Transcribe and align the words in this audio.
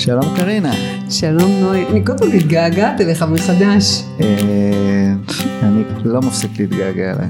שלום 0.00 0.24
קרינה. 0.36 0.72
שלום 1.10 1.50
נוי, 1.60 1.86
אני 1.86 2.06
כל 2.06 2.12
פעם 2.18 2.28
מתגעגעת 2.28 3.00
אליך 3.00 3.22
מחדש. 3.22 4.02
אה, 4.20 4.26
אני 5.62 5.82
לא 6.04 6.20
מפסיק 6.20 6.50
להתגעגע 6.58 7.12
אליי. 7.12 7.28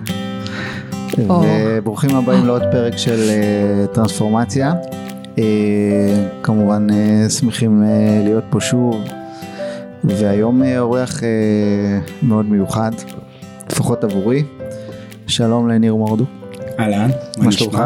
וברוכים 1.18 2.16
הבאים 2.16 2.46
לעוד 2.46 2.62
פרק 2.72 2.96
של 2.96 3.20
אה, 3.28 3.86
טרנספורמציה. 3.86 4.72
אה, 5.38 5.44
כמובן 6.42 6.86
שמחים 7.28 7.84
להיות 8.24 8.44
פה 8.50 8.60
שוב, 8.60 8.96
והיום 10.04 10.62
אורח 10.78 11.20
מאוד 12.22 12.46
מיוחד, 12.46 12.92
לפחות 13.70 14.04
עבורי. 14.04 14.44
שלום 15.26 15.68
לניר 15.68 15.94
מורדו. 15.94 16.24
אהלן, 16.78 17.10
מה 17.38 17.52
שלומך? 17.52 17.82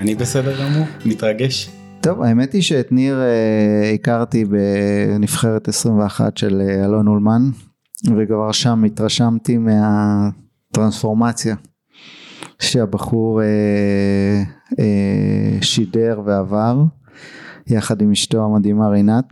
אני 0.00 0.14
בסדר 0.14 0.52
גמור, 0.60 0.86
מתרגש. 1.04 1.77
טוב, 2.00 2.22
האמת 2.22 2.52
היא 2.52 2.62
שאת 2.62 2.92
ניר 2.92 3.20
אה, 3.20 3.90
הכרתי 3.94 4.44
בנבחרת 4.44 5.68
21 5.68 6.36
של 6.36 6.60
אה, 6.60 6.84
אלון 6.84 7.08
אולמן, 7.08 7.42
וכבר 8.16 8.52
שם 8.52 8.84
התרשמתי 8.84 9.58
מהטרנספורמציה 9.58 11.56
שהבחור 12.58 13.42
אה, 13.42 14.42
אה, 14.78 15.58
שידר 15.62 16.20
ועבר, 16.24 16.82
יחד 17.66 18.02
עם 18.02 18.12
אשתו 18.12 18.44
המדהימה 18.44 18.88
רינת. 18.88 19.24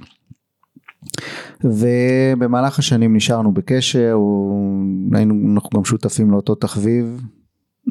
ובמהלך 1.64 2.78
השנים 2.78 3.16
נשארנו 3.16 3.52
בקשר, 3.54 4.12
הוא, 4.12 4.82
היינו, 5.12 5.54
אנחנו 5.54 5.70
גם 5.74 5.84
שותפים 5.84 6.30
לאותו 6.30 6.54
תחביב, 6.54 7.22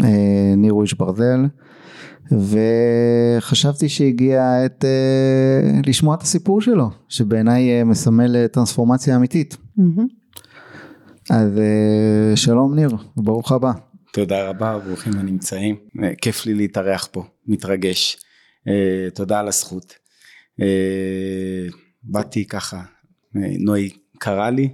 אה, 0.03 0.53
ניר 0.57 0.73
איש 0.81 0.94
ברזל. 0.94 1.45
וחשבתי 2.31 3.89
שהגיע 3.89 4.53
עת 4.66 4.83
uh, 4.83 4.88
לשמוע 5.89 6.16
את 6.16 6.22
הסיפור 6.22 6.61
שלו, 6.61 6.89
שבעיניי 7.09 7.81
uh, 7.81 7.86
מסמל 7.86 8.47
טרנספורמציה 8.47 9.16
אמיתית. 9.16 9.58
Mm-hmm. 9.80 10.02
אז 11.30 11.50
uh, 11.58 12.35
שלום 12.35 12.75
ניר, 12.75 12.89
ברוך 13.17 13.52
הבא. 13.52 13.72
תודה 14.13 14.50
רבה, 14.50 14.80
ברוכים 14.80 15.13
הנמצאים. 15.13 15.75
כיף 16.22 16.45
לי 16.45 16.53
להתארח 16.53 17.08
פה, 17.11 17.23
מתרגש. 17.47 18.17
Uh, 18.67 18.69
תודה 19.16 19.39
על 19.39 19.47
הזכות. 19.47 19.94
Uh, 20.59 20.63
באתי 22.03 22.47
ככה, 22.47 22.81
נוי 23.59 23.89
קרא 24.17 24.50
לי, 24.50 24.69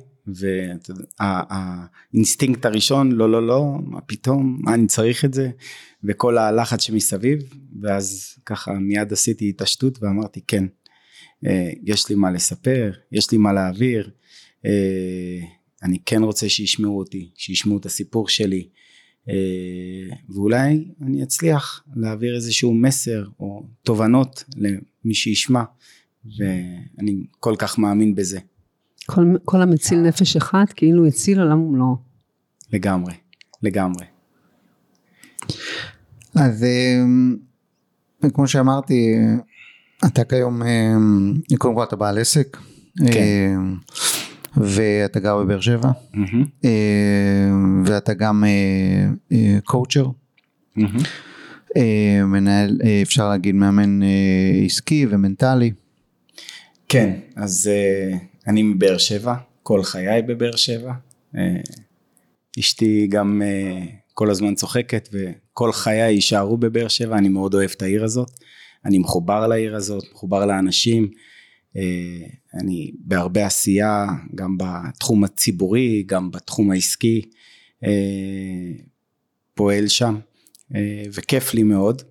והאינסטינקט 1.19 2.65
הראשון, 2.65 3.11
לא, 3.11 3.31
לא, 3.31 3.47
לא, 3.47 3.75
מה 3.83 4.01
פתאום, 4.01 4.59
מה 4.61 4.73
אני 4.73 4.87
צריך 4.87 5.25
את 5.25 5.33
זה? 5.33 5.49
וכל 6.03 6.37
הלחץ 6.37 6.81
שמסביב, 6.81 7.53
ואז 7.81 8.35
ככה 8.45 8.73
מיד 8.73 9.13
עשיתי 9.13 9.49
התעשתות 9.49 10.03
ואמרתי 10.03 10.41
כן, 10.47 10.65
אה, 11.45 11.69
יש 11.83 12.09
לי 12.09 12.15
מה 12.15 12.31
לספר, 12.31 12.91
יש 13.11 13.31
לי 13.31 13.37
מה 13.37 13.53
להעביר, 13.53 14.11
אה, 14.65 15.39
אני 15.83 15.99
כן 16.05 16.23
רוצה 16.23 16.49
שישמעו 16.49 16.97
אותי, 16.97 17.29
שישמעו 17.35 17.77
את 17.77 17.85
הסיפור 17.85 18.29
שלי, 18.29 18.67
אה, 19.29 20.15
ואולי 20.29 20.91
אני 21.01 21.23
אצליח 21.23 21.83
להעביר 21.95 22.35
איזשהו 22.35 22.73
מסר 22.73 23.25
או 23.39 23.63
תובנות 23.83 24.43
למי 24.55 25.13
שישמע, 25.13 25.63
ואני 26.37 27.23
כל 27.39 27.55
כך 27.59 27.79
מאמין 27.79 28.15
בזה. 28.15 28.39
כל, 29.05 29.25
כל 29.45 29.61
המציל 29.61 29.99
נפש 29.99 30.35
אחת 30.35 30.73
כאילו 30.73 31.07
הציל 31.07 31.39
עולם 31.39 31.61
ומלואו. 31.61 31.95
לגמרי, 32.73 33.13
לגמרי. 33.63 34.10
אז 36.35 36.63
אה, 36.63 38.29
כמו 38.29 38.47
שאמרתי, 38.47 39.13
אתה 40.05 40.23
כיום, 40.23 40.63
אה, 40.63 40.95
קודם 41.57 41.75
כל 41.75 41.83
אתה 41.83 41.95
בעל 41.95 42.17
עסק, 42.17 42.57
כן. 42.97 43.03
אה, 43.05 43.55
ואתה 44.57 45.19
גר 45.19 45.37
בבאר 45.37 45.61
שבע, 45.61 45.89
mm-hmm. 46.13 46.67
ואתה 47.85 48.13
גם 48.13 48.43
קואוצ'ר, 49.63 50.07
mm-hmm. 50.77 51.79
מנהל, 52.25 52.77
אפשר 53.01 53.29
להגיד 53.29 53.55
מאמן 53.55 53.99
עסקי 54.65 55.05
ומנטלי. 55.09 55.71
כן, 56.89 57.13
אז 57.35 57.69
אני 58.47 58.63
מבאר 58.63 58.97
שבע, 58.97 59.35
כל 59.63 59.83
חיי 59.83 60.21
בבאר 60.21 60.55
שבע. 60.55 60.93
אשתי 62.59 63.07
גם 63.07 63.41
כל 64.21 64.29
הזמן 64.29 64.55
צוחקת 64.55 65.09
וכל 65.11 65.71
חיי 65.71 66.11
יישארו 66.11 66.57
בבאר 66.57 66.87
שבע, 66.87 67.17
אני 67.17 67.29
מאוד 67.29 67.53
אוהב 67.53 67.69
את 67.77 67.81
העיר 67.81 68.03
הזאת, 68.03 68.31
אני 68.85 68.97
מחובר 68.97 69.47
לעיר 69.47 69.75
הזאת, 69.75 70.03
מחובר 70.11 70.45
לאנשים, 70.45 71.09
אה, 71.77 72.27
אני 72.53 72.91
בהרבה 72.99 73.45
עשייה, 73.45 74.05
גם 74.35 74.57
בתחום 74.57 75.23
הציבורי, 75.23 76.03
גם 76.03 76.31
בתחום 76.31 76.71
העסקי, 76.71 77.21
אה, 77.83 77.89
פועל 79.53 79.87
שם, 79.87 80.19
אה, 80.75 81.03
וכיף 81.13 81.53
לי 81.53 81.63
מאוד. 81.63 82.01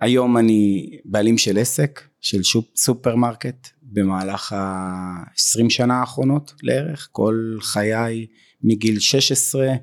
היום 0.00 0.36
אני 0.36 0.90
בעלים 1.04 1.38
של 1.38 1.58
עסק, 1.58 2.02
של 2.20 2.40
סופרמרקט, 2.76 3.68
במהלך 3.82 4.52
ה-20 4.52 5.70
שנה 5.70 6.00
האחרונות 6.00 6.54
לערך, 6.62 7.08
כל 7.12 7.56
חיי 7.60 8.26
מגיל 8.62 8.98
16 8.98 9.74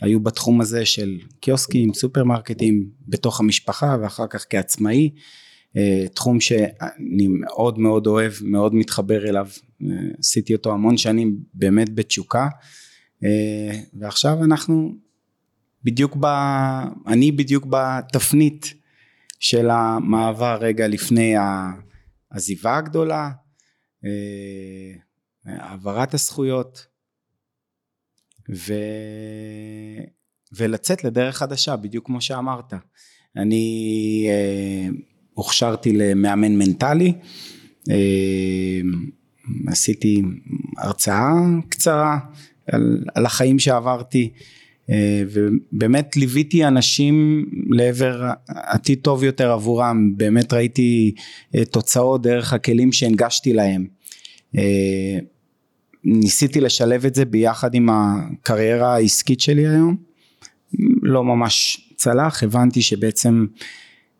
היו 0.00 0.20
בתחום 0.20 0.60
הזה 0.60 0.84
של 0.84 1.18
קיוסקים, 1.40 1.94
סופרמרקטים 1.94 2.90
בתוך 3.08 3.40
המשפחה 3.40 3.96
ואחר 4.02 4.26
כך 4.26 4.46
כעצמאי, 4.50 5.10
אה, 5.76 6.08
תחום 6.14 6.40
שאני 6.40 7.28
מאוד 7.28 7.78
מאוד 7.78 8.06
אוהב, 8.06 8.32
מאוד 8.42 8.74
מתחבר 8.74 9.28
אליו, 9.28 9.48
אה, 9.82 9.96
עשיתי 10.18 10.54
אותו 10.54 10.72
המון 10.72 10.96
שנים 10.96 11.38
באמת 11.54 11.94
בתשוקה 11.94 12.48
אה, 13.24 13.80
ועכשיו 13.94 14.44
אנחנו 14.44 14.94
בדיוק 15.84 16.16
ב... 16.20 16.26
אני 17.06 17.32
בדיוק 17.32 17.66
בתפנית 17.70 18.74
של 19.38 19.70
המעבר 19.70 20.58
רגע 20.60 20.88
לפני 20.88 21.34
העזיבה 22.30 22.76
הגדולה, 22.76 23.30
העברת 25.46 26.14
הזכויות 26.14 26.86
ו... 28.54 28.74
ולצאת 30.52 31.04
לדרך 31.04 31.36
חדשה, 31.36 31.76
בדיוק 31.76 32.06
כמו 32.06 32.20
שאמרת. 32.20 32.74
אני 33.36 34.26
אה, 34.28 34.88
הוכשרתי 35.34 35.92
למאמן 35.92 36.52
מנטלי, 36.52 37.12
אה, 37.90 38.80
עשיתי 39.66 40.22
הרצאה 40.78 41.32
קצרה 41.68 42.18
על, 42.66 43.04
על 43.14 43.26
החיים 43.26 43.58
שעברתי, 43.58 44.30
אה, 44.90 45.22
ובאמת 45.30 46.16
ליוויתי 46.16 46.64
אנשים 46.64 47.46
לעבר 47.70 48.30
עתיד 48.48 48.98
טוב 49.02 49.24
יותר 49.24 49.50
עבורם, 49.50 50.12
באמת 50.16 50.52
ראיתי 50.52 51.14
אה, 51.54 51.64
תוצאות 51.64 52.22
דרך 52.22 52.52
הכלים 52.52 52.92
שהנגשתי 52.92 53.52
להם. 53.52 53.86
אה, 54.58 55.18
ניסיתי 56.04 56.60
לשלב 56.60 57.06
את 57.06 57.14
זה 57.14 57.24
ביחד 57.24 57.74
עם 57.74 57.88
הקריירה 57.90 58.94
העסקית 58.94 59.40
שלי 59.40 59.68
היום, 59.68 59.96
לא 61.02 61.24
ממש 61.24 61.86
צלח, 61.96 62.42
הבנתי 62.42 62.82
שבעצם 62.82 63.46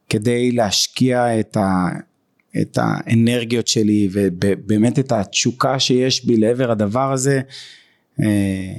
כדי 0.08 0.52
להשקיע 0.52 1.40
את, 1.40 1.56
ה, 1.56 1.88
את 2.60 2.78
האנרגיות 2.82 3.68
שלי 3.68 4.08
ובאמת 4.12 4.98
את 4.98 5.12
התשוקה 5.12 5.80
שיש 5.80 6.26
בי 6.26 6.36
לעבר 6.36 6.70
הדבר 6.70 7.12
הזה, 7.12 7.40
אה, 8.22 8.72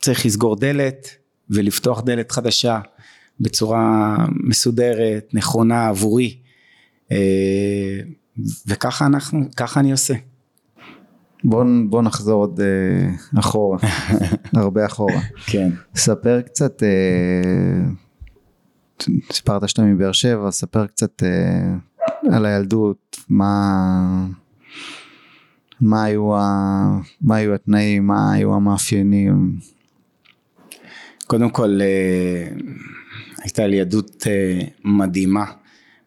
צריך 0.00 0.26
לסגור 0.26 0.56
דלת 0.56 1.08
ולפתוח 1.50 2.00
דלת 2.00 2.32
חדשה 2.32 2.80
בצורה 3.40 4.16
מסודרת, 4.30 5.30
נכונה 5.32 5.88
עבורי, 5.88 6.38
אה, 7.12 7.98
וככה 8.66 9.06
אנחנו, 9.06 9.40
ככה 9.56 9.80
אני 9.80 9.92
עושה. 9.92 10.14
בוא, 11.44 11.64
בוא 11.88 12.02
נחזור 12.02 12.40
עוד 12.40 12.60
uh, 12.60 13.38
אחורה, 13.38 13.78
הרבה 14.56 14.86
אחורה. 14.86 15.20
כן. 15.46 15.70
ספר 15.94 16.40
קצת, 16.40 16.82
uh, 16.82 16.86
סיפרת 19.32 19.68
שאתה 19.68 19.82
מבאר 19.82 20.12
שבע, 20.12 20.50
ספר 20.50 20.86
קצת 20.86 21.22
uh, 21.22 22.34
על 22.34 22.46
הילדות, 22.46 23.16
מה, 23.28 24.26
מה, 25.80 26.04
היו 26.04 26.36
ה, 26.36 27.00
מה 27.20 27.36
היו 27.36 27.54
התנאים, 27.54 28.06
מה 28.06 28.32
היו 28.32 28.54
המאפיינים. 28.54 29.56
קודם 31.26 31.50
כל, 31.50 31.80
uh, 31.80 32.62
הייתה 33.42 33.66
לי 33.66 33.76
ילדות 33.76 34.22
uh, 34.22 34.26
מדהימה, 34.84 35.44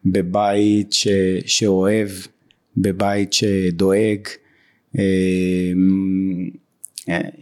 בבית 0.04 0.92
ש, 0.92 1.08
שאוהב, 1.46 2.08
בבית 2.76 3.32
שדואג. 3.32 4.20
אמ, 4.98 6.50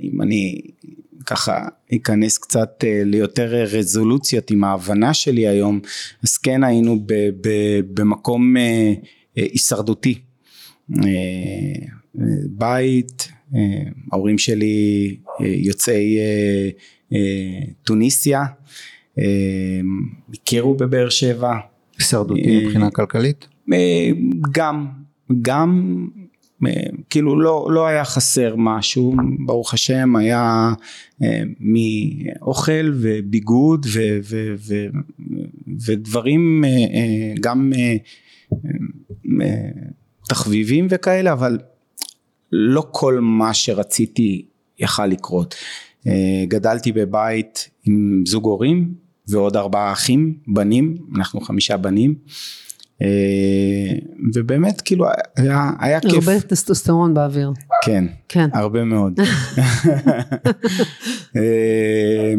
אם 0.00 0.22
אני 0.22 0.60
ככה 1.26 1.68
אכנס 1.94 2.38
קצת 2.38 2.84
אה, 2.84 3.02
ליותר 3.04 3.54
רזולוציות 3.54 4.50
עם 4.50 4.64
ההבנה 4.64 5.14
שלי 5.14 5.48
היום 5.48 5.80
אז 6.22 6.36
כן 6.36 6.64
היינו 6.64 7.00
ב, 7.06 7.12
ב, 7.40 7.48
במקום 7.94 8.56
אה, 8.56 8.62
אה, 9.38 9.42
הישרדותי 9.42 10.18
אה, 10.96 11.04
בית, 12.50 13.28
אה, 13.54 13.60
ההורים 14.12 14.38
שלי 14.38 15.16
אה, 15.40 15.46
יוצאי 15.46 16.18
אה, 16.18 16.68
אה, 17.12 17.72
טוניסיה, 17.84 18.42
אה, 19.18 19.24
הכירו 20.34 20.74
בבאר 20.74 21.08
שבע, 21.08 21.52
הישרדותי 21.98 22.58
אה, 22.58 22.64
מבחינה 22.64 22.90
כלכלית? 22.90 23.48
אה, 23.72 24.10
גם, 24.52 24.86
גם, 25.42 26.06
אה, 26.16 26.18
כאילו 27.10 27.40
לא, 27.40 27.69
לא 27.70 27.87
היה 27.87 28.05
חסר 28.05 28.55
משהו, 28.56 29.14
ברוך 29.46 29.75
השם 29.75 30.16
היה 30.16 30.72
אה, 31.22 31.43
מאוכל 31.60 32.93
וביגוד 32.94 33.87
ו, 33.93 34.19
ו, 34.25 34.55
ו, 34.58 34.87
ודברים 35.87 36.64
אה, 36.64 36.70
אה, 36.70 37.34
גם 37.40 37.72
אה, 37.76 37.96
אה, 39.43 39.70
תחביבים 40.28 40.87
וכאלה, 40.90 41.32
אבל 41.32 41.58
לא 42.52 42.87
כל 42.90 43.19
מה 43.20 43.55
שרציתי 43.55 44.46
יכל 44.78 45.06
לקרות. 45.06 45.55
אה, 46.06 46.44
גדלתי 46.49 46.93
בבית 46.93 47.69
עם 47.84 48.22
זוג 48.26 48.44
הורים 48.44 48.94
ועוד 49.28 49.56
ארבעה 49.56 49.93
אחים, 49.93 50.34
בנים, 50.46 50.96
אנחנו 51.16 51.40
חמישה 51.40 51.76
בנים. 51.76 52.14
אה, 53.02 53.98
ובאמת 54.34 54.80
כאילו 54.80 55.06
היה, 55.36 55.70
היה 55.80 56.00
כיף, 56.00 56.28
הרבה 56.28 56.40
טסטוסטרון 56.40 57.14
באוויר. 57.14 57.52
כן, 57.84 58.04
כן. 58.28 58.48
הרבה 58.52 58.84
מאוד. 58.84 59.20
אה, 61.36 62.34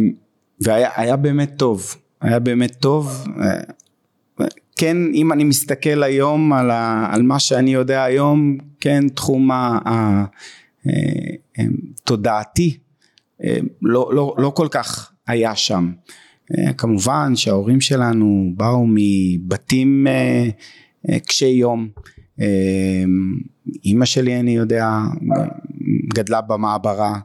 והיה 0.62 0.90
היה 0.96 1.16
באמת 1.16 1.54
טוב, 1.58 1.96
היה 2.22 2.40
באמת 2.40 2.76
טוב. 2.80 3.26
אה, 3.42 3.60
כן, 4.78 4.98
אם 5.14 5.32
אני 5.32 5.44
מסתכל 5.44 6.04
היום 6.04 6.54
על, 6.54 6.72
ה, 6.72 7.10
על 7.12 7.22
מה 7.22 7.40
שאני 7.40 7.74
יודע 7.74 8.04
היום, 8.04 8.58
כן, 8.80 9.10
תחום 9.10 9.50
התודעתי, 11.58 12.78
לא, 13.82 14.10
לא, 14.14 14.36
לא 14.38 14.52
כל 14.56 14.68
כך 14.72 15.12
היה 15.28 15.56
שם. 15.56 15.92
אה, 16.58 16.74
כמובן 16.74 17.36
שההורים 17.36 17.82
שלנו 17.82 18.52
באו 18.58 18.86
מבתים 18.88 20.08
אה, 20.08 20.50
אה, 21.10 21.20
קשי 21.20 21.46
יום. 21.46 21.88
אימא 23.86 24.06
שלי 24.06 24.40
אני 24.40 24.56
יודע 24.56 25.00
גדלה 26.14 26.42
במעברה, 26.42 27.20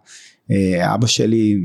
אבא 0.95 1.07
שלי 1.07 1.57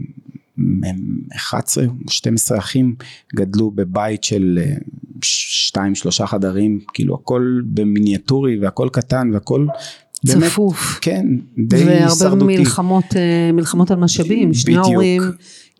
הם 0.84 0.98
11 1.36 1.86
או 1.86 1.92
12 2.10 2.58
אחים 2.58 2.96
גדלו 3.36 3.72
בבית 3.72 4.24
של 4.24 4.60
אה, 4.62 4.76
שתיים 5.22 5.96
שלושה 5.96 6.28
חדרים 6.28 6.80
כאילו 6.94 7.16
הכל 7.16 7.62
במיניאטורי 7.66 8.60
והכל 8.60 8.90
קטן 8.92 9.30
והכל 9.34 9.68
באמת, 10.24 10.44
צפוף. 10.44 11.00
כן 11.02 11.26
די 11.58 11.76
והרבה 11.86 12.06
הישרדותי 12.06 12.58
מלחמות, 12.58 13.06
אה, 13.16 13.52
מלחמות 13.54 13.92
על 13.92 13.98
משאבים, 13.98 14.54
שני. 14.54 14.76
ההורים, 14.78 15.22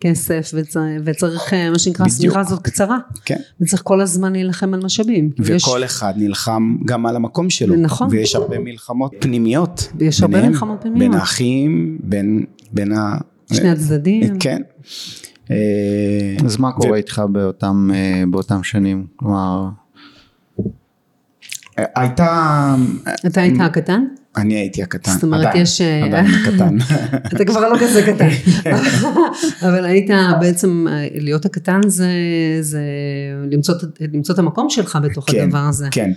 כסף, 0.00 0.50
וצריך, 0.54 0.84
וצריך 1.04 1.54
אה, 1.54 1.70
מה 1.70 1.78
שנקרא. 1.78 2.06
השמיכה 2.06 2.40
הזאת 2.40 2.62
קצרה, 2.62 2.98
כן. 3.24 3.36
וצריך 3.60 3.82
כל 3.84 4.00
הזמן 4.00 4.32
להילחם 4.32 4.74
על 4.74 4.80
משאבים. 4.84 5.30
יש- 5.38 5.64
וכל 5.64 5.84
אחד 5.84 6.14
נלחם 6.16 6.76
גם 6.84 7.06
על 7.06 7.16
המקום 7.16 7.50
שלו 7.50 7.76
נכון. 7.76 8.08
ויש 8.10 8.34
הרבה 8.34 8.58
מלחמות 8.58 9.12
פנימיות 9.18 9.92
יש 10.00 10.20
הרבה 10.22 10.34
ביניהם, 10.34 10.52
מלחמות 10.52 10.78
פנימיות. 10.80 11.00
בין 11.10 11.20
האחים 11.20 11.98
בין 12.02 12.44
בין 12.72 12.92
ה... 12.92 13.18
שני 13.52 13.70
הצדדים. 13.70 14.38
כן 14.38 14.62
אה, 15.50 15.56
אז 16.44 16.56
מה 16.56 16.72
קורה 16.72 16.96
איתך 16.96 17.22
באותם, 17.32 17.90
אה, 17.94 18.22
באותם 18.30 18.62
שנים? 18.62 19.06
כלומר, 19.16 19.68
הייתה 21.76 22.74
אתה 23.26 23.40
היית 23.40 23.60
הקטן? 23.60 24.04
אני 24.36 24.54
הייתי 24.54 24.82
הקטן 24.82 25.10
זאת 25.12 25.22
אומרת, 25.22 25.46
עדיין, 25.46 25.62
יש, 25.62 25.80
אה, 25.80 26.04
עדיין 26.04 26.26
הקטן 26.26 26.76
אתה 27.36 27.44
כבר 27.44 27.68
לא 27.68 27.78
כזה 27.80 28.02
קטן. 28.06 28.28
אבל 29.68 29.84
היית 29.84 30.10
בעצם, 30.40 30.86
אה, 30.90 31.08
להיות 31.14 31.44
הקטן 31.44 31.80
זה, 31.86 32.08
זה 32.60 32.82
למצוא, 33.50 33.74
את- 33.74 34.00
למצוא 34.12 34.34
את 34.34 34.38
המקום 34.38 34.70
שלך 34.70 34.98
בתוך 35.02 35.30
כן, 35.30 35.42
הדבר 35.42 35.58
הזה. 35.58 35.88
כן 35.90 36.10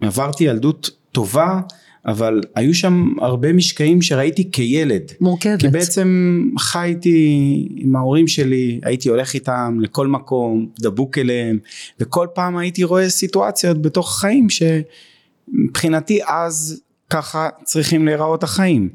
עברתי 0.00 0.44
ילדות 0.44 0.90
טובה 1.12 1.60
אבל 2.06 2.40
היו 2.54 2.74
שם 2.74 3.08
הרבה 3.20 3.52
משקעים 3.52 4.02
שראיתי 4.02 4.50
כילד 4.52 5.02
מורכבת. 5.20 5.60
כי 5.60 5.68
בעצם 5.68 6.40
חייתי 6.58 7.38
עם 7.76 7.96
ההורים 7.96 8.28
שלי, 8.28 8.80
הייתי 8.82 9.08
הולך 9.08 9.34
איתם 9.34 9.78
לכל 9.80 10.06
מקום, 10.06 10.66
דבוק 10.80 11.18
אליהם, 11.18 11.58
וכל 12.00 12.26
פעם 12.34 12.56
הייתי 12.56 12.84
רואה 12.84 13.08
סיטואציות 13.08 13.82
בתוך 13.82 14.08
החיים 14.16 14.46
שמבחינתי 14.50 16.20
אז 16.28 16.80
ככה 17.10 17.48
צריכים 17.64 18.06
להיראות 18.06 18.42
החיים. 18.42 18.88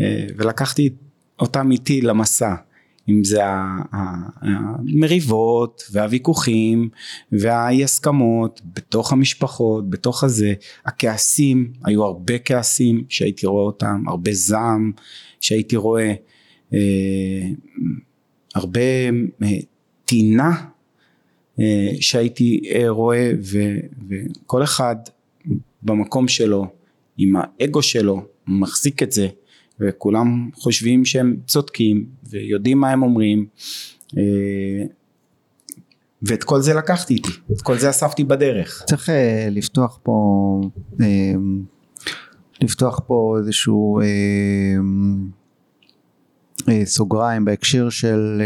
אה, 0.00 0.26
ולקחתי 0.36 0.90
אותם 1.40 1.70
איתי 1.70 2.00
למסע, 2.00 2.54
אם 3.08 3.24
זה 3.24 3.40
המריבות 4.42 5.82
והוויכוחים 5.92 6.88
והאי 7.32 7.84
הסכמות 7.84 8.60
בתוך 8.64 9.12
המשפחות, 9.12 9.90
בתוך 9.90 10.24
הזה, 10.24 10.54
הכעסים, 10.86 11.72
היו 11.84 12.04
הרבה 12.04 12.38
כעסים 12.38 13.04
שהייתי 13.08 13.46
רואה 13.46 13.64
אותם, 13.64 14.02
הרבה 14.06 14.32
זעם 14.32 14.92
שהייתי 15.40 15.76
רואה, 15.76 16.12
אה, 16.74 16.78
הרבה 18.54 18.80
אה, 19.42 19.48
טינה 20.04 20.64
שהייתי 22.00 22.60
אה, 22.74 22.88
רואה 22.88 23.32
וכל 24.08 24.62
אחד 24.62 24.96
במקום 25.82 26.28
שלו 26.28 26.77
עם 27.18 27.34
האגו 27.36 27.82
שלו 27.82 28.22
מחזיק 28.46 29.02
את 29.02 29.12
זה 29.12 29.28
וכולם 29.80 30.50
חושבים 30.54 31.04
שהם 31.04 31.36
צודקים 31.46 32.06
ויודעים 32.30 32.78
מה 32.78 32.90
הם 32.90 33.02
אומרים 33.02 33.46
אה, 34.18 34.84
ואת 36.22 36.44
כל 36.44 36.60
זה 36.60 36.74
לקחתי 36.74 37.14
איתי, 37.14 37.30
את 37.52 37.62
כל 37.62 37.78
זה 37.78 37.90
אספתי 37.90 38.24
בדרך. 38.24 38.82
צריך 38.86 39.10
אה, 39.10 39.48
לפתוח 39.50 39.98
פה, 40.02 40.60
אה, 41.00 41.34
לפתוח 42.62 43.00
פה 43.06 43.36
איזשהו 43.38 44.00
סוגריים 46.84 47.44
בהקשר 47.44 47.88
של, 47.88 48.42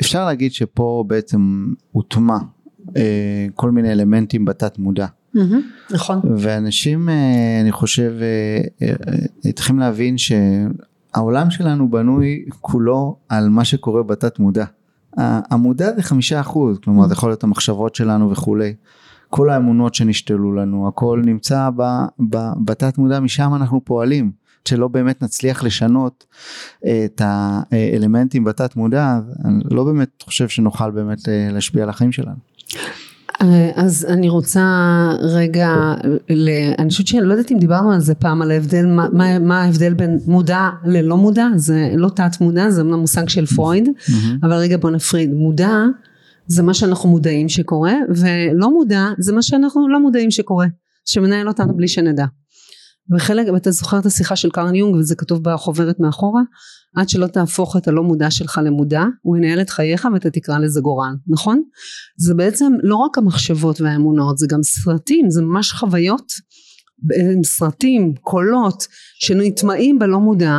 אפשר 0.00 0.24
להגיד 0.24 0.52
שפה 0.52 1.04
בעצם 1.06 1.72
הוטמע 1.92 2.36
כל 3.54 3.70
מיני 3.70 3.92
אלמנטים 3.92 4.44
בתת 4.44 4.78
מודע. 4.78 5.06
נכון. 5.90 6.20
ואנשים 6.36 7.08
אה, 7.08 7.60
אני 7.60 7.72
חושב 7.72 8.12
אה, 8.20 8.88
אה, 9.46 9.52
צריכים 9.52 9.78
להבין 9.78 10.16
שהעולם 10.18 11.50
שלנו 11.50 11.90
בנוי 11.90 12.44
כולו 12.60 13.16
על 13.28 13.48
מה 13.48 13.64
שקורה 13.64 14.02
בתת 14.02 14.38
מודע. 14.38 14.64
המודע 15.16 15.94
זה 15.96 16.02
חמישה 16.02 16.40
אחוז, 16.40 16.78
כלומר 16.84 17.06
זה 17.06 17.12
יכול 17.12 17.30
להיות 17.30 17.44
המחשבות 17.44 17.94
שלנו 17.94 18.30
וכולי. 18.30 18.74
כל 19.30 19.50
האמונות 19.50 19.94
שנשתלו 19.94 20.52
לנו, 20.52 20.88
הכל 20.88 21.22
נמצא 21.24 21.70
ב, 21.76 21.82
ב, 22.30 22.36
בתת 22.64 22.98
מודע, 22.98 23.20
משם 23.20 23.54
אנחנו 23.54 23.80
פועלים. 23.84 24.32
שלא 24.68 24.88
באמת 24.88 25.22
נצליח 25.22 25.64
לשנות 25.64 26.26
את 27.04 27.22
האלמנטים 27.24 28.44
בתת 28.44 28.76
מודע, 28.76 29.18
אני 29.44 29.64
לא 29.70 29.84
באמת 29.84 30.22
חושב 30.22 30.48
שנוכל 30.48 30.90
באמת 30.90 31.18
להשפיע 31.52 31.82
על 31.82 31.88
החיים 31.88 32.12
שלנו. 32.12 32.36
אה, 33.40 33.70
אז 33.74 34.06
אני 34.08 34.28
רוצה 34.28 34.62
רגע, 35.20 35.68
ל- 36.30 36.72
אני 36.78 36.88
חושבת 36.90 37.06
שלא 37.06 37.32
יודעת 37.32 37.52
אם 37.52 37.58
דיברנו 37.58 37.92
על 37.92 38.00
זה 38.00 38.14
פעם, 38.14 38.42
על 38.42 38.50
ההבדל, 38.50 38.86
מה, 38.86 39.38
מה, 39.38 39.62
ההבדל 39.62 39.94
בין 39.94 40.18
מודע 40.26 40.68
ללא 40.84 41.16
מודע, 41.16 41.46
זה 41.56 41.90
לא 41.96 42.08
תת 42.08 42.40
מודע, 42.40 42.70
זה 42.70 42.80
אמנם 42.80 42.98
מושג 42.98 43.28
של 43.28 43.46
פרויד, 43.46 43.88
אבל 44.42 44.52
רגע 44.52 44.76
בוא 44.76 44.90
נפריד, 44.90 45.30
מודע 45.32 45.72
זה 46.46 46.62
מה 46.62 46.74
שאנחנו 46.74 47.08
מודעים 47.08 47.48
שקורה, 47.48 47.94
ולא 48.08 48.70
מודע 48.70 49.06
זה 49.18 49.32
מה 49.32 49.42
שאנחנו 49.42 49.88
לא 49.88 50.00
מודעים 50.00 50.30
שקורה, 50.30 50.66
שמנהל 51.04 51.48
אותנו 51.48 51.76
בלי 51.76 51.88
שנדע. 51.88 52.24
וחלק, 53.16 53.46
ואתה 53.52 53.70
זוכר 53.70 53.98
את 53.98 54.06
השיחה 54.06 54.36
של 54.36 54.50
קרן 54.50 54.74
יונג 54.74 54.94
וזה 54.94 55.14
כתוב 55.14 55.40
בחוברת 55.42 56.00
מאחורה, 56.00 56.42
עד 56.96 57.08
שלא 57.08 57.26
תהפוך 57.26 57.76
את 57.76 57.88
הלא 57.88 58.02
מודע 58.02 58.30
שלך 58.30 58.60
למודע, 58.64 59.02
הוא 59.22 59.36
ינהל 59.36 59.60
את 59.60 59.70
חייך 59.70 60.08
ואתה 60.12 60.30
תקרא 60.30 60.58
לזה 60.58 60.80
גורל, 60.80 61.14
נכון? 61.26 61.62
זה 62.16 62.34
בעצם 62.34 62.72
לא 62.82 62.96
רק 62.96 63.18
המחשבות 63.18 63.80
והאמונות, 63.80 64.38
זה 64.38 64.46
גם 64.50 64.62
סרטים, 64.62 65.30
זה 65.30 65.42
ממש 65.42 65.72
חוויות, 65.72 66.32
אה, 67.12 67.42
סרטים, 67.44 68.14
קולות, 68.20 68.86
שנטמעים 69.20 69.98
בלא 69.98 70.18
מודע, 70.20 70.58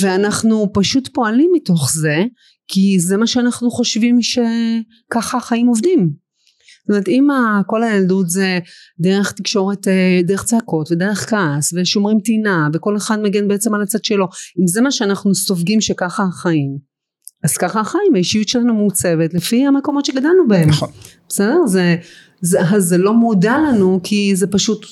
ואנחנו 0.00 0.70
פשוט 0.74 1.08
פועלים 1.08 1.50
מתוך 1.54 1.90
זה, 1.94 2.24
כי 2.68 3.00
זה 3.00 3.16
מה 3.16 3.26
שאנחנו 3.26 3.70
חושבים 3.70 4.18
שככה 4.22 5.38
החיים 5.38 5.66
עובדים. 5.66 6.29
זאת 6.80 6.88
אומרת 6.88 7.08
אם 7.08 7.28
כל 7.66 7.82
הילדות 7.82 8.30
זה 8.30 8.58
דרך 9.00 9.32
תקשורת, 9.32 9.88
אה, 9.88 10.20
דרך 10.24 10.44
צעקות 10.44 10.92
ודרך 10.92 11.30
כעס 11.30 11.72
ושומרים 11.76 12.18
טינה 12.20 12.68
וכל 12.72 12.96
אחד 12.96 13.22
מגן 13.22 13.48
בעצם 13.48 13.74
על 13.74 13.82
הצד 13.82 14.04
שלו, 14.04 14.26
אם 14.60 14.66
זה 14.66 14.80
מה 14.80 14.90
שאנחנו 14.90 15.34
סופגים 15.34 15.80
שככה 15.80 16.22
החיים, 16.22 16.90
אז 17.44 17.56
ככה 17.56 17.80
החיים, 17.80 18.14
האישיות 18.14 18.48
שלנו 18.48 18.74
מעוצבת 18.74 19.34
לפי 19.34 19.66
המקומות 19.66 20.04
שגדלנו 20.04 20.48
בהם. 20.48 20.68
נכון. 20.68 20.88
בסדר? 21.28 21.66
זה, 21.66 21.96
זה, 22.40 22.58
זה 22.78 22.98
לא 22.98 23.14
מודע 23.14 23.58
לנו 23.58 24.00
כי 24.02 24.36
זה 24.36 24.46
פשוט 24.46 24.86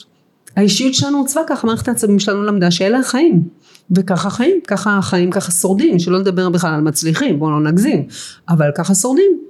האישיות 0.56 0.94
שלנו 0.94 1.18
עוצבה 1.18 1.40
ככה, 1.48 1.66
מערכת 1.66 1.88
העצבים 1.88 2.18
שלנו 2.18 2.42
למדה 2.42 2.70
שאלה 2.70 2.98
החיים. 2.98 3.48
וככה 3.96 4.30
חיים, 4.30 4.60
ככה 4.66 4.98
חיים, 5.02 5.30
ככה 5.30 5.52
שורדים, 5.52 5.98
שלא 5.98 6.18
נדבר 6.18 6.48
בכלל 6.48 6.74
על 6.74 6.80
מצליחים, 6.80 7.38
בואו 7.38 7.50
לא 7.50 7.60
נגזים, 7.60 8.06
אבל 8.48 8.70
ככה 8.76 8.94
שורדים. 8.94 9.47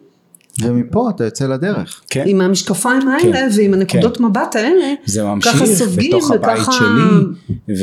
ומפה 0.62 1.10
אתה 1.10 1.24
יוצא 1.24 1.46
לדרך. 1.46 2.02
כן. 2.10 2.24
עם 2.26 2.40
המשקפיים 2.40 3.08
האלה 3.08 3.22
כן. 3.32 3.48
ועם 3.56 3.74
הנקודות 3.74 4.20
מבט 4.20 4.56
האלה, 4.56 4.94
זה 5.04 5.24
ממשיך 5.24 5.52
ככה 5.52 5.66
סופגים 5.66 6.10
בתוך 6.10 6.30
הבית 6.30 6.58
וככה- 6.62 6.72
שלי 6.72 7.74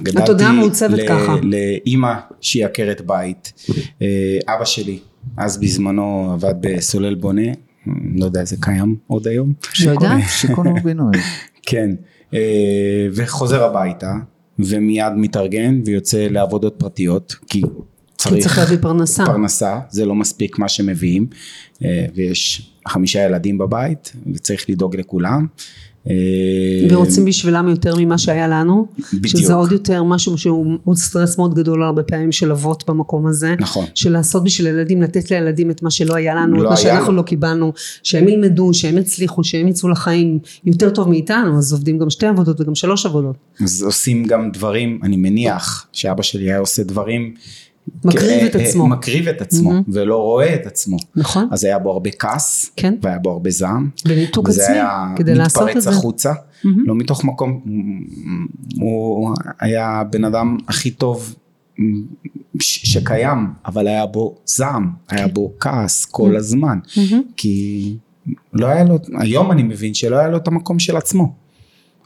וגדלתי 0.00 0.32
ל-. 1.42 1.54
לאימא 1.54 2.12
שהיא 2.40 2.64
עקרת 2.64 3.00
בית 3.06 3.52
אה, 4.02 4.06
אבא 4.48 4.64
שלי 4.64 4.98
אז 5.36 5.58
בזמנו 5.60 6.30
עבד 6.32 6.54
בסולל 6.60 7.14
בונה 7.14 7.42
לא 8.16 8.24
יודע 8.24 8.44
זה 8.44 8.56
קיים 8.60 8.96
עוד 9.06 9.28
היום 9.28 9.52
לא 9.84 9.90
יודעת. 9.90 10.22
שיכון 10.28 10.66
ובינוי. 10.80 11.12
כן 11.62 11.90
אה, 12.34 12.38
וחוזר 13.14 13.64
הביתה 13.64 14.12
ומיד 14.58 15.12
מתארגן 15.16 15.80
ויוצא 15.86 16.26
לעבודות 16.30 16.74
פרטיות 16.78 17.34
כי 17.48 17.62
צריך 18.20 18.42
צריך 18.42 18.58
להביא 18.58 18.76
פרנסה. 18.80 19.26
פרנסה 19.26 19.78
זה 19.90 20.06
לא 20.06 20.14
מספיק 20.14 20.58
מה 20.58 20.68
שמביאים 20.68 21.26
אה, 21.84 22.06
ויש 22.14 22.72
חמישה 22.88 23.24
ילדים 23.24 23.58
בבית 23.58 24.12
וצריך 24.34 24.70
לדאוג 24.70 24.96
לכולם. 24.96 25.46
אה, 26.08 26.14
ורוצים 26.90 27.24
בשבילם 27.24 27.68
יותר 27.68 27.94
ממה 27.98 28.18
שהיה 28.18 28.48
לנו, 28.48 28.86
בדיוק. 29.12 29.26
שזה 29.26 29.54
עוד 29.54 29.72
יותר 29.72 30.02
משהו 30.02 30.38
שהוא 30.38 30.78
עוד 30.84 30.96
סטרס 30.96 31.38
מאוד 31.38 31.54
גדול 31.54 31.82
הרבה 31.82 32.02
פעמים 32.02 32.32
של 32.32 32.52
אבות 32.52 32.84
במקום 32.88 33.26
הזה, 33.26 33.54
נכון. 33.58 33.84
של 33.94 34.12
לעשות 34.12 34.44
בשביל 34.44 34.66
ילדים, 34.66 35.02
לתת 35.02 35.30
לילדים 35.30 35.70
את 35.70 35.82
מה 35.82 35.90
שלא 35.90 36.14
היה 36.14 36.34
לנו, 36.34 36.56
לא 36.56 36.60
את 36.60 36.64
מה 36.64 36.70
היה 36.70 36.76
שאנחנו. 36.76 37.12
לא 37.12 37.22
קיבלנו, 37.22 37.72
שהם 38.02 38.28
ילמדו, 38.28 38.74
שהם 38.74 38.98
יצליחו, 38.98 39.44
שהם 39.44 39.68
יצאו 39.68 39.88
לחיים 39.88 40.38
יותר 40.64 40.90
טוב 40.90 41.08
מאיתנו, 41.08 41.58
אז 41.58 41.72
עובדים 41.72 41.98
גם 41.98 42.10
שתי 42.10 42.26
עבודות 42.26 42.60
וגם 42.60 42.74
שלוש 42.74 43.06
עבודות. 43.06 43.36
אז 43.60 43.82
עושים 43.82 44.24
גם 44.24 44.50
דברים, 44.52 45.00
אני 45.02 45.16
מניח 45.16 45.86
שאבא 45.92 46.22
שלי 46.22 46.44
היה 46.44 46.58
עושה 46.58 46.82
דברים 46.82 47.34
מקריב 48.04 48.44
את 48.44 48.56
אה, 48.56 48.62
עצמו. 48.62 48.86
מקריב 48.86 49.28
את 49.28 49.40
עצמו 49.40 49.70
מהמם. 49.70 49.82
ולא 49.88 50.16
רואה 50.16 50.54
את 50.54 50.66
עצמו 50.66 50.96
נכון? 51.16 51.48
אז 51.50 51.64
היה 51.64 51.78
בו 51.78 51.90
הרבה 51.92 52.10
כעס 52.10 52.70
כן. 52.76 52.94
והיה 53.02 53.18
בו 53.18 53.30
הרבה 53.30 53.50
זעם 53.50 53.90
בניתוק 54.04 54.48
וזה 54.48 54.62
עצמי, 54.62 54.74
היה 54.74 55.08
כדי 55.16 55.34
לעשות 55.34 55.62
את 55.62 55.68
מתפרץ 55.68 55.84
זה. 55.84 55.90
החוצה 55.90 56.32
מהמם. 56.64 56.84
לא 56.86 56.94
מתוך 56.94 57.24
מקום 57.24 57.60
הוא 58.80 59.34
היה 59.60 59.88
הבן 59.88 60.24
אדם 60.24 60.56
הכי 60.68 60.90
טוב 60.90 61.34
ש- 62.60 62.92
שקיים 62.92 63.46
אבל 63.66 63.86
היה 63.86 64.06
בו 64.06 64.36
זעם 64.46 64.90
היה 65.08 65.28
בו 65.28 65.52
כעס 65.60 66.04
כל 66.04 66.36
הזמן 66.36 66.78
מהמם. 66.96 67.22
כי 67.36 67.96
לא 68.52 68.66
היה 68.66 68.84
לו 68.84 68.98
היום 69.18 69.52
אני 69.52 69.62
מבין 69.62 69.94
שלא 69.94 70.16
היה 70.16 70.28
לו 70.28 70.36
את 70.36 70.48
המקום 70.48 70.78
של 70.78 70.96
עצמו 70.96 71.34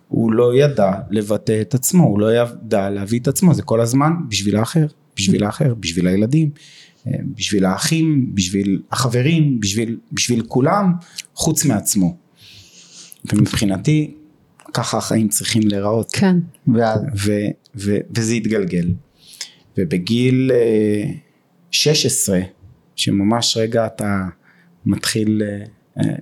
הוא 0.08 0.32
לא 0.32 0.54
ידע 0.56 0.92
לבטא 1.10 1.60
את 1.60 1.74
עצמו 1.74 2.04
הוא 2.04 2.20
לא 2.20 2.34
ידע 2.34 2.90
להביא 2.90 3.20
את 3.20 3.28
עצמו 3.28 3.54
זה 3.54 3.62
כל 3.62 3.80
הזמן 3.80 4.12
בשביל 4.28 4.56
האחר 4.56 4.86
בשביל 5.16 5.44
האחר 5.44 5.74
בשביל 5.74 6.06
הילדים 6.06 6.50
אה, 7.06 7.12
בשביל 7.34 7.64
האחים 7.64 8.34
בשביל 8.34 8.82
החברים 8.90 9.60
בשביל 9.60 9.98
בשביל 10.12 10.42
כולם 10.48 10.92
חוץ 11.34 11.64
מעצמו 11.64 12.16
ומבחינתי 13.32 14.14
ככה 14.74 14.98
החיים 14.98 15.28
צריכים 15.28 15.62
להיראות 15.64 16.10
כן. 16.12 16.36
ואז 16.74 17.00
ו, 17.16 17.32
ו, 17.76 17.96
וזה 18.16 18.34
התגלגל. 18.34 18.88
ובגיל 19.78 20.50
אה, 20.54 21.12
16, 21.70 22.40
שממש 22.96 23.56
רגע 23.56 23.86
אתה 23.86 24.24
מתחיל 24.86 25.42
אה, 25.42 25.64
אה, 25.98 26.14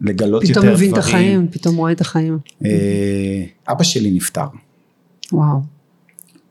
לגלות 0.00 0.42
פתאום 0.42 0.64
יותר 0.64 0.76
מבין 0.76 0.90
את 0.90 0.98
דברים. 0.98 1.14
החיים, 1.14 1.48
פתאום 1.50 1.76
רואה 1.76 1.92
את 1.92 2.00
החיים. 2.00 2.38
אה, 2.64 3.44
אבא 3.68 3.82
שלי 3.82 4.10
נפטר, 4.10 4.46
וואו. 5.32 5.60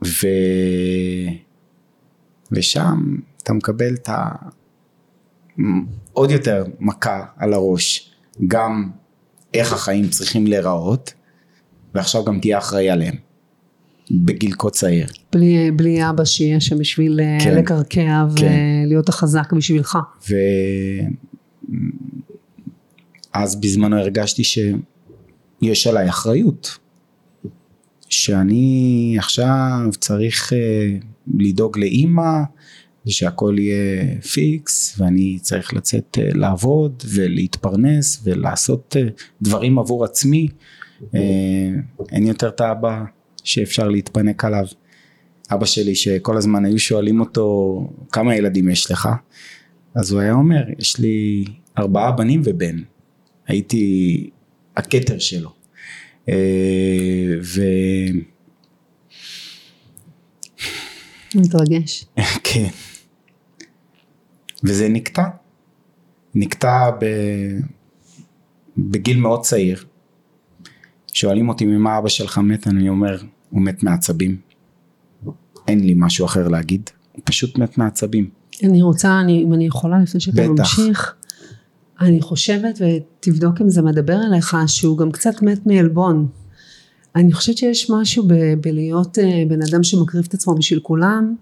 ו... 0.05 0.27
ושם 2.51 3.15
אתה 3.43 3.53
מקבל 3.53 3.93
את 3.93 4.09
ה... 4.09 4.31
עוד 6.13 6.31
יותר 6.31 6.63
מכה 6.79 7.25
על 7.37 7.53
הראש, 7.53 8.11
גם 8.47 8.89
איך 9.53 9.73
החיים 9.73 10.09
צריכים 10.09 10.47
להיראות, 10.47 11.13
ועכשיו 11.95 12.25
גם 12.25 12.39
תהיה 12.39 12.57
אחראי 12.57 12.89
עליהם, 12.89 13.15
בגיל 14.11 14.53
כה 14.57 14.69
צעיר. 14.69 15.07
בלי, 15.31 15.71
בלי 15.71 16.09
אבא 16.09 16.25
שיהיה 16.25 16.59
שם 16.59 16.77
בשביל 16.77 17.19
אה, 17.19 17.37
כן. 17.43 17.55
לקרקע 17.55 18.25
כן. 18.35 18.45
ולהיות 18.85 19.09
החזק 19.09 19.53
בשבילך. 19.53 19.97
ואז 23.33 23.55
בזמנו 23.55 23.97
הרגשתי 23.97 24.43
שיש 24.43 25.87
עליי 25.87 26.09
אחריות 26.09 26.77
שאני 28.09 29.15
עכשיו 29.17 29.89
צריך 29.99 30.53
אה, 30.53 30.97
לדאוג 31.37 31.77
לאימא 31.77 32.41
ושהכל 33.07 33.55
יהיה 33.59 34.21
פיקס 34.21 34.95
ואני 34.99 35.39
צריך 35.41 35.73
לצאת 35.73 36.17
אה, 36.21 36.29
לעבוד 36.33 37.03
ולהתפרנס 37.13 38.21
ולעשות 38.23 38.95
אה, 38.99 39.07
דברים 39.41 39.79
עבור 39.79 40.05
עצמי. 40.05 40.47
אה, 41.15 41.69
אין 42.11 42.27
יותר 42.27 42.47
את 42.47 42.61
האבא 42.61 43.03
שאפשר 43.43 43.87
להתפנק 43.89 44.45
עליו. 44.45 44.65
אבא 45.51 45.65
שלי 45.65 45.95
שכל 45.95 46.37
הזמן 46.37 46.65
היו 46.65 46.79
שואלים 46.79 47.19
אותו 47.19 47.87
כמה 48.11 48.35
ילדים 48.35 48.69
יש 48.69 48.91
לך? 48.91 49.09
אז 49.95 50.11
הוא 50.11 50.21
היה 50.21 50.33
אומר 50.33 50.63
יש 50.79 50.99
לי 50.99 51.45
ארבעה 51.77 52.11
בנים 52.11 52.41
ובן. 52.43 52.77
הייתי 53.47 54.29
הכתר 54.77 55.19
שלו. 55.19 55.49
ו... 57.41 57.61
מתרגש. 61.35 62.05
כן. 62.47 62.67
וזה 64.63 64.89
נקטע. 64.89 65.23
נקטע 66.35 66.91
ב... 66.99 67.05
בגיל 68.77 69.19
מאוד 69.19 69.41
צעיר. 69.41 69.83
שואלים 71.13 71.49
אותי 71.49 71.65
ממה 71.65 71.97
אבא 71.97 72.09
שלך 72.09 72.37
מת, 72.37 72.67
אני 72.67 72.89
אומר, 72.89 73.17
הוא 73.49 73.61
מת 73.61 73.83
מעצבים. 73.83 74.37
אין 75.67 75.79
לי 75.79 75.93
משהו 75.97 76.25
אחר 76.25 76.47
להגיד, 76.47 76.89
הוא 77.11 77.21
פשוט 77.25 77.57
מת 77.57 77.77
מעצבים. 77.77 78.29
אני 78.63 78.81
רוצה, 78.81 79.19
אני, 79.19 79.43
אם 79.43 79.53
אני 79.53 79.65
יכולה 79.65 79.99
לפני 79.99 80.19
שאתה 80.19 80.41
בטח. 80.41 80.79
ממשיך, 80.79 81.15
אני 82.01 82.21
חושבת, 82.21 82.79
ותבדוק 82.79 83.61
אם 83.61 83.69
זה 83.69 83.81
מדבר 83.81 84.17
אליך, 84.31 84.57
שהוא 84.67 84.97
גם 84.97 85.11
קצת 85.11 85.41
מת 85.41 85.65
מעלבון. 85.65 86.27
אני 87.15 87.33
חושבת 87.33 87.57
שיש 87.57 87.89
משהו 87.89 88.23
ב- 88.27 88.53
בלהיות 88.61 89.19
אה, 89.19 89.43
בן 89.47 89.59
אדם 89.61 89.83
שמקריב 89.83 90.25
את 90.27 90.33
עצמו 90.33 90.55
בשביל 90.55 90.79
כולם, 90.79 91.35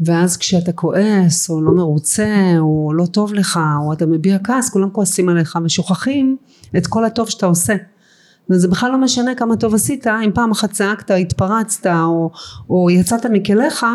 ואז 0.00 0.36
כשאתה 0.36 0.72
כועס, 0.72 1.50
או 1.50 1.62
לא 1.62 1.72
מרוצה, 1.72 2.54
או 2.58 2.92
לא 2.94 3.06
טוב 3.06 3.34
לך, 3.34 3.60
או 3.84 3.92
אתה 3.92 4.06
מביע 4.06 4.38
כעס, 4.44 4.70
כולם 4.70 4.90
כועסים 4.90 5.28
עליך 5.28 5.58
ושוכחים 5.64 6.36
את 6.76 6.86
כל 6.86 7.04
הטוב 7.04 7.30
שאתה 7.30 7.46
עושה. 7.46 7.74
וזה 8.50 8.68
בכלל 8.68 8.90
לא 8.90 8.98
משנה 8.98 9.34
כמה 9.34 9.56
טוב 9.56 9.74
עשית, 9.74 10.06
אם 10.06 10.30
פעם 10.34 10.50
אחת 10.50 10.70
צעקת, 10.70 11.10
התפרצת, 11.10 11.86
או, 11.86 12.30
או 12.70 12.90
יצאת 12.90 13.26
מכליך, 13.26 13.86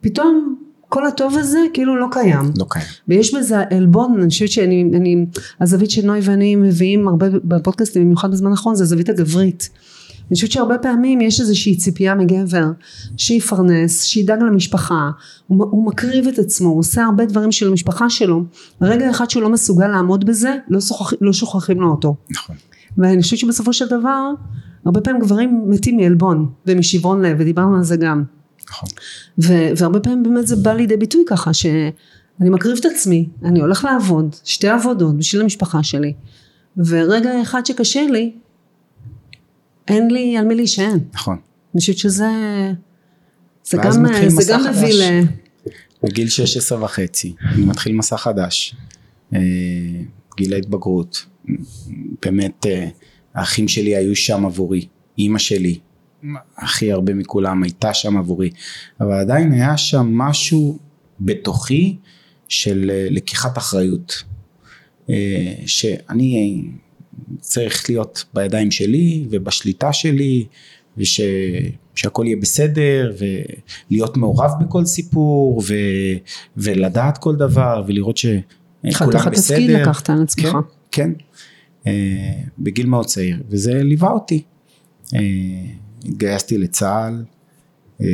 פתאום 0.00 0.56
כל 0.88 1.06
הטוב 1.06 1.36
הזה 1.36 1.58
כאילו 1.74 1.96
לא 1.96 2.06
קיים. 2.10 2.52
לא 2.58 2.66
קיים. 2.70 2.86
ויש 3.08 3.34
בזה 3.34 3.60
עלבון, 3.70 4.20
אני 4.20 4.28
חושבת 4.28 4.48
שאני, 4.48 4.90
אני, 4.94 5.26
הזווית 5.60 5.90
שנוי 5.90 6.20
ואני 6.22 6.56
מביאים 6.56 7.08
הרבה 7.08 7.26
בפודקאסטים, 7.44 8.02
במיוחד 8.04 8.30
בזמן 8.30 8.50
האחרון, 8.50 8.74
זה 8.74 8.84
הזווית 8.84 9.08
הגברית. 9.08 9.68
אני 10.30 10.34
חושבת 10.34 10.52
שהרבה 10.52 10.78
פעמים 10.78 11.20
יש 11.20 11.40
איזושהי 11.40 11.76
ציפייה 11.76 12.14
מגבר 12.14 12.66
שיפרנס, 13.16 14.02
שידאג 14.02 14.40
למשפחה, 14.42 15.10
הוא, 15.46 15.66
הוא 15.70 15.86
מקריב 15.86 16.26
את 16.26 16.38
עצמו, 16.38 16.68
הוא 16.68 16.78
עושה 16.78 17.04
הרבה 17.04 17.26
דברים 17.26 17.52
של 17.52 17.68
המשפחה 17.68 18.10
שלו, 18.10 18.44
רגע 18.80 19.10
אחד 19.10 19.30
שהוא 19.30 19.42
לא 19.42 19.48
מסוגל 19.48 19.88
לעמוד 19.88 20.24
בזה, 20.24 20.54
לא, 20.68 20.80
שוכח, 20.80 21.12
לא 21.20 21.32
שוכחים 21.32 21.80
לו 21.80 21.90
אותו. 21.90 22.16
נכון. 22.30 22.56
ואני 22.98 23.22
חושבת 23.22 23.38
שבסופו 23.38 23.72
של 23.72 23.86
דבר, 23.86 24.30
הרבה 24.84 25.00
פעמים 25.00 25.20
גברים 25.20 25.62
מתים 25.66 25.96
מעלבון 25.96 26.48
ומשברון 26.66 27.22
לב, 27.22 27.36
ודיברנו 27.40 27.76
על 27.76 27.84
זה 27.84 27.96
גם. 27.96 28.24
נכון. 28.68 28.88
והרבה 29.38 30.00
פעמים 30.00 30.22
באמת 30.22 30.46
זה 30.46 30.56
בא 30.56 30.72
לידי 30.72 30.96
ביטוי 30.96 31.24
ככה 31.26 31.52
שאני 31.52 32.50
מקריב 32.50 32.76
את 32.80 32.84
עצמי, 32.84 33.28
אני 33.44 33.60
הולך 33.60 33.84
לעבוד, 33.84 34.36
שתי 34.44 34.68
עבודות 34.68 35.16
בשביל 35.16 35.42
המשפחה 35.42 35.82
שלי, 35.82 36.12
ורגע 36.76 37.42
אחד 37.42 37.66
שקשה 37.66 38.06
לי, 38.10 38.32
אין 39.88 40.10
לי 40.10 40.36
על 40.36 40.44
מי 40.44 40.54
להישען. 40.54 40.98
נכון. 41.14 41.36
אני 41.74 41.80
חושבת 41.80 41.98
שזה 41.98 42.24
זה 43.64 43.76
גם, 43.82 43.92
זה 44.28 44.52
גם. 44.52 44.60
מביא 44.70 44.94
ל... 44.94 45.22
בגיל 46.02 46.28
16 46.28 46.84
וחצי, 46.84 47.34
אני 47.40 47.64
מתחיל 47.64 47.92
מסע 47.92 48.16
חדש, 48.16 48.74
אה, 49.34 49.40
גיל 50.36 50.54
ההתבגרות, 50.54 51.26
באמת 52.22 52.66
אה, 52.66 52.88
האחים 53.34 53.68
שלי 53.68 53.96
היו 53.96 54.16
שם 54.16 54.46
עבורי, 54.46 54.86
אימא 55.18 55.38
שלי, 55.38 55.78
הכי 56.56 56.92
הרבה 56.92 57.14
מכולם 57.14 57.62
הייתה 57.62 57.94
שם 57.94 58.16
עבורי, 58.16 58.50
אבל 59.00 59.12
עדיין 59.12 59.52
היה 59.52 59.76
שם 59.76 60.06
משהו 60.18 60.78
בתוכי 61.20 61.96
של 62.48 62.90
אה, 62.94 63.06
לקיחת 63.10 63.58
אחריות, 63.58 64.22
שאני 65.66 66.62
צריך 67.40 67.90
להיות 67.90 68.24
בידיים 68.34 68.70
שלי 68.70 69.26
ובשליטה 69.30 69.92
שלי 69.92 70.46
וש... 70.98 71.20
שהכל 71.94 72.24
יהיה 72.26 72.36
בסדר 72.36 73.12
ולהיות 73.90 74.16
מעורב 74.16 74.50
בכל 74.60 74.84
סיפור 74.84 75.62
ו... 75.68 75.74
ולדעת 76.56 77.18
כל 77.18 77.36
דבר 77.36 77.82
ולראות 77.86 78.16
שכולם 78.16 78.42
בסדר. 78.92 79.18
חתיכת 79.18 79.32
תפקיד 79.32 79.70
לקחת 79.70 80.10
על 80.10 80.22
עצמך. 80.22 80.44
כן, 80.44 80.58
כן. 80.90 81.10
אה, 81.86 82.42
בגיל 82.58 82.86
מאוד 82.86 83.06
צעיר 83.06 83.42
וזה 83.48 83.82
ליווה 83.82 84.10
אותי. 84.10 84.42
אה, 85.14 85.20
התגייסתי 86.04 86.58
לצה"ל, 86.58 87.24
אה, 88.00 88.06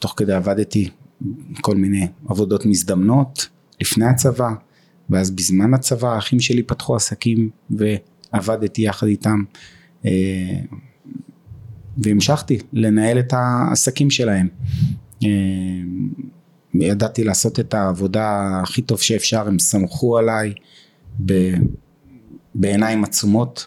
תוך 0.00 0.14
כדי 0.16 0.32
עבדתי 0.32 0.88
כל 1.60 1.76
מיני 1.76 2.06
עבודות 2.28 2.66
מזדמנות 2.66 3.48
לפני 3.80 4.04
הצבא 4.04 4.50
ואז 5.10 5.30
בזמן 5.30 5.74
הצבא 5.74 6.14
האחים 6.14 6.40
שלי 6.40 6.62
פתחו 6.62 6.96
עסקים 6.96 7.50
ועבדתי 8.32 8.82
יחד 8.82 9.06
איתם 9.06 9.42
והמשכתי 11.98 12.58
לנהל 12.72 13.18
את 13.18 13.32
העסקים 13.32 14.10
שלהם. 14.10 14.48
ידעתי 16.74 17.24
לעשות 17.24 17.60
את 17.60 17.74
העבודה 17.74 18.60
הכי 18.62 18.82
טוב 18.82 19.00
שאפשר, 19.00 19.48
הם 19.48 19.58
סמכו 19.58 20.18
עליי 20.18 20.54
בעיניים 22.54 23.04
עצומות, 23.04 23.66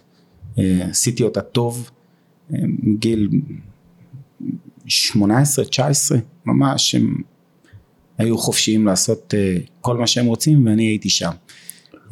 עשיתי 0.58 1.24
אותה 1.24 1.42
טוב, 1.42 1.92
גיל 3.00 3.30
18, 4.88 5.66
19, 5.66 6.18
ממש 6.46 6.96
הם 6.96 7.16
היו 8.18 8.38
חופשיים 8.38 8.86
לעשות 8.86 9.34
אה, 9.38 9.58
כל 9.82 9.98
מה 9.98 10.08
שהם 10.08 10.26
רוצים 10.26 10.66
ואני 10.66 10.84
הייתי 10.84 11.10
שם. 11.10 11.32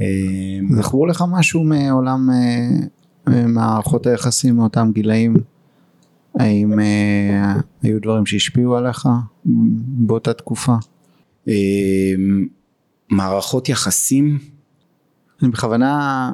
אה, 0.01 0.60
זכרו 0.70 1.06
לך 1.06 1.24
משהו 1.32 1.63
מעולם 1.63 2.29
אה, 2.29 3.48
מערכות 3.48 4.08
היחסים 4.08 4.56
מאותם 4.56 4.91
גילאים? 4.94 5.36
האם 6.36 6.79
היו 7.82 8.01
דברים 8.01 8.25
שהשפיעו 8.25 8.75
עליך 8.75 9.08
באותה 9.46 10.34
תקופה? 10.34 10.75
מערכות 13.10 13.70
יחסים 13.70 14.38
אני 15.41 15.50
בכוונה 15.51 16.32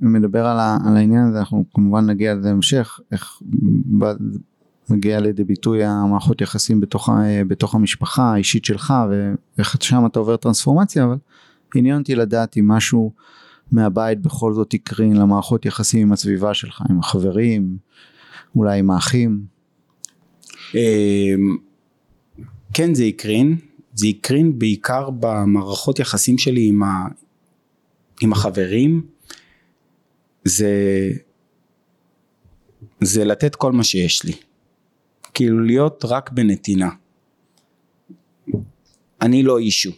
מדבר 0.00 0.46
על, 0.46 0.58
העניין 0.96 1.26
הזה, 1.26 1.38
אנחנו 1.38 1.64
כמובן 1.74 2.06
נגיע 2.06 2.34
לזה 2.34 2.50
המשך, 2.50 3.00
איך 3.12 3.42
מגיע 4.90 5.20
לידי 5.20 5.44
ביטוי 5.44 5.84
המערכות 5.84 6.40
יחסים 6.40 6.80
בתוך, 6.80 7.08
בתוך 7.48 7.74
המשפחה 7.74 8.32
האישית 8.32 8.64
שלך 8.64 8.94
ואיך 9.10 9.76
שם 9.80 10.06
אתה 10.06 10.18
עובר 10.18 10.36
טרנספורמציה 10.36 11.04
אבל 11.04 11.16
עניין 11.76 11.98
אותי 11.98 12.14
לדעת 12.14 12.56
אם 12.56 12.68
משהו 12.68 13.12
מהבית 13.72 14.20
בכל 14.20 14.52
זאת 14.52 14.74
יקרין 14.74 15.16
למערכות 15.16 15.66
יחסים 15.66 16.00
עם 16.00 16.12
הסביבה 16.12 16.54
שלך 16.54 16.82
עם 16.90 16.98
החברים 16.98 17.76
אולי 18.56 18.78
עם 18.78 18.90
האחים. 18.90 19.40
כן 22.74 22.94
זה 22.94 23.04
יקרין 23.04 23.56
זה 23.94 24.06
יקרין 24.06 24.58
בעיקר 24.58 25.10
במערכות 25.10 25.98
יחסים 25.98 26.38
שלי 26.38 26.68
עם, 26.68 26.82
ה, 26.82 27.08
עם 28.20 28.32
החברים 28.32 29.06
זה 30.44 30.70
זה 33.00 33.24
לתת 33.24 33.54
כל 33.54 33.72
מה 33.72 33.84
שיש 33.84 34.24
לי 34.24 34.32
כאילו 35.34 35.60
להיות 35.60 36.04
רק 36.04 36.30
בנתינה. 36.30 36.88
אני 39.22 39.42
לא 39.42 39.58
אישו. 39.58 39.90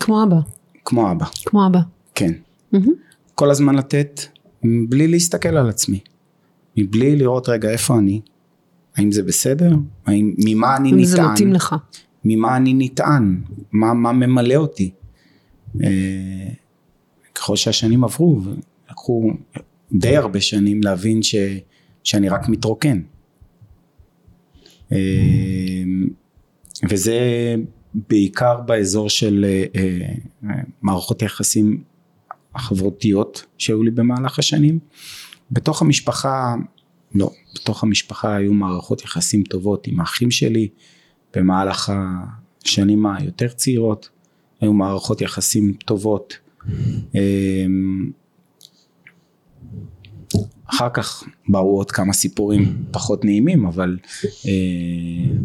כמו 0.00 0.22
אבא. 0.22 0.36
כמו 0.84 1.12
אבא. 1.12 1.26
כמו 1.44 1.66
אבא. 1.66 1.80
כן. 2.14 2.32
Mm-hmm. 2.74 2.90
כל 3.34 3.50
הזמן 3.50 3.74
לתת 3.74 4.20
בלי 4.88 5.08
להסתכל 5.08 5.56
על 5.56 5.68
עצמי. 5.68 6.00
מבלי 6.76 7.16
לראות 7.16 7.48
רגע 7.48 7.70
איפה 7.70 7.98
אני, 7.98 8.20
האם 8.96 9.12
זה 9.12 9.22
בסדר, 9.22 9.72
האם, 10.06 10.34
ממה 10.38 10.76
אני 10.76 10.88
נטען. 10.88 10.98
אם 10.98 11.04
זה 11.04 11.22
מתאים 11.22 11.52
לך. 11.52 11.74
ממה 12.24 12.56
אני 12.56 12.74
נטען, 12.74 13.40
מה, 13.72 13.94
מה 13.94 14.12
ממלא 14.12 14.54
אותי. 14.54 14.90
אה, 15.82 16.48
ככל 17.34 17.56
שהשנים 17.56 18.04
עברו, 18.04 18.40
לקחו 18.90 19.30
די 19.92 20.16
הרבה 20.16 20.40
שנים 20.40 20.82
להבין 20.82 21.22
ש, 21.22 21.34
שאני 22.04 22.28
רק 22.28 22.48
מתרוקן. 22.48 23.00
אמ, 24.92 24.96
וזה 26.90 27.18
בעיקר 27.94 28.60
באזור 28.66 29.08
של 29.08 29.44
אה, 29.48 29.64
אה, 30.44 30.60
מערכות 30.82 31.22
היחסים 31.22 31.82
החברותיות 32.54 33.44
שהיו 33.58 33.82
לי 33.82 33.90
במהלך 33.90 34.38
השנים. 34.38 34.78
בתוך 35.50 35.82
המשפחה, 35.82 36.54
לא, 37.14 37.30
בתוך 37.54 37.82
המשפחה 37.82 38.36
היו 38.36 38.52
מערכות 38.52 39.04
יחסים 39.04 39.42
טובות 39.42 39.86
עם 39.86 40.00
האחים 40.00 40.30
שלי, 40.30 40.68
במהלך 41.36 41.92
השנים 42.64 43.06
היותר 43.06 43.48
צעירות 43.48 44.08
היו 44.60 44.72
מערכות 44.72 45.20
יחסים 45.20 45.72
טובות. 45.84 46.38
אמ, 47.14 48.10
אחר 50.66 50.88
כך 50.94 51.24
באו 51.48 51.76
עוד 51.76 51.90
כמה 51.90 52.12
סיפורים 52.12 52.84
פחות 52.90 53.24
נעימים 53.24 53.66
אבל 53.66 53.98
אה, 54.46 55.36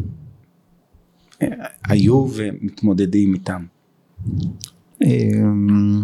היו 1.90 2.28
ומתמודדים 2.36 3.34
איתם. 3.34 3.66
אמ, 5.04 6.04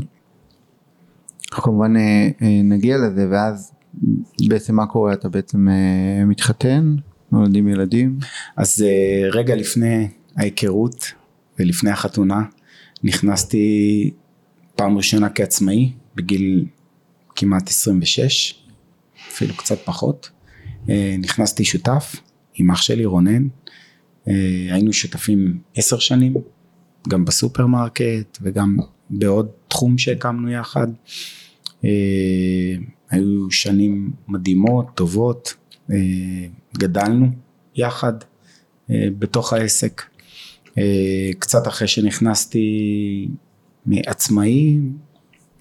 כמובן 1.52 1.96
אה, 1.96 2.30
אה, 2.42 2.62
נגיע 2.64 2.98
לזה 2.98 3.28
ואז 3.32 3.72
בעצם 4.48 4.76
מה 4.76 4.86
קורה 4.86 5.14
אתה 5.14 5.30
בעצם 5.30 5.68
אה, 5.70 6.26
מתחתן 6.26 6.96
נולדים 7.32 7.68
ילדים 7.68 8.20
אז 8.56 8.86
רגע 9.32 9.56
לפני 9.56 10.08
ההיכרות 10.36 11.12
ולפני 11.60 11.92
החתונה 11.92 12.44
נכנסתי 13.04 14.12
פעם 14.76 14.98
ראשונה 14.98 15.30
כעצמאי 15.30 15.92
בגיל 16.16 16.66
כמעט 17.36 17.68
26 17.68 18.56
אפילו 19.30 19.56
קצת 19.56 19.78
פחות. 19.86 20.30
נכנסתי 21.20 21.66
שותף 21.66 22.16
עם 22.56 22.72
אח 22.72 22.82
שלי 22.82 23.06
רונן, 23.06 23.48
היינו 24.72 24.94
שותפים 24.94 25.60
עשר 25.76 26.00
שנים, 26.00 26.34
גם 27.10 27.26
בסופרמרקט 27.26 28.38
וגם 28.42 28.78
בעוד 29.10 29.48
תחום 29.68 29.98
שהקמנו 29.98 30.52
יחד. 30.52 30.88
אה, 31.86 31.90
היו 33.10 33.52
שנים 33.52 34.12
מדהימות, 34.28 34.86
טובות, 34.96 35.54
גדלנו 36.78 37.28
יחד 37.76 38.14
בתוך 38.90 39.54
העסק. 39.54 40.02
קצת 41.40 41.68
אחרי 41.68 41.88
שנכנסתי 41.88 43.28
מעצמאי, 43.86 44.80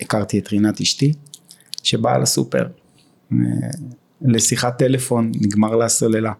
הכרתי 0.00 0.38
את 0.38 0.48
רינת 0.48 0.80
אשתי, 0.80 1.12
שבאה 1.82 2.18
לסופר. 2.18 2.66
לשיחת 4.22 4.78
טלפון, 4.78 5.32
נגמר 5.40 5.76
לה 5.76 5.84
הסוללה. 5.84 6.32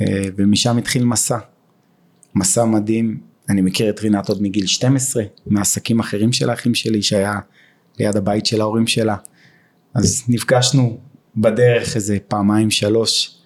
אה, 0.00 0.28
ומשם 0.36 0.76
התחיל 0.76 1.04
מסע. 1.04 1.38
מסע 2.34 2.64
מדהים, 2.64 3.20
אני 3.48 3.62
מכיר 3.62 3.90
את 3.90 4.00
רינת 4.00 4.28
עוד 4.28 4.42
מגיל 4.42 4.66
12, 4.66 5.24
מעסקים 5.46 6.00
אחרים 6.00 6.32
של 6.32 6.50
האחים 6.50 6.74
שלי 6.74 7.02
שהיה 7.02 7.38
ליד 7.98 8.16
הבית 8.16 8.46
של 8.46 8.60
ההורים 8.60 8.86
שלה. 8.86 9.16
אז 9.94 10.22
נפגשנו 10.28 10.98
בדרך 11.36 11.96
איזה 11.96 12.18
פעמיים 12.28 12.70
שלוש, 12.70 13.38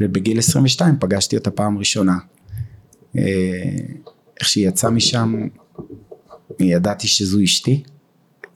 ובגיל 0.00 0.38
22 0.38 0.96
פגשתי 1.00 1.36
אותה 1.36 1.50
פעם 1.50 1.78
ראשונה. 1.78 2.18
אה, 3.18 3.22
איך 4.40 4.48
שהיא 4.48 4.68
יצאה 4.68 4.90
משם, 4.90 5.48
ידעתי 6.60 7.08
שזו 7.08 7.42
אשתי, 7.44 7.82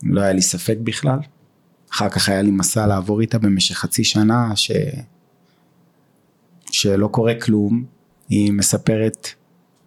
לא 0.02 0.20
היה 0.20 0.32
לי 0.32 0.42
ספק 0.42 0.76
בכלל. 0.84 1.18
אחר 1.92 2.08
כך 2.08 2.28
היה 2.28 2.42
לי 2.42 2.50
מסע 2.50 2.86
לעבור 2.86 3.20
איתה 3.20 3.38
במשך 3.38 3.74
חצי 3.74 4.04
שנה 4.04 4.56
ש... 4.56 4.70
שלא 6.72 7.06
קורה 7.06 7.34
כלום, 7.34 7.84
היא 8.28 8.52
מספרת 8.52 9.28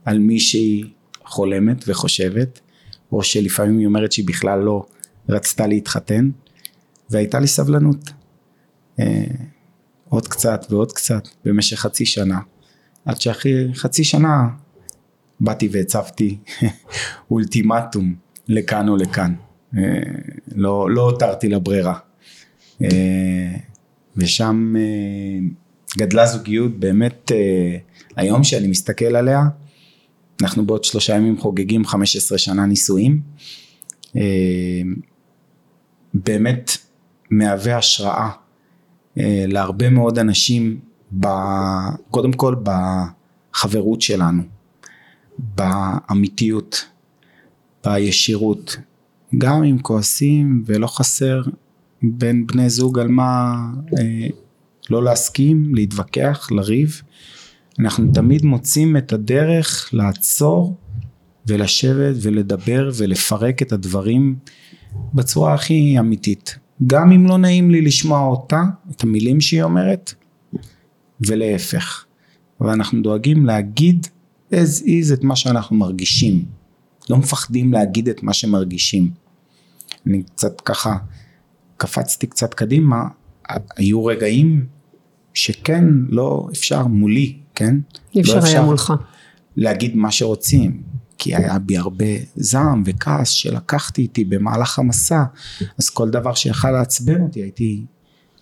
על 0.06 0.20
מי 0.20 0.40
שהיא 0.40 0.86
חולמת 1.26 1.84
וחושבת, 1.88 2.60
או 3.12 3.24
שלפעמים 3.24 3.78
היא 3.78 3.88
אומרת 3.88 4.12
שהיא 4.12 4.28
בכלל 4.28 4.60
לא 4.60 4.86
רצתה 5.30 5.68
להתחתן, 5.68 6.30
והייתה 7.10 7.40
לי 7.40 7.48
סבלנות. 7.48 8.10
אה, 9.00 9.24
עוד 10.10 10.28
קצת 10.28 10.66
ועוד 10.70 10.92
קצת 10.92 11.28
במשך 11.46 11.80
חצי 11.80 12.06
שנה, 12.06 12.40
עד 13.06 13.22
שאחרי 13.22 13.74
חצי 13.74 14.04
שנה 14.04 14.48
באתי 15.40 15.70
והצבתי 15.72 16.38
אולטימטום 17.32 18.16
לכאן 18.48 18.90
או 18.90 18.96
לכאן. 18.96 19.34
אה, 19.78 19.82
לא, 20.56 20.90
לא 20.92 21.02
הותרתי 21.02 21.50
לה 21.50 21.60
ברירה. 21.60 22.00
אה, 22.82 23.58
ושם 24.18 24.74
גדלה 25.98 26.26
זוגיות 26.26 26.80
באמת 26.80 27.32
היום 28.16 28.44
שאני 28.44 28.68
מסתכל 28.68 29.16
עליה, 29.16 29.42
אנחנו 30.42 30.66
בעוד 30.66 30.84
שלושה 30.84 31.16
ימים 31.16 31.38
חוגגים 31.38 31.86
15 31.86 32.38
שנה 32.38 32.66
נישואים. 32.66 33.22
באמת 36.14 36.78
מהווה 37.32 37.78
השראה 37.78 38.30
אה, 39.18 39.46
להרבה 39.48 39.90
מאוד 39.90 40.20
אנשים, 40.20 40.80
ב, 41.20 41.28
קודם 42.12 42.34
כל 42.34 42.56
בחברות 42.64 44.02
שלנו, 44.02 44.44
באמיתיות, 45.40 46.86
בישירות, 47.86 48.78
גם 49.38 49.64
אם 49.64 49.78
כועסים 49.82 50.64
ולא 50.66 50.88
חסר 50.88 51.42
בין 52.04 52.48
בני 52.48 52.70
זוג 52.70 53.00
על 53.00 53.08
מה 53.08 53.56
אה, 54.00 54.28
לא 54.90 55.04
להסכים, 55.04 55.76
להתווכח, 55.76 56.48
לריב, 56.52 57.02
אנחנו 57.80 58.12
תמיד 58.14 58.46
מוצאים 58.46 58.98
את 58.98 59.14
הדרך 59.14 59.90
לעצור 59.94 60.78
ולשבת 61.48 62.16
ולדבר 62.22 62.90
ולפרק 62.98 63.62
את 63.62 63.72
הדברים 63.72 64.36
בצורה 65.14 65.54
הכי 65.54 66.00
אמיתית. 66.00 66.58
גם 66.88 67.12
אם 67.12 67.26
לא 67.26 67.38
נעים 67.38 67.72
לי 67.72 67.82
לשמוע 67.82 68.28
אותה, 68.28 68.64
את 68.92 69.04
המילים 69.04 69.42
שהיא 69.42 69.64
אומרת, 69.64 70.14
ולהפך. 71.28 72.06
ואנחנו 72.62 73.02
דואגים 73.02 73.46
להגיד 73.46 74.08
as 74.52 74.84
is 74.84 75.14
את 75.14 75.24
מה 75.24 75.36
שאנחנו 75.36 75.76
מרגישים. 75.76 76.46
לא 77.10 77.18
מפחדים 77.18 77.74
להגיד 77.74 78.10
את 78.10 78.24
מה 78.24 78.34
שמרגישים. 78.34 79.12
אני 80.08 80.24
קצת 80.24 80.62
ככה 80.62 80.98
קפצתי 81.78 82.28
קצת 82.28 82.54
קדימה, 82.54 83.04
היו 83.78 84.06
רגעים 84.06 84.66
שכן, 85.36 85.84
לא 86.10 86.48
אפשר 86.52 86.88
מולי, 86.88 87.38
כן? 87.56 87.76
אי 88.16 88.22
אפשר 88.22 88.40
לא 88.40 88.44
היה 88.46 88.62
מולך. 88.62 88.94
להגיד 89.58 89.96
מה 89.96 90.12
שרוצים, 90.12 90.82
כי 91.18 91.36
היה 91.36 91.60
בי 91.60 91.78
הרבה 91.78 92.06
זעם 92.36 92.84
וכעס 92.86 93.30
שלקחתי 93.30 94.02
איתי 94.02 94.26
במהלך 94.26 94.80
המסע, 94.80 95.24
אז 95.80 95.90
כל 95.90 96.10
דבר 96.10 96.34
שיכל 96.34 96.72
לעצבן 96.72 97.22
אותי 97.22 97.40
הייתי 97.42 97.86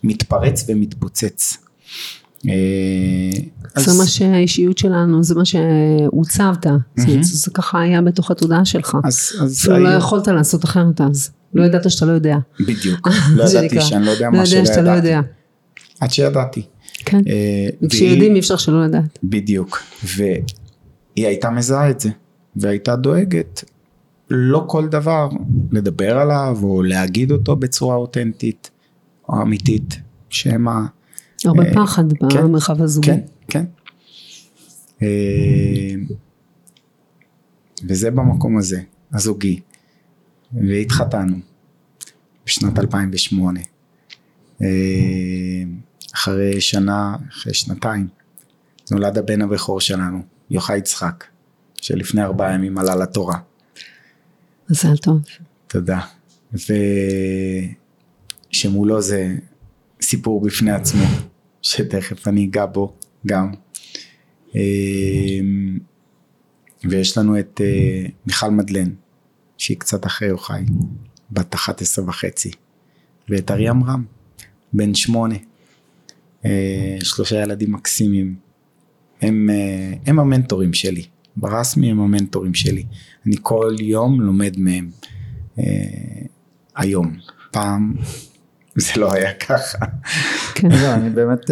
מתפרץ 0.04 0.66
ומתפוצץ. 0.68 1.58
אה, 2.50 2.52
זה 3.78 3.98
מה 3.98 4.08
שהאישיות 4.08 4.78
שלנו, 4.78 5.24
זה 5.24 5.36
מה 5.36 5.46
שהוצבת, 5.46 6.66
זה- 7.22 7.52
ככה 7.54 7.82
היה 7.82 8.02
בתוך 8.02 8.32
התודעה 8.32 8.66
שלך. 8.66 8.98
אז, 9.04 9.32
לא 9.70 9.90
יכולת 9.90 10.28
לעשות 10.28 10.66
אחרת 10.66 11.02
אז. 11.02 11.30
לא 11.54 11.64
ידעת 11.64 11.92
שאתה 11.92 12.06
לא 12.06 12.12
יודע. 12.12 12.38
בדיוק, 12.60 13.08
לא 13.36 13.44
ידעתי. 13.50 13.82
שאני 13.82 14.06
לא 14.06 14.12
יודע 14.12 14.26
לא 14.26 14.38
מה 14.38 14.46
שלא 14.46 14.60
לא 14.84 14.92
ידעתי. 14.92 15.28
עד 16.00 16.12
שידעתי. 16.14 16.62
כן. 17.06 17.22
אה, 17.28 17.68
וכשיודעים 17.82 18.34
אי 18.36 18.40
אפשר 18.40 18.58
שלא 18.58 18.86
לדעת. 18.86 19.20
בדיוק, 19.24 19.84
והיא 20.04 21.28
הייתה 21.28 21.50
מזהה 21.50 21.90
את 21.90 22.00
זה, 22.00 22.10
והייתה 22.56 22.96
דואגת 22.96 23.64
לא 24.30 24.66
כל 24.68 24.88
דבר 24.88 25.30
לדבר 25.72 26.18
עליו 26.18 26.58
או 26.64 26.84
להגיד 26.84 27.32
אותו 27.32 27.56
בצורה 27.56 27.96
אותנטית 27.96 28.72
או 29.30 29.42
אמיתית, 29.42 30.00
ה... 30.68 30.86
הרבה 31.46 31.64
אה, 31.64 31.74
פחד 31.74 32.04
כן, 32.14 32.44
במרחב 32.44 32.82
הזוגי. 32.82 33.08
כן, 33.08 33.20
כן. 33.48 33.66
אה, 35.02 35.96
וזה 37.88 38.12
במקום 38.12 38.58
הזה, 38.58 38.82
הזוגי. 39.14 39.60
והתחתנו 40.54 41.36
בשנת 42.46 42.80
2008. 42.80 43.60
אה, 44.62 44.68
אחרי 46.16 46.62
שנה, 46.62 47.16
אחרי 47.30 47.54
שנתיים, 47.54 48.08
נולד 48.92 49.18
הבן 49.18 49.42
הבכור 49.42 49.82
שלנו, 49.82 50.22
יוחאי 50.50 50.78
יצחק, 50.78 51.26
שלפני 51.82 52.24
ארבעה 52.24 52.54
ימים 52.54 52.78
עלה 52.78 52.96
לתורה. 52.96 53.40
מזל 54.70 54.98
טוב. 54.98 55.22
תודה. 55.68 56.00
ושמולו 58.52 59.02
זה 59.02 59.36
סיפור 60.02 60.42
בפני 60.42 60.72
עצמו, 60.72 61.04
שתכף 61.62 62.28
אני 62.28 62.46
אגע 62.46 62.66
בו 62.66 62.94
גם. 63.28 63.52
אמ, 64.56 65.80
ויש 66.84 67.18
לנו 67.18 67.40
את 67.40 67.62
אה, 67.64 68.06
מיכל 68.26 68.50
מדלן, 68.50 68.90
שהיא 69.58 69.80
קצת 69.80 70.06
אחרי 70.06 70.28
יוחאי, 70.28 70.66
בת 71.32 71.56
11 71.56 72.06
וחצי, 72.06 72.52
ואת 73.30 73.52
ארי 73.52 73.70
עמרם, 73.70 74.06
בן 74.74 74.96
שמונה. 74.96 75.36
אה, 76.46 76.98
שלושה 77.04 77.42
ילדים 77.42 77.72
מקסימים. 77.72 78.36
הם, 79.22 79.50
אה, 79.50 79.94
הם 80.06 80.20
המנטורים 80.20 80.74
שלי, 80.74 81.06
ברסמי 81.36 81.92
הם 81.92 82.00
המנטורים 82.00 82.54
שלי. 82.54 82.84
אני 83.26 83.36
כל 83.42 83.76
יום 83.80 84.22
לומד 84.22 84.56
מהם. 84.58 84.90
אה, 85.60 85.64
היום. 86.76 87.18
פעם 87.52 87.94
זה 88.76 88.92
לא 88.98 89.14
היה 89.14 89.34
ככה. 89.34 89.78
כן. 90.56 90.72
לא, 90.72 90.94
אני 90.94 91.10
באמת, 91.10 91.52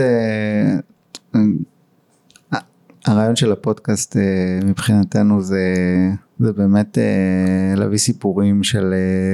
הרעיון 3.05 3.35
של 3.35 3.51
הפודקאסט 3.51 4.17
מבחינתנו 4.65 5.41
זה, 5.41 5.73
זה 6.39 6.53
באמת 6.53 6.97
להביא 7.77 7.97
סיפורים 7.97 8.63
של 8.63 8.93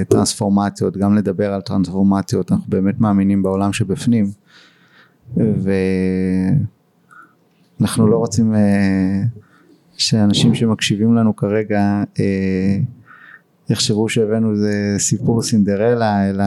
טרנספורמציות, 0.09 0.97
גם 0.97 1.15
לדבר 1.15 1.53
על 1.53 1.61
טרנספורמציות, 1.61 2.51
אנחנו 2.51 2.65
באמת 2.69 2.99
מאמינים 2.99 3.43
בעולם 3.43 3.73
שבפנים, 3.73 4.31
ואנחנו 5.35 6.67
לא 8.07 8.17
רוצים 8.17 8.55
אה, 8.55 9.21
שאנשים 9.97 10.55
שמקשיבים 10.55 11.15
לנו 11.15 11.35
כרגע 11.35 12.03
אה, 12.19 12.77
יחשבו 13.69 14.09
שהבאנו 14.09 14.51
איזה 14.51 14.95
סיפור 14.97 15.41
סינדרלה, 15.41 16.29
אלא 16.29 16.43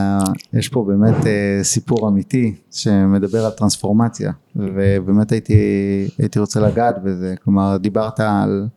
יש 0.52 0.68
פה 0.68 0.84
באמת 0.88 1.26
אה, 1.26 1.60
סיפור 1.62 2.08
אמיתי 2.08 2.54
שמדבר 2.70 3.44
על 3.44 3.50
טרנספורמציה, 3.50 4.32
ובאמת 4.56 5.32
הייתי, 5.32 5.54
הייתי 6.18 6.38
רוצה 6.38 6.60
לגעת 6.60 7.02
בזה, 7.02 7.34
כלומר 7.44 7.76
דיברת 7.76 8.20
על 8.20 8.68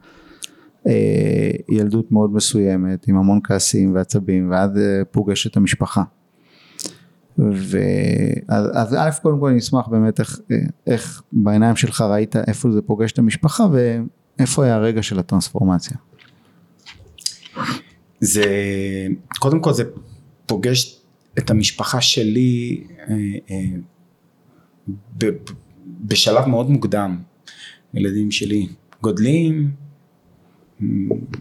אה, 0.87 1.51
ילדות 1.69 2.11
מאוד 2.11 2.33
מסוימת 2.33 3.07
עם 3.07 3.17
המון 3.17 3.39
כעסים 3.43 3.95
ועצבים, 3.95 4.51
ואז 4.51 4.77
אה, 4.77 5.05
פוגש 5.11 5.47
את 5.47 5.57
המשפחה. 5.57 6.03
ואז 7.37 8.65
אז 8.73 8.93
א' 8.93 9.09
קודם 9.21 9.39
כל 9.39 9.49
אני 9.49 9.59
אשמח 9.59 9.87
באמת 9.87 10.19
איך, 10.19 10.39
איך 10.87 11.21
בעיניים 11.31 11.75
שלך 11.75 12.01
ראית 12.01 12.35
איפה 12.35 12.71
זה 12.71 12.81
פוגש 12.81 13.11
את 13.11 13.19
המשפחה 13.19 13.63
ואיפה 13.71 14.65
היה 14.65 14.75
הרגע 14.75 15.03
של 15.03 15.19
הטרנספורמציה. 15.19 15.97
זה, 18.19 18.45
קודם 19.39 19.59
כל 19.59 19.73
זה 19.73 19.83
פוגש 20.45 21.01
את 21.37 21.49
המשפחה 21.49 22.01
שלי 22.01 22.83
אה, 22.99 23.15
אה, 23.51 23.63
ב, 25.17 25.25
בשלב 26.01 26.45
מאוד 26.45 26.69
מוקדם. 26.69 27.17
ילדים 27.93 28.31
שלי 28.31 28.67
גודלים, 29.01 29.71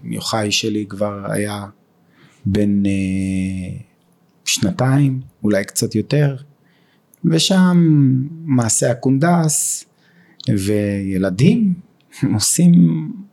יוחאי 0.05 0.53
שלי 0.53 0.87
כבר 0.89 1.33
היה 1.33 1.67
בן 2.47 2.87
אה, 2.87 2.91
שנתיים, 4.45 5.21
אולי 5.43 5.65
קצת 5.65 5.95
יותר, 5.95 6.37
ושם 7.25 7.77
מעשה 8.45 8.91
הקונדס 8.91 9.85
וילדים 10.49 11.75
עושים... 12.35 12.73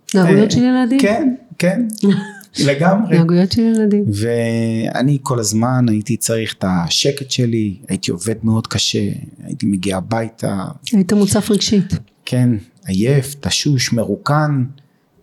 התנהגויות 0.09 0.49
אה, 0.49 0.51
של 0.51 0.63
ילדים? 0.63 0.99
כן, 0.99 1.33
כן, 1.57 1.87
לגמרי. 2.67 3.07
התנהגויות 3.15 3.51
של 3.51 3.61
ילדים. 3.61 4.03
ואני 4.13 5.17
כל 5.23 5.39
הזמן 5.39 5.85
הייתי 5.89 6.17
צריך 6.17 6.55
את 6.57 6.65
השקט 6.67 7.31
שלי, 7.31 7.77
הייתי 7.87 8.11
עובד 8.11 8.35
מאוד 8.43 8.67
קשה, 8.67 9.09
הייתי 9.43 9.65
מגיע 9.65 9.97
הביתה, 9.97 10.65
היית 10.91 11.13
מוצף 11.13 11.51
רגשית. 11.51 11.93
כן, 12.25 12.49
עייף, 12.85 13.35
תשוש, 13.39 13.93
מרוקן, 13.93 14.63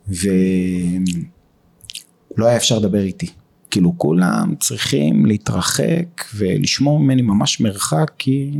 ולא 0.08 0.26
היה 2.38 2.56
אפשר 2.56 2.78
לדבר 2.78 3.02
איתי. 3.02 3.30
כאילו 3.70 3.98
כולם 3.98 4.54
צריכים 4.60 5.26
להתרחק 5.26 6.24
ולשמור 6.34 7.00
ממני 7.00 7.22
ממש 7.22 7.60
מרחק, 7.60 8.10
כי 8.18 8.50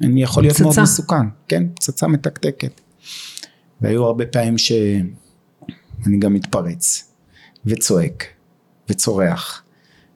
אני 0.00 0.22
יכול 0.22 0.42
להיות 0.42 0.60
מאוד. 0.60 0.80
מסוכן, 0.80 1.26
כן, 1.48 1.64
פצצה 1.74 2.06
מתקתקת. 2.06 2.80
והיו 3.80 4.04
הרבה 4.04 4.26
פעמים 4.26 4.58
שאני 4.58 6.18
גם 6.18 6.34
מתפרץ, 6.34 7.12
וצועק, 7.66 8.24
וצורח, 8.88 9.62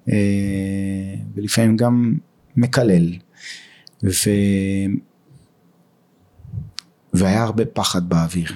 אה, 0.09 1.15
ולפעמים 1.35 1.77
גם 1.77 2.15
מקלל, 2.57 3.13
ו... 4.05 4.31
והיה 7.13 7.43
הרבה 7.43 7.65
פחד 7.65 8.09
באוויר. 8.09 8.53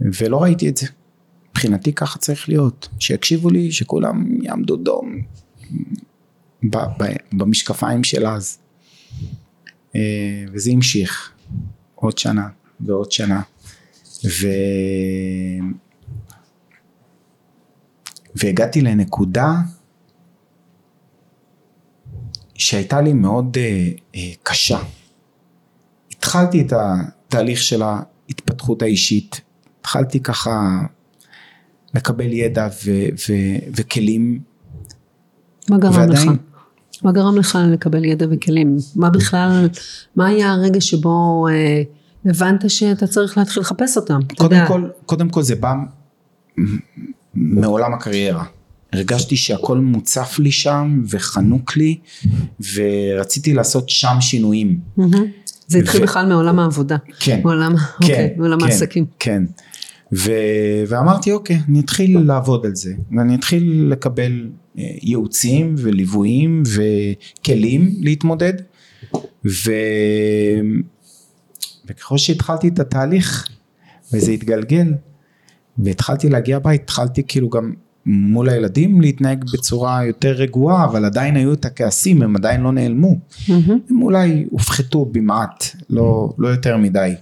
ולא 0.00 0.42
ראיתי 0.42 0.68
את 0.68 0.76
זה. 0.76 0.86
מבחינתי 1.56 1.92
ככה 1.92 2.18
צריך 2.18 2.48
להיות, 2.48 2.88
שיקשיבו 2.98 3.50
לי, 3.50 3.72
שכולם 3.72 4.42
יעמדו 4.42 4.76
דום 4.76 5.22
ב- 6.70 6.76
ב- 6.76 7.16
במשקפיים 7.32 8.04
של 8.04 8.26
אז. 8.26 8.58
אה, 9.94 10.44
וזה 10.52 10.70
המשיך 10.70 11.32
עוד 11.94 12.18
שנה 12.18 12.48
ועוד 12.80 13.12
שנה. 13.12 13.42
ו... 14.24 14.46
והגעתי 18.34 18.80
לנקודה 18.80 19.52
שהייתה 22.54 23.00
לי 23.00 23.12
מאוד 23.12 23.56
אה, 23.60 23.88
אה, 24.14 24.32
קשה. 24.42 24.78
התחלתי 26.10 26.60
את 26.60 26.72
התהליך 26.72 27.62
של 27.62 27.82
ההתפתחות 27.82 28.82
האישית, 28.82 29.40
התחלתי 29.80 30.20
ככה 30.20 30.80
לקבל 31.96 32.32
ידע 32.32 32.68
ו- 32.86 32.90
ו- 33.28 33.70
וכלים. 33.76 34.38
מה 35.70 35.78
גרם 35.78 35.94
ועדיין- 35.94 36.28
לך? 36.28 36.36
מה 37.02 37.12
גרם 37.12 37.36
לך 37.36 37.58
לקבל 37.72 38.04
ידע 38.04 38.26
וכלים? 38.30 38.76
מה 38.96 39.10
בכלל, 39.10 39.68
מה 40.16 40.26
היה 40.26 40.52
הרגע 40.52 40.80
שבו 40.80 41.46
אה, 41.50 41.82
הבנת 42.30 42.70
שאתה 42.70 43.06
צריך 43.06 43.38
להתחיל 43.38 43.60
לחפש 43.60 43.96
אותם? 43.96 44.20
קודם 44.36 44.58
כל, 44.68 44.88
קודם 45.06 45.28
כל 45.28 45.42
זה 45.42 45.54
בא 45.56 45.74
מעולם 47.34 47.94
הקריירה. 47.94 48.44
הרגשתי 48.92 49.36
שהכל 49.36 49.78
מוצף 49.78 50.36
לי 50.38 50.52
שם 50.52 51.02
וחנוק 51.10 51.76
לי 51.76 51.98
ורציתי 52.74 53.54
לעשות 53.54 53.88
שם 53.88 54.16
שינויים. 54.20 54.80
זה 55.68 55.78
התחיל 55.78 56.00
ו- 56.00 56.04
בכלל 56.04 56.26
מעולם 56.26 56.58
העבודה. 56.58 56.96
כן. 57.20 57.40
מעולם, 57.42 57.74
אוקיי, 58.02 58.34
מעולם 58.36 58.60
כן, 58.60 58.66
העסקים. 58.66 59.04
כן. 59.18 59.42
ו... 60.12 60.30
ואמרתי 60.88 61.32
אוקיי, 61.32 61.60
אני 61.68 61.80
אתחיל 61.80 62.18
לעבוד 62.18 62.66
על 62.66 62.74
זה, 62.74 62.94
ואני 63.16 63.34
אתחיל 63.34 63.86
לקבל 63.90 64.48
אה, 64.78 64.84
ייעוצים 65.02 65.74
וליוויים 65.78 66.62
וכלים 66.66 67.94
להתמודד, 68.00 68.52
ו... 69.46 69.72
וככל 71.88 72.18
שהתחלתי 72.18 72.68
את 72.68 72.78
התהליך, 72.78 73.48
וזה 74.12 74.32
התגלגל, 74.32 74.94
והתחלתי 75.78 76.28
להגיע 76.28 76.56
הבית, 76.56 76.82
התחלתי 76.82 77.22
כאילו 77.28 77.48
גם 77.48 77.72
מול 78.06 78.48
הילדים 78.48 79.00
להתנהג 79.00 79.44
בצורה 79.52 80.04
יותר 80.04 80.32
רגועה, 80.32 80.84
אבל 80.84 81.04
עדיין 81.04 81.36
היו 81.36 81.52
את 81.52 81.64
הכעסים, 81.64 82.22
הם 82.22 82.36
עדיין 82.36 82.60
לא 82.60 82.72
נעלמו. 82.72 83.18
מהמם. 83.48 83.78
הם 83.90 84.02
אולי 84.02 84.46
הופחתו 84.50 85.04
במעט, 85.04 85.64
לא, 85.90 86.32
לא 86.38 86.48
יותר 86.48 86.76
מדי. 86.76 87.14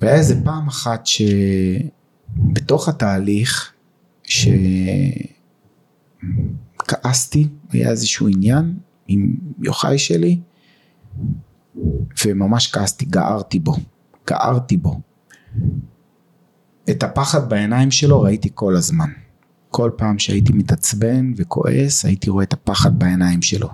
והיה 0.00 0.14
איזה 0.14 0.44
פעם 0.44 0.68
אחת 0.68 1.06
שבתוך 1.06 2.88
התהליך 2.88 3.72
שכעסתי, 6.82 7.48
היה 7.70 7.90
איזשהו 7.90 8.28
עניין 8.28 8.74
עם 9.08 9.36
יוחאי 9.58 9.98
שלי 9.98 10.40
וממש 12.24 12.72
כעסתי, 12.72 13.04
גערתי 13.04 13.58
בו, 13.58 13.76
גערתי 14.26 14.76
בו. 14.76 15.00
את 16.90 17.02
הפחד 17.02 17.48
בעיניים 17.48 17.90
שלו 17.90 18.22
ראיתי 18.22 18.48
כל 18.54 18.76
הזמן. 18.76 19.08
כל 19.68 19.90
פעם 19.96 20.18
שהייתי 20.18 20.52
מתעצבן 20.52 21.32
וכועס 21.36 22.04
הייתי 22.04 22.30
רואה 22.30 22.44
את 22.44 22.52
הפחד 22.52 22.98
בעיניים 22.98 23.42
שלו. 23.42 23.68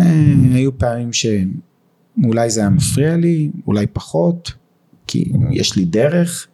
אה, 0.00 0.32
היו 0.54 0.78
פעמים 0.78 1.10
שאולי 1.12 2.50
זה 2.50 2.60
היה 2.60 2.70
מפריע 2.70 3.16
לי, 3.16 3.50
אולי 3.66 3.86
פחות, 3.86 4.52
כי 5.06 5.32
יש 5.50 5.76
לי 5.76 5.84
דרך, 5.84 6.46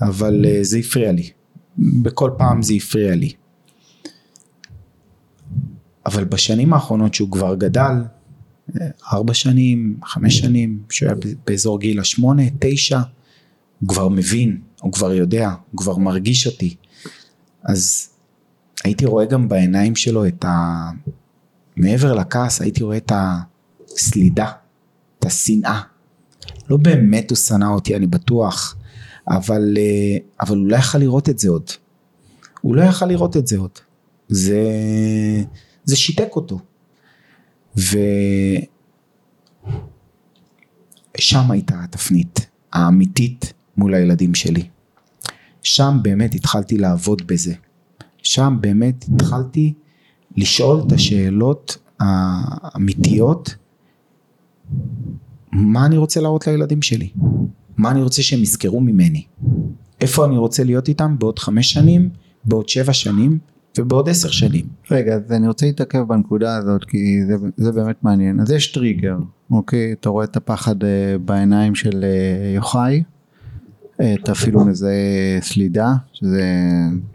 אבל 0.00 0.44
אה, 0.48 0.58
זה 0.62 0.78
הפריע 0.78 1.12
לי. 1.12 1.30
בכל 1.78 2.30
פעם 2.38 2.62
זה 2.62 2.74
הפריע 2.74 3.14
לי. 3.14 3.32
אבל 6.06 6.24
בשנים 6.24 6.72
האחרונות 6.72 7.14
שהוא 7.14 7.30
כבר 7.30 7.54
גדל, 7.54 7.92
אה, 8.80 8.86
ארבע 9.12 9.34
שנים, 9.34 9.98
חמש 10.04 10.38
שנים, 10.38 10.82
שהוא 10.90 11.08
היה 11.08 11.16
באזור 11.46 11.80
גיל 11.80 12.00
השמונה, 12.00 12.42
תשע, 12.58 13.00
הוא 13.80 13.88
כבר 13.88 14.08
מבין, 14.08 14.60
הוא 14.80 14.92
כבר 14.92 15.12
יודע, 15.12 15.50
הוא 15.70 15.78
כבר 15.78 15.96
מרגיש 15.96 16.46
אותי. 16.46 16.76
אז 17.64 18.08
הייתי 18.84 19.06
רואה 19.06 19.24
גם 19.24 19.48
בעיניים 19.48 19.96
שלו 19.96 20.26
את 20.26 20.44
ה... 20.44 20.90
מעבר 21.76 22.14
לכעס 22.14 22.60
הייתי 22.60 22.82
רואה 22.82 22.96
את 22.96 23.12
הסלידה, 23.88 24.50
את 25.18 25.24
השנאה. 25.24 25.80
לא 26.70 26.76
באמת 26.76 27.30
הוא 27.30 27.36
שנא 27.36 27.64
אותי, 27.64 27.96
אני 27.96 28.06
בטוח, 28.06 28.76
אבל, 29.28 29.74
אה, 29.78 30.16
אבל 30.40 30.56
הוא 30.56 30.66
לא 30.66 30.76
יכל 30.76 30.98
לראות 30.98 31.28
את 31.28 31.38
זה 31.38 31.48
עוד. 31.48 31.70
הוא 32.60 32.76
לא 32.76 32.82
יכל 32.82 33.06
לראות 33.06 33.36
את 33.36 33.46
זה 33.46 33.58
עוד. 33.58 33.70
זה, 34.28 34.62
זה 35.84 35.96
שיתק 35.96 36.28
אותו. 36.36 36.58
ושם 37.76 37.90
הייתה 41.50 41.84
התפנית 41.84 42.46
האמיתית 42.72 43.52
מול 43.76 43.94
הילדים 43.94 44.34
שלי. 44.34 44.68
שם 45.62 45.98
באמת 46.02 46.34
התחלתי 46.34 46.78
לעבוד 46.78 47.26
בזה. 47.26 47.54
שם 48.22 48.58
באמת 48.60 49.04
התחלתי 49.14 49.74
לשאול 50.36 50.82
את 50.86 50.92
השאלות 50.92 51.78
האמיתיות, 52.00 53.54
מה 55.56 55.86
אני 55.86 55.96
רוצה 55.96 56.20
להראות 56.20 56.46
לילדים 56.46 56.82
שלי? 56.82 57.10
מה 57.76 57.90
אני 57.90 58.02
רוצה 58.02 58.22
שהם 58.22 58.42
יזכרו 58.42 58.80
ממני? 58.80 59.24
איפה 60.00 60.26
אני 60.26 60.36
רוצה 60.36 60.64
להיות 60.64 60.88
איתם 60.88 61.16
בעוד 61.18 61.38
חמש 61.38 61.72
שנים, 61.72 62.08
בעוד 62.44 62.68
שבע 62.68 62.92
שנים 62.92 63.38
ובעוד 63.78 64.08
עשר 64.08 64.30
שנים? 64.30 64.64
רגע, 64.90 65.14
אז 65.14 65.32
אני 65.32 65.48
רוצה 65.48 65.66
להתעכב 65.66 66.02
בנקודה 66.02 66.56
הזאת 66.56 66.84
כי 66.84 67.24
זה, 67.26 67.34
זה 67.56 67.72
באמת 67.72 67.96
מעניין. 68.02 68.40
אז 68.40 68.50
יש 68.50 68.72
טריגר, 68.72 69.16
אוקיי? 69.50 69.92
אתה 69.92 70.08
רואה 70.08 70.24
את 70.24 70.36
הפחד 70.36 70.84
אה, 70.84 71.18
בעיניים 71.24 71.74
של 71.74 72.04
אה, 72.04 72.54
יוחאי, 72.54 73.02
אה, 74.00 74.14
אתה 74.14 74.32
אפילו 74.32 74.64
מזהה 74.64 75.40
סלידה, 75.40 75.94
שזה 76.12 76.42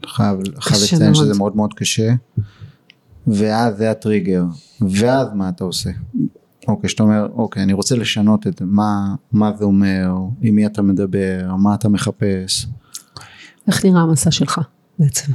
חייב, 0.05 0.39
לציין 0.39 1.01
מאוד. 1.01 1.15
שזה 1.15 1.37
מאוד 1.37 1.55
מאוד 1.55 1.73
קשה, 1.73 2.13
ואז 3.27 3.77
זה 3.77 3.91
הטריגר, 3.91 4.43
ואז 4.81 5.27
מה 5.35 5.49
אתה 5.49 5.63
עושה? 5.63 5.89
אוקיי, 6.67 6.89
שאתה 6.89 7.03
אומר, 7.03 7.27
אוקיי, 7.33 7.63
אני 7.63 7.73
רוצה 7.73 7.95
לשנות 7.95 8.47
את 8.47 8.61
מה, 8.61 9.15
מה 9.31 9.51
זה 9.57 9.65
אומר, 9.65 10.09
עם 10.41 10.55
מי 10.55 10.65
אתה 10.65 10.81
מדבר, 10.81 11.55
מה 11.59 11.75
אתה 11.75 11.89
מחפש, 11.89 12.67
איך 13.67 13.85
נראה 13.85 14.01
המסע 14.01 14.31
שלך 14.31 14.61
בעצם? 14.99 15.31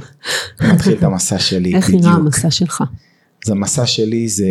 מתחיל 0.73 0.97
את 0.97 1.03
המסע 1.03 1.39
שלי 1.39 1.75
איך 1.75 1.87
בדיוק. 1.87 2.03
נראה 2.03 2.15
המסע 2.15 2.51
שלך? 2.51 2.83
אז 3.45 3.51
המסע 3.51 3.85
שלי 3.85 4.27
זה... 4.29 4.47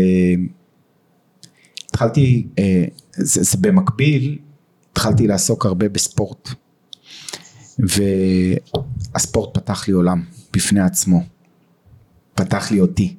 התחלתי, 1.90 2.46
אה, 2.58 2.84
זה, 3.16 3.42
זה 3.42 3.58
במקביל, 3.60 4.38
התחלתי 4.92 5.26
לעסוק 5.26 5.66
הרבה 5.66 5.88
בספורט. 5.88 6.48
והספורט 9.14 9.58
פתח 9.58 9.88
לי 9.88 9.94
עולם 9.94 10.22
בפני 10.52 10.80
עצמו. 10.80 11.22
פתח 12.34 12.70
לי 12.70 12.80
אותי. 12.80 13.16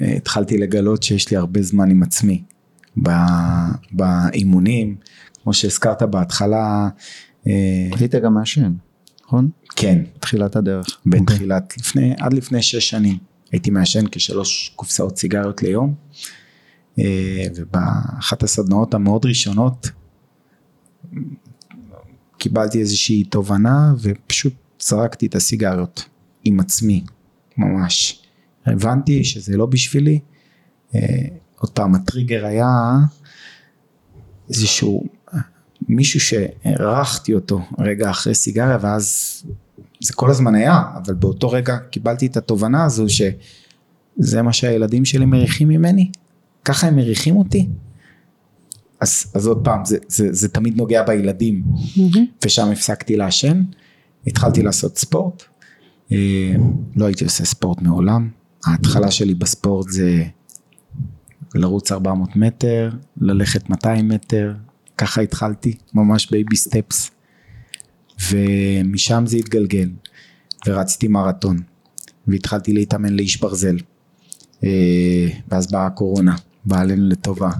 התחלתי 0.00 0.58
לגלות 0.58 1.02
שיש 1.02 1.30
לי 1.30 1.36
הרבה 1.36 1.62
זמן 1.62 1.90
עם 1.90 2.02
עצמי. 2.02 2.42
באימונים, 3.92 4.96
כמו 5.42 5.54
שהזכרת 5.54 6.02
בהתחלה, 6.02 6.88
אה, 7.46 7.88
היית 7.98 8.14
גם 8.14 8.34
מעשן, 8.34 8.72
נכון? 9.24 9.50
כן, 9.76 10.02
תחילת 10.20 10.56
הדרך. 10.56 10.98
בתחילת, 11.06 11.74
לפני, 11.78 12.14
עד 12.20 12.32
לפני 12.32 12.62
שש 12.62 12.90
שנים 12.90 13.18
הייתי 13.52 13.70
מעשן 13.70 14.04
כשלוש 14.10 14.72
קופסאות 14.76 15.18
סיגריות 15.18 15.62
ליום 15.62 15.94
אה, 16.98 17.44
ובאחת 17.56 18.42
הסדנאות 18.42 18.94
המאוד 18.94 19.26
ראשונות 19.26 19.90
קיבלתי 22.38 22.80
איזושהי 22.80 23.24
תובנה 23.24 23.94
ופשוט 24.00 24.54
זרקתי 24.80 25.26
את 25.26 25.34
הסיגריות 25.34 26.04
עם 26.44 26.60
עצמי 26.60 27.04
ממש 27.56 28.21
הבנתי 28.66 29.24
שזה 29.24 29.56
לא 29.56 29.66
בשבילי. 29.66 30.20
אה, 30.94 31.00
עוד 31.58 31.70
פעם 31.70 31.94
הטריגר 31.94 32.46
היה 32.46 32.96
איזשהו 34.48 35.04
מישהו 35.88 36.20
שהערכתי 36.20 37.34
אותו 37.34 37.60
רגע 37.78 38.10
אחרי 38.10 38.34
סיגריה 38.34 38.78
ואז 38.80 39.36
זה 40.00 40.12
כל 40.14 40.30
הזמן 40.30 40.54
היה, 40.54 40.82
אבל 40.96 41.14
באותו 41.14 41.50
רגע 41.50 41.76
קיבלתי 41.90 42.26
את 42.26 42.36
התובנה 42.36 42.84
הזו 42.84 43.06
שזה 43.08 44.42
מה 44.42 44.52
שהילדים 44.52 45.04
שלי 45.04 45.24
מריחים 45.24 45.68
ממני, 45.68 46.10
ככה 46.64 46.86
הם 46.86 46.96
מריחים 46.96 47.36
אותי. 47.36 47.68
אז, 49.00 49.32
אז 49.34 49.46
עוד 49.46 49.64
פעם, 49.64 49.84
זה, 49.84 49.98
זה, 50.08 50.32
זה 50.32 50.48
תמיד 50.48 50.76
נוגע 50.76 51.02
בילדים, 51.02 51.64
מהמם. 51.96 52.26
ושם 52.44 52.68
הפסקתי 52.70 53.16
לעשן, 53.16 53.62
התחלתי 54.26 54.62
לעשות 54.62 54.98
ספורט, 54.98 55.42
אה, 56.12 56.54
לא 56.96 57.06
הייתי 57.06 57.24
עושה 57.24 57.44
ספורט 57.44 57.82
מעולם, 57.82 58.28
ההתחלה 58.66 59.10
שלי 59.10 59.34
בספורט 59.34 59.88
זה 59.88 60.24
לרוץ 61.54 61.92
400 61.92 62.36
מטר, 62.36 62.90
ללכת 63.20 63.70
200 63.70 64.08
מטר, 64.08 64.54
ככה 64.98 65.20
התחלתי, 65.20 65.76
ממש 65.94 66.30
baby 66.30 66.56
steps. 66.56 67.10
ומשם 68.30 69.24
זה 69.26 69.36
התגלגל 69.36 69.90
ורצתי 70.66 71.08
מרתון 71.08 71.56
והתחלתי 72.26 72.72
להתאמן 72.72 73.12
לאיש 73.12 73.40
ברזל 73.40 73.76
אה, 74.64 75.28
ואז 75.48 75.70
באה 75.70 75.86
הקורונה 75.86 76.36
באה 76.64 76.80
עלינו 76.80 77.08
לטובה 77.08 77.50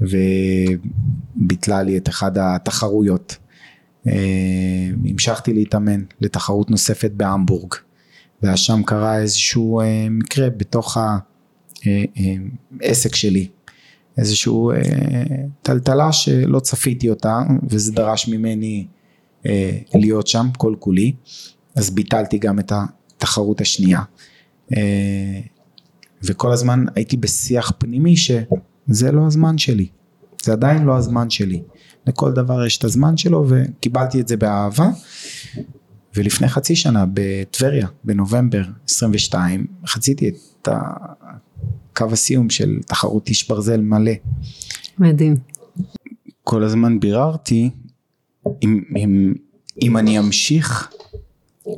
וביטלה 0.00 1.82
לי 1.82 1.96
את 1.96 2.08
אחד 2.08 2.38
התחרויות 2.38 3.36
אה, 4.06 4.88
המשכתי 5.04 5.52
להתאמן 5.52 6.02
לתחרות 6.20 6.70
נוספת 6.70 7.10
בהמבורג 7.10 7.74
ואז 8.42 8.58
שם 8.58 8.82
קרה 8.82 9.18
איזשהו 9.18 9.80
אה, 9.80 10.06
מקרה 10.10 10.50
בתוך 10.50 10.98
העסק 12.80 13.14
שלי, 13.14 13.48
איזשהו 14.18 14.72
טלטלה 15.62 16.12
שלא 16.12 16.60
צפיתי 16.60 17.10
אותה 17.10 17.38
וזה 17.68 17.92
דרש 17.92 18.28
ממני 18.28 18.86
להיות 19.94 20.26
שם 20.26 20.46
כל 20.58 20.74
כולי, 20.78 21.12
אז 21.74 21.90
ביטלתי 21.90 22.38
גם 22.38 22.58
את 22.58 22.72
התחרות 22.72 23.60
השנייה. 23.60 24.00
וכל 26.22 26.52
הזמן 26.52 26.84
הייתי 26.94 27.16
בשיח 27.16 27.72
פנימי 27.78 28.16
שזה 28.16 29.12
לא 29.12 29.26
הזמן 29.26 29.58
שלי, 29.58 29.86
זה 30.42 30.52
עדיין 30.52 30.82
לא 30.82 30.96
הזמן 30.96 31.30
שלי. 31.30 31.62
לכל 32.06 32.32
דבר 32.32 32.66
יש 32.66 32.78
את 32.78 32.84
הזמן 32.84 33.16
שלו 33.16 33.44
וקיבלתי 33.48 34.20
את 34.20 34.28
זה 34.28 34.36
באהבה. 34.36 34.90
ולפני 36.16 36.48
חצי 36.48 36.76
שנה 36.76 37.04
בטבריה, 37.14 37.86
בנובמבר 38.04 38.62
22, 38.88 39.66
חציתי 39.86 40.28
את 40.28 40.68
קו 41.96 42.04
הסיום 42.12 42.50
של 42.50 42.78
תחרות 42.86 43.28
איש 43.28 43.48
ברזל 43.48 43.80
מלא. 43.80 44.12
מדהים. 44.98 45.36
כל 46.44 46.62
הזמן 46.62 47.00
ביררתי 47.00 47.70
אם, 48.62 48.80
אם, 48.96 49.34
אם 49.82 49.96
אני 49.96 50.18
אמשיך 50.18 50.92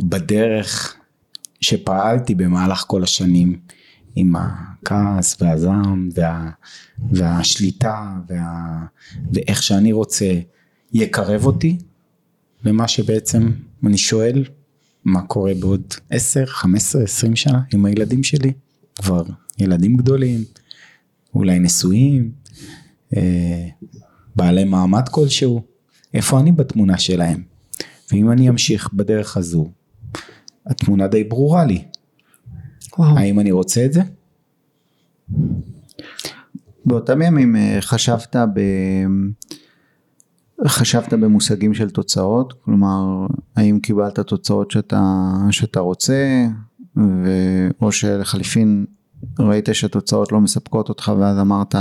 בדרך 0.00 0.96
שפעלתי 1.60 2.34
במהלך 2.34 2.84
כל 2.86 3.02
השנים, 3.02 3.58
עם 4.16 4.34
הכעס 4.36 5.42
והזעם 5.42 6.08
וה, 6.14 6.50
והשליטה 7.12 8.14
וה, 8.28 8.78
ואיך 9.32 9.62
שאני 9.62 9.92
רוצה 9.92 10.34
יקרב 10.92 11.46
אותי 11.46 11.78
למה 12.64 12.88
שבעצם 12.88 13.50
אני 13.86 13.98
שואל 13.98 14.44
מה 15.04 15.22
קורה 15.22 15.52
בעוד 15.60 15.94
10, 16.10 16.46
15, 16.46 17.02
20 17.02 17.36
שנה 17.36 17.62
עם 17.72 17.84
הילדים 17.84 18.22
שלי 18.22 18.52
כבר 18.96 19.22
ילדים 19.58 19.96
גדולים 19.96 20.44
אולי 21.34 21.58
נשואים 21.58 22.32
אה, 23.16 23.68
בעלי 24.36 24.64
מעמד 24.64 25.08
כלשהו 25.08 25.62
איפה 26.14 26.40
אני 26.40 26.52
בתמונה 26.52 26.98
שלהם 26.98 27.42
ואם 28.12 28.30
אני 28.30 28.48
אמשיך 28.48 28.92
בדרך 28.92 29.36
הזו 29.36 29.70
התמונה 30.66 31.06
די 31.06 31.24
ברורה 31.24 31.64
לי 31.64 31.84
וואו. 32.98 33.18
האם 33.18 33.40
אני 33.40 33.50
רוצה 33.50 33.84
את 33.84 33.92
זה? 33.92 34.02
באותם 36.84 37.22
ימים 37.22 37.56
אה, 37.56 37.78
חשבת 37.80 38.36
ב... 38.36 38.60
חשבת 40.66 41.14
במושגים 41.14 41.74
של 41.74 41.90
תוצאות? 41.90 42.52
כלומר, 42.64 43.26
האם 43.56 43.80
קיבלת 43.80 44.20
תוצאות 44.20 44.70
שאתה, 44.70 45.32
שאתה 45.50 45.80
רוצה, 45.80 46.46
ו... 46.96 47.28
או 47.82 47.92
שלחליפין 47.92 48.84
ראית 49.38 49.68
שהתוצאות 49.72 50.32
לא 50.32 50.40
מספקות 50.40 50.88
אותך 50.88 51.12
ואז 51.18 51.38
אמרת, 51.38 51.74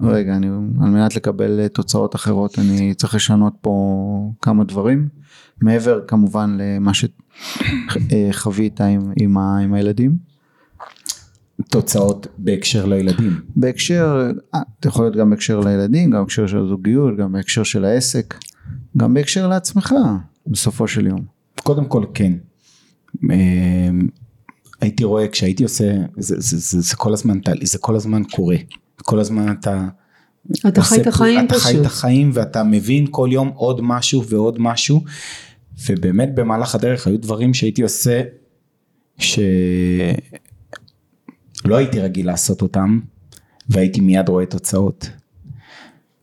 רגע, 0.00 0.36
אני, 0.36 0.46
על 0.80 0.90
מנת 0.90 1.16
לקבל 1.16 1.68
תוצאות 1.68 2.14
אחרות 2.14 2.58
אני 2.58 2.94
צריך 2.94 3.14
לשנות 3.14 3.54
פה 3.60 4.32
כמה 4.42 4.64
דברים, 4.64 5.08
מעבר 5.62 6.00
כמובן 6.06 6.58
למה 6.60 6.92
שחווית 8.30 8.80
עם, 8.80 9.12
עם, 9.16 9.38
ה... 9.38 9.58
עם 9.58 9.74
הילדים? 9.74 10.29
תוצאות 11.70 12.26
בהקשר 12.38 12.86
לילדים. 12.86 13.40
בהקשר, 13.56 14.30
אה, 14.54 14.60
זה 14.82 14.88
יכול 14.88 15.04
להיות 15.04 15.16
גם 15.16 15.30
בהקשר 15.30 15.60
לילדים, 15.60 16.10
גם 16.10 16.20
בהקשר 16.20 16.46
של 16.46 16.58
הזוגיות, 16.58 17.16
גם 17.16 17.32
בהקשר 17.32 17.62
של 17.62 17.84
העסק, 17.84 18.34
גם 18.96 19.14
בהקשר 19.14 19.48
לעצמך 19.48 19.94
בסופו 20.46 20.88
של 20.88 21.06
יום. 21.06 21.24
קודם 21.62 21.84
כל 21.84 22.04
כן. 22.14 22.32
אמ, 23.24 24.08
הייתי 24.80 25.04
רואה 25.04 25.28
כשהייתי 25.28 25.62
עושה, 25.62 25.92
זה, 26.16 26.34
זה, 26.38 26.58
זה, 26.58 26.80
זה 26.80 26.96
כל 26.96 27.12
הזמן, 27.12 27.38
זה 27.62 27.78
כל 27.78 27.96
הזמן 27.96 28.22
קורה. 28.24 28.56
כל 29.02 29.20
הזמן 29.20 29.52
אתה... 29.60 29.88
אתה 30.68 30.82
חי 30.82 31.00
את 31.00 31.06
החיים 31.06 31.48
פשוט. 31.48 31.62
אתה 31.62 31.68
חי 31.68 31.80
את 31.80 31.86
החיים 31.86 32.30
ואתה 32.34 32.64
מבין 32.64 33.06
כל 33.10 33.28
יום 33.32 33.48
עוד 33.54 33.80
משהו 33.82 34.26
ועוד 34.28 34.56
משהו. 34.58 35.04
ובאמת 35.88 36.34
במהלך 36.34 36.74
הדרך 36.74 37.06
היו 37.06 37.18
דברים 37.18 37.54
שהייתי 37.54 37.82
עושה 37.82 38.22
ש... 39.18 39.38
לא 41.64 41.76
הייתי 41.76 42.00
רגיל 42.00 42.26
לעשות 42.26 42.62
אותם 42.62 43.00
והייתי 43.68 44.00
מיד 44.00 44.28
רואה 44.28 44.46
תוצאות. 44.46 45.10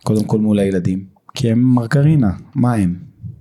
קודם 0.04 0.24
כל 0.24 0.40
מול 0.40 0.60
הילדים, 0.60 1.06
כי 1.34 1.52
הם 1.52 1.64
מרגרינה, 1.64 2.32
מה 2.56 2.74
הם? 2.74 3.00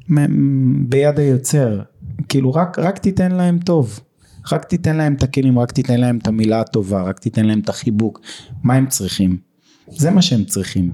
הם 0.08 0.84
ביד 0.88 1.18
היוצר, 1.18 1.82
כאילו 2.28 2.54
רק, 2.54 2.78
רק 2.78 2.98
תיתן 2.98 3.32
להם 3.32 3.58
טוב, 3.58 4.00
רק 4.52 4.64
תיתן 4.64 4.96
להם 4.96 5.14
את 5.14 5.22
הכלים, 5.22 5.58
רק 5.58 5.72
תיתן 5.72 6.00
להם 6.00 6.18
את 6.18 6.26
המילה 6.26 6.60
הטובה, 6.60 7.02
רק 7.02 7.18
תיתן 7.18 7.44
להם 7.44 7.60
את 7.60 7.68
החיבוק, 7.68 8.20
מה 8.62 8.74
הם 8.74 8.86
צריכים? 8.86 9.38
זה 9.88 10.10
מה 10.10 10.22
שהם 10.22 10.44
צריכים. 10.44 10.92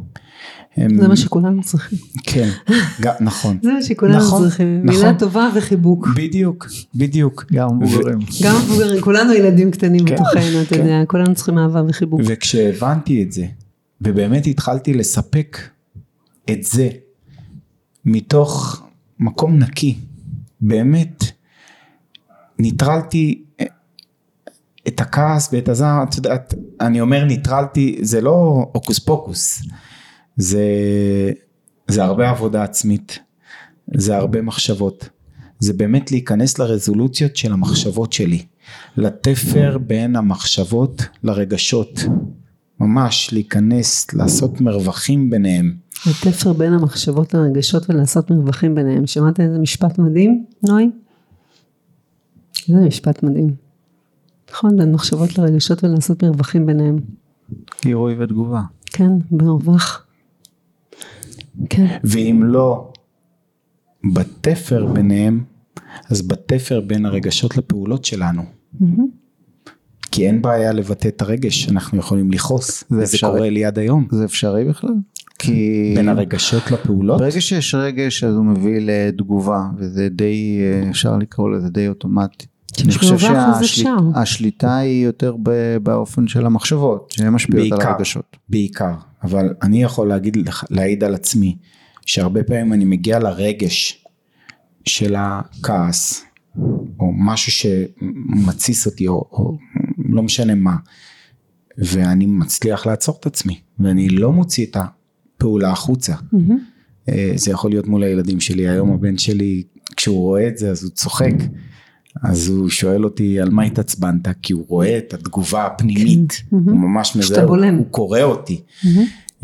הם... 0.77 1.01
זה 1.01 1.09
מה 1.09 1.17
שכולנו 1.17 1.63
צריכים. 1.63 1.99
כן, 2.23 2.49
נכון. 3.21 3.59
זה 3.63 3.73
מה 3.73 3.83
שכולנו 3.83 4.17
נכון, 4.19 4.43
צריכים, 4.43 4.81
נכון. 4.85 5.01
מילה 5.01 5.19
טובה 5.19 5.49
וחיבוק. 5.55 6.09
בדיוק, 6.17 6.67
בדיוק. 6.95 7.45
גם 7.53 7.79
מבוגרים. 7.79 8.19
גם 8.45 8.57
מבוגרים, 8.57 9.01
כולנו 9.01 9.33
ילדים 9.33 9.71
קטנים 9.71 10.05
כן, 10.07 10.15
בתוכנו, 10.15 10.63
אתה 10.63 10.75
כן. 10.75 10.81
יודע, 10.81 11.03
כולנו 11.07 11.35
צריכים 11.35 11.59
אהבה 11.59 11.83
וחיבוק. 11.89 12.21
וכשהבנתי 12.25 13.23
את 13.23 13.33
זה, 13.33 13.47
ובאמת 14.01 14.47
התחלתי 14.47 14.95
לספק 14.95 15.59
את 16.51 16.63
זה, 16.63 16.89
מתוך 18.05 18.83
מקום 19.19 19.59
נקי, 19.59 19.99
באמת, 20.61 21.25
ניטרלתי 22.59 23.43
את 24.89 25.01
הכעס 25.01 25.49
ואת 25.53 25.69
הזעם, 25.69 26.03
את 26.09 26.17
יודעת, 26.17 26.55
אני 26.81 27.01
אומר 27.01 27.25
ניטרלתי, 27.25 27.99
זה 28.03 28.21
לא 28.21 28.67
הוקוס 28.73 28.99
פוקוס. 28.99 29.63
זה, 30.37 30.63
זה 31.89 32.05
הרבה 32.05 32.31
עבודה 32.31 32.63
עצמית, 32.63 33.19
זה 33.95 34.17
הרבה 34.17 34.43
מחשבות, 34.43 35.09
זה 35.59 35.73
באמת 35.73 36.11
להיכנס 36.11 36.59
לרזולוציות 36.59 37.37
של 37.37 37.53
המחשבות 37.53 38.13
שלי, 38.13 38.45
לתפר 38.97 39.79
בין 39.79 40.17
המחשבות 40.17 41.03
לרגשות, 41.23 42.01
ממש 42.81 43.29
להיכנס, 43.33 44.15
לעשות 44.15 44.61
מרווחים 44.61 45.31
ביניהם. 45.31 45.77
לתפר 46.07 46.53
בין 46.53 46.73
המחשבות 46.73 47.35
לרגשות 47.35 47.91
ולעשות 47.91 48.31
מרווחים 48.31 48.75
ביניהם, 48.75 49.07
שמעת 49.07 49.41
איזה 49.41 49.59
משפט 49.59 49.99
מדהים, 49.99 50.45
נוי? 50.63 50.91
איזה 52.69 52.81
משפט 52.81 53.23
מדהים. 53.23 53.55
נכון, 54.53 54.77
בין 54.77 54.93
מחשבות 54.93 55.39
לרגשות 55.39 55.85
ולעשות 55.85 56.25
מרווחים 56.25 56.67
ביניהם. 56.67 56.99
גירוי 57.83 58.15
ותגובה. 58.19 58.63
כן, 58.87 59.11
מרווח. 59.31 60.07
כן. 61.71 61.87
ואם 62.05 62.41
לא 62.45 62.93
בתפר 64.15 64.87
ביניהם, 64.87 65.45
אז 66.11 66.29
בתפר 66.29 66.81
בין 66.81 67.07
הרגשות 67.07 67.57
לפעולות 67.57 68.05
שלנו. 68.05 68.43
Mm-hmm. 68.43 68.85
כי 70.13 70.27
אין 70.27 70.43
בעיה 70.43 70.73
לבטא 70.73 71.09
את 71.09 71.23
הרגש, 71.23 71.69
אנחנו 71.69 71.99
יכולים 71.99 72.31
לכעוס, 72.31 72.85
וזה 72.91 73.03
אפשרי. 73.03 73.31
קורה 73.31 73.51
לי 73.51 73.65
עד 73.65 73.79
היום. 73.79 74.07
זה 74.11 74.25
אפשרי 74.25 74.65
בכלל? 74.65 74.95
כי... 75.39 75.93
בין 75.97 76.09
הרגשות 76.09 76.71
לפעולות? 76.71 77.21
ברגע 77.21 77.41
שיש 77.41 77.75
רגש 77.75 78.25
אז 78.25 78.35
הוא 78.35 78.45
מביא 78.45 78.81
לתגובה, 78.81 79.61
וזה 79.79 80.09
די, 80.09 80.61
אפשר 80.91 81.17
לקרוא 81.17 81.51
לזה 81.51 81.69
די 81.69 81.89
אוטומטי. 81.89 82.47
אני 82.81 82.93
חושב 82.93 83.19
שהשליטה 83.67 84.77
היא 84.77 85.05
יותר 85.05 85.37
באופן 85.83 86.29
של 86.29 86.47
המחשבות, 86.47 87.11
שהן 87.11 87.29
משפיעות 87.29 87.71
בעיקר, 87.71 87.89
על 87.89 87.95
הרגשות. 87.95 88.37
בעיקר, 88.49 88.95
אבל 89.23 89.55
אני 89.63 89.83
יכול 89.83 90.09
להגיד, 90.09 90.37
להעיד 90.71 91.05
על 91.05 91.15
עצמי, 91.15 91.57
שהרבה 92.07 92.43
פעמים 92.43 92.73
אני 92.73 92.85
מגיע 92.85 93.19
לרגש 93.19 94.05
של 94.85 95.15
הכעס, 95.19 96.25
או 97.01 97.13
משהו 97.13 97.53
שמתסיס 97.53 98.87
אותי, 98.87 99.09
או, 99.09 99.29
או 99.33 99.59
לא 99.99 100.23
משנה 100.23 100.55
מה, 100.55 100.77
ואני 101.79 102.27
מצליח 102.27 102.87
לעצור 102.87 103.17
את 103.21 103.27
עצמי, 103.27 103.61
ואני 103.79 104.09
לא 104.09 104.33
מוציא 104.33 104.67
את 104.67 104.77
הפעולה 104.77 105.71
החוצה. 105.71 106.15
Mm-hmm. 106.15 107.13
זה 107.35 107.51
יכול 107.51 107.71
להיות 107.71 107.87
מול 107.87 108.03
הילדים 108.03 108.41
שלי, 108.41 108.69
היום 108.69 108.93
הבן 108.93 109.19
שלי, 109.19 109.63
כשהוא 109.97 110.19
רואה 110.19 110.49
את 110.49 110.59
זה 110.59 110.71
אז 110.71 110.85
הוא 110.85 110.91
צוחק. 110.91 111.35
אז 112.23 112.49
הוא 112.49 112.69
שואל 112.69 113.05
אותי 113.05 113.41
על 113.41 113.51
מה 113.51 113.63
התעצבנת? 113.63 114.29
כי 114.43 114.53
הוא 114.53 114.65
רואה 114.69 114.99
את 114.99 115.15
התגובה 115.15 115.67
הפנימית. 115.67 116.33
כן. 116.33 116.57
הוא 116.57 116.79
ממש 116.79 117.17
מזהה 117.17 117.45
הוא 117.45 117.87
קורא 117.91 118.21
אותי. 118.21 118.63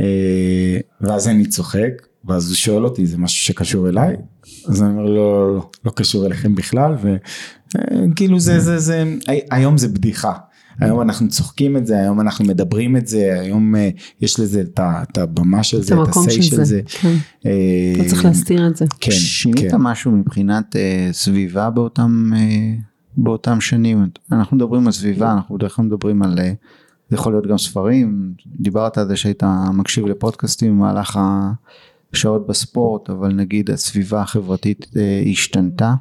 אה, 0.01 0.79
ואז 1.01 1.29
אני 1.29 1.47
צוחק 1.47 2.03
ואז 2.25 2.49
הוא 2.49 2.57
שואל 2.57 2.85
אותי 2.85 3.07
זה 3.07 3.19
משהו 3.19 3.45
שקשור 3.47 3.89
אליי? 3.89 4.17
אז 4.69 4.83
אני 4.83 4.91
אומר 4.91 5.03
לו 5.03 5.15
לא, 5.57 5.71
לא 5.85 5.91
קשור 5.91 6.27
אליכם 6.27 6.55
בכלל. 6.55 6.95
וכאילו 8.13 8.41
זה 8.41 8.61
זה 8.61 8.79
זה 8.79 9.05
היום 9.51 9.79
זה 9.79 9.89
בדיחה 9.89 10.33
היום 10.81 11.01
אנחנו 11.01 11.29
צוחקים 11.29 11.77
את 11.77 11.87
זה, 11.87 11.99
היום 12.01 12.21
אנחנו 12.21 12.45
מדברים 12.45 12.97
את 12.97 13.07
זה, 13.07 13.41
היום 13.41 13.75
uh, 13.75 13.79
יש 14.21 14.41
לזה 14.41 14.63
את 14.81 15.19
הבמה 15.19 15.63
של 15.63 15.83
זה, 15.83 15.95
את 15.95 16.09
ה-say 16.09 16.43
של 16.43 16.65
זה. 16.65 16.81
לא 17.99 18.09
צריך 18.09 18.25
להסתיר 18.25 18.67
את 18.67 18.77
זה. 18.77 18.85
כן, 19.01 19.13
שינית 19.13 19.71
כן. 19.71 19.77
משהו 19.81 20.13
מבחינת 20.13 20.77
uh, 20.77 20.79
סביבה 21.13 21.71
באותם, 21.71 22.31
באותם 23.17 23.61
שנים? 23.61 24.07
אנחנו 24.33 24.57
מדברים 24.57 24.87
על 24.87 24.93
סביבה, 24.93 25.33
אנחנו 25.33 25.57
בדרך 25.57 25.77
כלל 25.77 25.85
מדברים 25.85 26.23
על, 26.23 26.39
אה, 26.39 26.53
זה 27.11 27.17
יכול 27.17 27.33
להיות 27.33 27.47
גם 27.47 27.59
ספרים, 27.59 28.33
דיברת 28.47 28.99
על 28.99 29.09
זה 29.09 29.17
שהיית 29.17 29.43
מקשיב 29.75 30.07
לפודקאסטים 30.07 30.79
במהלך 30.79 31.21
השעות 32.13 32.47
בספורט, 32.47 33.11
אבל 33.11 33.33
נגיד 33.33 33.71
הסביבה 33.71 34.23
החברתית 34.23 34.87
אה, 34.97 35.23
השתנתה. 35.31 35.95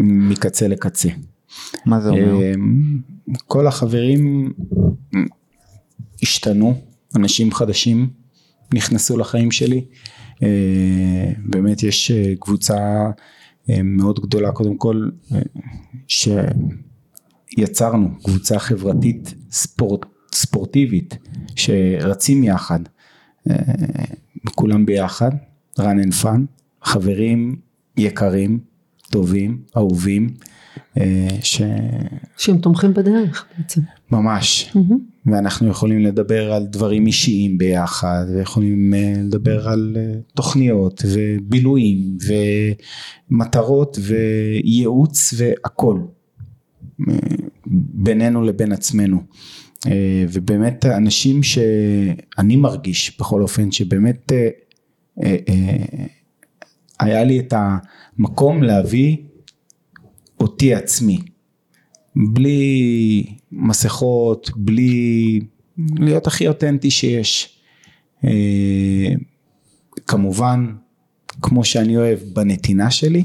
מקצה 0.00 0.68
לקצה. 0.68 1.08
מה 1.86 2.00
זה 2.00 2.08
אומר? 2.08 2.40
אה, 3.28 3.34
כל 3.46 3.66
החברים 3.66 4.52
השתנו, 6.22 6.74
אנשים 7.16 7.52
חדשים 7.52 8.10
נכנסו 8.74 9.18
לחיים 9.18 9.50
שלי. 9.50 9.84
אה, 10.42 11.32
באמת 11.44 11.82
יש 11.82 12.10
אה, 12.10 12.32
קבוצה 12.40 13.10
מאוד 13.84 14.20
גדולה 14.20 14.52
קודם 14.52 14.76
כל 14.76 15.08
שיצרנו 17.56 18.08
קבוצה 18.24 18.58
חברתית 18.58 19.34
ספורט, 19.50 20.06
ספורטיבית 20.32 21.18
שרצים 21.56 22.44
יחד. 22.44 22.80
כולם 24.54 24.86
ביחד 24.86 25.30
run 25.80 26.04
and 26.06 26.22
fun. 26.22 26.40
חברים 26.84 27.56
יקרים 27.96 28.58
טובים 29.10 29.62
אהובים. 29.76 30.26
אה, 30.26 30.53
ש... 31.42 31.62
שהם 32.36 32.58
תומכים 32.58 32.94
בדרך 32.94 33.46
בעצם. 33.58 33.80
ממש. 34.10 34.72
Mm-hmm. 34.74 35.14
ואנחנו 35.26 35.68
יכולים 35.68 35.98
לדבר 35.98 36.52
על 36.52 36.66
דברים 36.66 37.06
אישיים 37.06 37.58
ביחד, 37.58 38.24
ויכולים 38.34 38.94
אה, 38.94 39.14
לדבר 39.24 39.68
על 39.68 39.96
אה, 39.96 40.14
תוכניות 40.34 41.02
ובילויים 41.12 42.18
ומטרות 43.30 43.98
וייעוץ 44.02 45.34
והכל. 45.36 46.00
בינינו 47.94 48.42
לבין 48.42 48.72
עצמנו. 48.72 49.22
ובאמת 50.32 50.86
אנשים 50.86 51.42
שאני 51.42 52.56
מרגיש 52.56 53.16
בכל 53.20 53.42
אופן 53.42 53.72
שבאמת 53.72 54.32
היה 57.00 57.24
לי 57.24 57.40
את 57.40 57.54
המקום 57.56 58.62
להביא 58.62 59.16
אותי 60.44 60.74
עצמי, 60.74 61.18
בלי 62.16 63.26
מסכות, 63.52 64.50
בלי 64.56 65.40
להיות 65.78 66.26
הכי 66.26 66.48
אותנטי 66.48 66.90
שיש. 66.90 67.58
אה, 68.24 69.14
כמובן, 70.06 70.74
כמו 71.42 71.64
שאני 71.64 71.96
אוהב 71.96 72.18
בנתינה 72.32 72.90
שלי, 72.90 73.24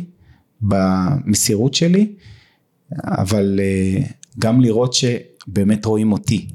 במסירות 0.62 1.74
שלי, 1.74 2.14
אבל 3.06 3.60
אה, 3.60 4.02
גם 4.40 4.62
לראות 4.62 4.94
שבאמת 4.94 5.86
רואים 5.86 6.12
אותי. 6.12 6.48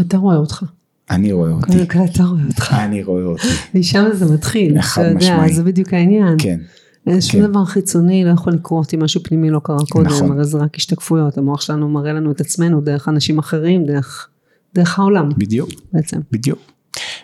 אתה 0.00 0.16
רואה 0.16 0.36
אותך. 0.36 0.64
אני 1.10 1.32
רואה 1.32 1.50
אותי. 1.50 1.66
קודם 1.72 1.86
כל 1.86 1.98
אתה 2.14 2.22
רואה 2.22 2.42
אותך. 2.46 2.72
אני 2.78 3.02
רואה 3.02 3.22
אותי. 3.24 3.48
משם 3.74 4.04
זה 4.12 4.34
מתחיל. 4.34 4.82
חד 4.82 5.12
משמעי. 5.12 5.52
זה 5.52 5.62
בדיוק 5.62 5.92
העניין. 5.92 6.36
כן. 6.38 6.60
שום 7.20 7.40
כן. 7.40 7.46
דבר 7.46 7.64
חיצוני 7.64 8.24
לא 8.24 8.30
יכול 8.30 8.52
לקרות 8.52 8.94
אם 8.94 9.02
משהו 9.02 9.22
פנימי 9.22 9.50
לא 9.50 9.60
קרה 9.64 9.78
קודם, 9.88 10.06
נכון. 10.06 10.32
הרי 10.32 10.44
זה 10.44 10.58
רק 10.58 10.76
השתקפויות, 10.76 11.38
המוח 11.38 11.60
שלנו 11.60 11.88
מראה 11.88 12.12
לנו 12.12 12.30
את 12.30 12.40
עצמנו 12.40 12.80
דרך 12.80 13.08
אנשים 13.08 13.38
אחרים, 13.38 13.86
דרך, 13.86 14.28
דרך 14.74 14.98
העולם 14.98 15.28
בדיוק, 15.36 15.70
בעצם. 15.92 16.20
בדיוק. 16.32 16.58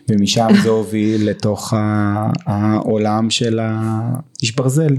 ומשם 0.09 0.49
זה 0.63 0.69
הוביל 0.69 1.31
לתוך 1.31 1.75
העולם 2.47 3.31
של 3.31 3.59
האיש 3.59 4.57
ברזל, 4.57 4.97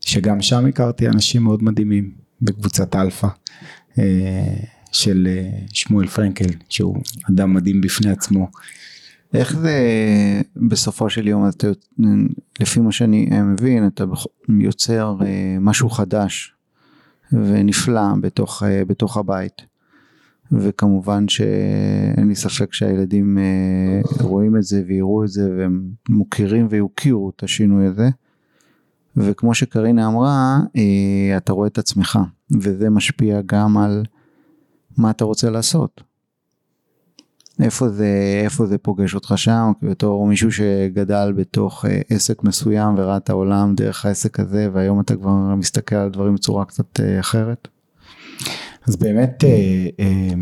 שגם 0.00 0.42
שם 0.42 0.66
הכרתי 0.66 1.08
אנשים 1.08 1.42
מאוד 1.42 1.62
מדהימים 1.62 2.10
בקבוצת 2.42 2.96
אלפא. 2.96 3.28
אה, 3.98 4.54
של 4.92 5.28
אה, 5.30 5.50
שמואל 5.72 6.06
פרנקל 6.06 6.50
שהוא 6.68 6.96
אדם 7.30 7.54
מדהים 7.54 7.80
בפני 7.80 8.10
עצמו 8.10 8.48
איך 9.34 9.56
זה 9.56 9.76
בסופו 10.56 11.10
של 11.10 11.28
יום, 11.28 11.48
אתה, 11.48 11.68
לפי 12.60 12.80
מה 12.80 12.92
שאני 12.92 13.30
מבין, 13.42 13.86
אתה 13.86 14.04
יוצר 14.48 15.16
אה, 15.24 15.56
משהו 15.60 15.90
חדש 15.90 16.54
ונפלא 17.32 18.14
בתוך, 18.20 18.62
אה, 18.62 18.84
בתוך 18.84 19.16
הבית. 19.16 19.62
וכמובן 20.52 21.28
שאין 21.28 22.28
לי 22.28 22.34
ספק 22.34 22.72
שהילדים 22.72 23.38
אה, 23.38 24.00
רואים 24.20 24.56
את 24.56 24.62
זה 24.62 24.82
ויראו 24.86 25.24
את 25.24 25.28
זה 25.28 25.50
והם 25.58 25.82
מוכירים 26.08 26.66
ויוקירו 26.70 27.30
את 27.36 27.42
השינוי 27.42 27.86
הזה. 27.86 28.08
וכמו 29.16 29.54
שקרינה 29.54 30.06
אמרה, 30.06 30.60
אתה 31.36 31.52
רואה 31.52 31.66
את 31.66 31.78
עצמך, 31.78 32.18
וזה 32.60 32.90
משפיע 32.90 33.40
גם 33.46 33.78
על 33.78 34.04
מה 34.98 35.10
אתה 35.10 35.24
רוצה 35.24 35.50
לעשות. 35.50 36.11
איפה 37.62 37.88
זה, 37.88 38.40
איפה 38.44 38.66
זה 38.66 38.78
פוגש 38.78 39.14
אותך 39.14 39.32
שם, 39.36 39.72
בתור 39.82 40.26
מישהו 40.26 40.52
שגדל 40.52 41.32
בתוך 41.36 41.84
אה, 41.84 42.00
עסק 42.08 42.44
מסוים 42.44 42.94
וראה 42.98 43.16
את 43.16 43.30
העולם 43.30 43.74
דרך 43.74 44.06
העסק 44.06 44.40
הזה, 44.40 44.68
והיום 44.72 45.00
אתה 45.00 45.16
כבר 45.16 45.54
מסתכל 45.54 45.96
על 45.96 46.10
דברים 46.10 46.34
בצורה 46.34 46.64
קצת 46.64 47.00
אה, 47.00 47.20
אחרת? 47.20 47.68
אז 48.86 48.96
באמת 48.96 49.44
אה, 49.44 50.34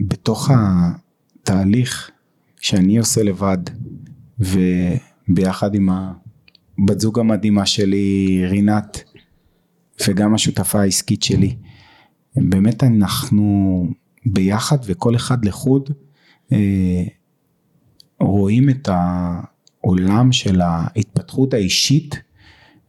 בתוך 0.00 0.50
התהליך 1.42 2.10
שאני 2.60 2.98
עושה 2.98 3.22
לבד 3.22 3.58
וביחד 4.38 5.74
עם 5.74 5.88
הבת 5.88 7.00
זוג 7.00 7.18
המדהימה 7.18 7.66
שלי 7.66 8.40
רינת 8.48 9.02
וגם 10.08 10.34
השותפה 10.34 10.80
העסקית 10.80 11.22
שלי 11.22 11.56
באמת 12.36 12.84
אנחנו 12.84 13.86
ביחד 14.26 14.78
וכל 14.84 15.16
אחד 15.16 15.44
לחוד 15.44 15.90
אה, 16.52 17.04
רואים 18.20 18.70
את 18.70 18.88
העולם 18.92 20.32
של 20.32 20.60
ההתפתחות 20.60 21.54
האישית 21.54 22.22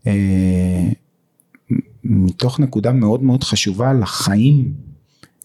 אה, 0.07 0.89
מתוך 2.03 2.59
נקודה 2.59 2.91
מאוד 2.91 3.23
מאוד 3.23 3.43
חשובה 3.43 3.93
לחיים 3.93 4.73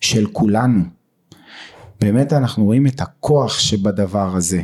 של 0.01 0.26
כולנו. 0.26 0.82
באמת 2.01 2.32
אנחנו 2.32 2.64
רואים 2.64 2.86
את 2.86 3.01
הכוח 3.01 3.59
שבדבר 3.59 4.36
הזה. 4.36 4.62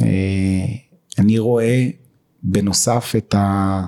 אה, 0.00 0.66
אני 1.18 1.38
רואה 1.38 1.88
בנוסף 2.42 3.12
את, 3.16 3.34
ה, 3.34 3.86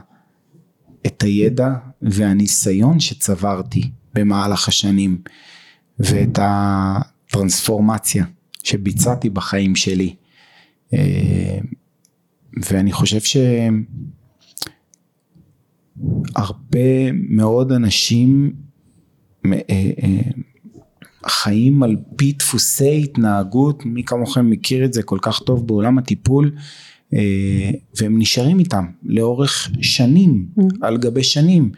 את 1.06 1.22
הידע 1.22 1.74
והניסיון 2.02 3.00
שצברתי 3.00 3.90
במהלך 4.14 4.68
השנים 4.68 5.22
ואת 5.98 6.38
הטרנספורמציה 6.42 8.24
שביצעתי 8.62 9.30
בחיים 9.30 9.76
שלי. 9.76 10.14
ואני 12.70 12.92
חושב 12.92 13.20
שהרבה 16.40 17.12
מאוד 17.12 17.72
אנשים 17.72 18.52
חיים 21.26 21.82
על 21.82 21.96
פי 22.16 22.32
דפוסי 22.32 23.02
התנהגות, 23.04 23.86
מי 23.86 24.04
כמוכם 24.04 24.50
מכיר 24.50 24.84
את 24.84 24.92
זה 24.92 25.02
כל 25.02 25.18
כך 25.22 25.42
טוב 25.42 25.66
בעולם 25.66 25.98
הטיפול, 25.98 26.54
והם 28.00 28.18
נשארים 28.18 28.58
איתם 28.58 28.86
לאורך 29.02 29.70
שנים, 29.80 30.48
על 30.82 30.96
גבי 30.96 31.22
שנים. 31.22 31.70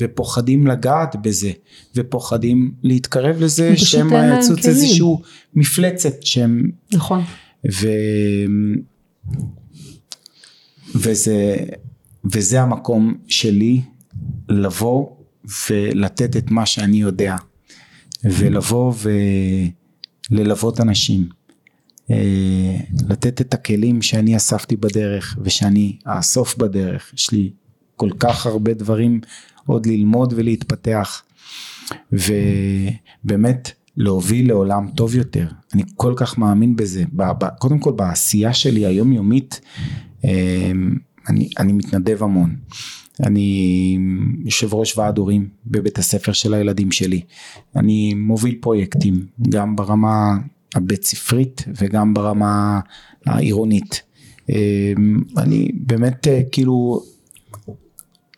ופוחדים 0.00 0.66
לגעת 0.66 1.16
בזה 1.22 1.50
ופוחדים 1.94 2.74
להתקרב 2.82 3.40
לזה 3.40 3.76
שהם 3.76 4.08
יצוץ 4.38 4.66
איזשהו 4.66 5.22
מפלצת 5.54 6.22
שהם 6.22 6.70
נכון. 6.92 7.22
ו... 7.72 7.88
וזה 10.94 11.56
וזה 12.32 12.62
המקום 12.62 13.14
שלי 13.28 13.80
לבוא 14.48 15.06
ולתת 15.70 16.36
את 16.36 16.50
מה 16.50 16.66
שאני 16.66 16.96
יודע 16.96 17.36
ולבוא 18.24 18.94
וללוות 20.30 20.80
אנשים 20.80 21.28
לתת 23.08 23.40
את 23.40 23.54
הכלים 23.54 24.02
שאני 24.02 24.36
אספתי 24.36 24.76
בדרך 24.76 25.38
ושאני 25.42 25.96
אאסוף 26.06 26.56
בדרך. 26.56 27.10
יש 27.14 27.30
לי 27.30 27.50
כל 27.96 28.10
כך 28.18 28.46
הרבה 28.46 28.74
דברים 28.74 29.20
עוד 29.66 29.86
ללמוד 29.86 30.34
ולהתפתח. 30.36 31.22
ובאמת 32.12 33.70
להוביל 33.96 34.48
לעולם 34.48 34.88
טוב 34.94 35.14
יותר. 35.14 35.48
אני 35.74 35.82
כל 35.94 36.14
כך 36.16 36.38
מאמין 36.38 36.76
בזה. 36.76 37.04
קודם 37.58 37.78
כל 37.78 37.92
בעשייה 37.92 38.54
שלי 38.54 38.86
היומיומית 38.86 39.60
אני, 41.28 41.48
אני 41.58 41.72
מתנדב 41.72 42.22
המון. 42.22 42.56
אני 43.20 43.98
יושב 44.44 44.74
ראש 44.74 44.98
ועד 44.98 45.18
הורים 45.18 45.48
בבית 45.66 45.98
הספר 45.98 46.32
של 46.32 46.54
הילדים 46.54 46.92
שלי. 46.92 47.20
אני 47.76 48.14
מוביל 48.14 48.58
פרויקטים 48.60 49.26
גם 49.48 49.76
ברמה 49.76 50.36
הבית 50.74 51.04
ספרית 51.04 51.64
וגם 51.80 52.14
ברמה 52.14 52.80
העירונית. 53.26 54.02
אני 55.36 55.70
באמת 55.74 56.26
כאילו 56.52 57.02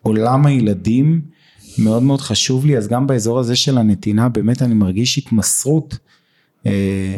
עולם 0.08 0.46
הילדים 0.46 1.20
מאוד 1.78 2.02
מאוד 2.02 2.20
חשוב 2.20 2.66
לי, 2.66 2.78
אז 2.78 2.88
גם 2.88 3.06
באזור 3.06 3.38
הזה 3.38 3.56
של 3.56 3.78
הנתינה 3.78 4.28
באמת 4.28 4.62
אני 4.62 4.74
מרגיש 4.74 5.18
התמסרות 5.18 5.98
אה, 6.66 7.16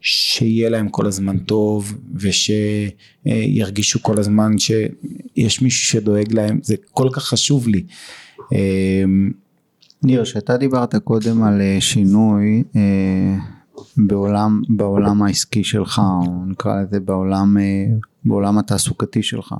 שיהיה 0.00 0.68
להם 0.68 0.88
כל 0.88 1.06
הזמן 1.06 1.38
טוב 1.38 1.94
ושירגישו 2.14 4.02
כל 4.02 4.18
הזמן 4.18 4.58
שיש 4.58 5.62
מישהו 5.62 5.86
שדואג 5.86 6.32
להם, 6.32 6.58
זה 6.62 6.74
כל 6.90 7.08
כך 7.12 7.22
חשוב 7.22 7.68
לי. 7.68 7.82
אה, 8.52 9.04
ניר, 10.02 10.24
שאתה 10.24 10.56
דיברת 10.56 10.96
קודם 10.96 11.42
על 11.42 11.60
אה, 11.60 11.76
שינוי 11.80 12.64
אה, 12.76 13.38
בעולם, 13.96 14.62
בעולם 14.68 15.22
העסקי 15.22 15.64
שלך, 15.64 15.98
או 15.98 16.46
נקרא 16.46 16.82
לזה 16.82 17.00
בעולם, 17.00 17.58
אה, 17.58 17.84
בעולם 18.24 18.58
התעסוקתי 18.58 19.22
שלך. 19.22 19.54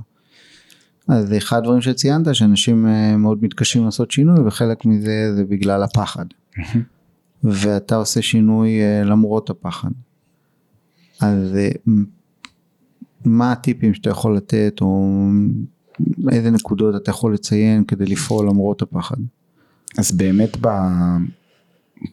אז 1.08 1.32
אחד 1.36 1.58
הדברים 1.58 1.80
שציינת 1.80 2.34
שאנשים 2.34 2.86
אה, 2.86 3.16
מאוד 3.16 3.44
מתקשים 3.44 3.84
לעשות 3.84 4.10
שינוי 4.10 4.40
וחלק 4.46 4.84
מזה 4.84 5.34
זה 5.36 5.44
בגלל 5.44 5.82
הפחד. 5.82 6.24
ואתה 7.44 7.96
עושה 7.96 8.22
שינוי 8.22 8.80
אה, 8.82 9.04
למרות 9.04 9.50
הפחד. 9.50 9.90
אז 11.20 11.56
אה, 11.56 11.70
מה 13.24 13.52
הטיפים 13.52 13.94
שאתה 13.94 14.10
יכול 14.10 14.36
לתת 14.36 14.78
או 14.80 15.20
איזה 16.32 16.50
נקודות 16.50 16.96
אתה 16.96 17.10
יכול 17.10 17.34
לציין 17.34 17.84
כדי 17.84 18.06
לפעול 18.06 18.48
למרות 18.48 18.82
הפחד? 18.82 19.16
אז 19.98 20.12
באמת 20.12 20.56
ב, 20.60 20.68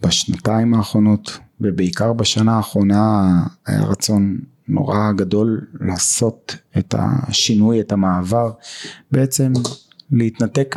בשנתיים 0.04 0.74
האחרונות 0.74 1.39
ובעיקר 1.62 2.14
בשנה 2.14 2.56
האחרונה 2.56 3.32
היה 3.66 3.84
רצון 3.84 4.38
נורא 4.68 5.11
גדול 5.11 5.68
לעשות 5.82 6.55
את 6.78 6.95
השינוי, 6.97 7.80
את 7.80 7.91
המעבר, 7.91 8.51
בעצם 9.11 9.53
להתנתק 10.11 10.76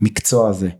מהמקצוע 0.00 0.40
אה, 0.40 0.46
אה, 0.46 0.50
הזה 0.50 0.70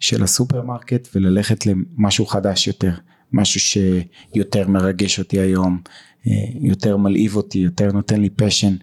של 0.00 0.22
הסופרמרקט 0.22 1.08
וללכת 1.14 1.66
למשהו 1.66 2.26
חדש 2.26 2.66
יותר, 2.66 2.94
משהו 3.32 3.60
שיותר 3.60 4.68
מרגש 4.68 5.18
אותי 5.18 5.40
היום, 5.40 5.80
אה, 6.26 6.32
יותר 6.60 6.96
מלהיב 6.96 7.36
אותי, 7.36 7.58
יותר 7.58 7.92
נותן 7.92 8.20
לי 8.20 8.30
passion, 8.30 8.76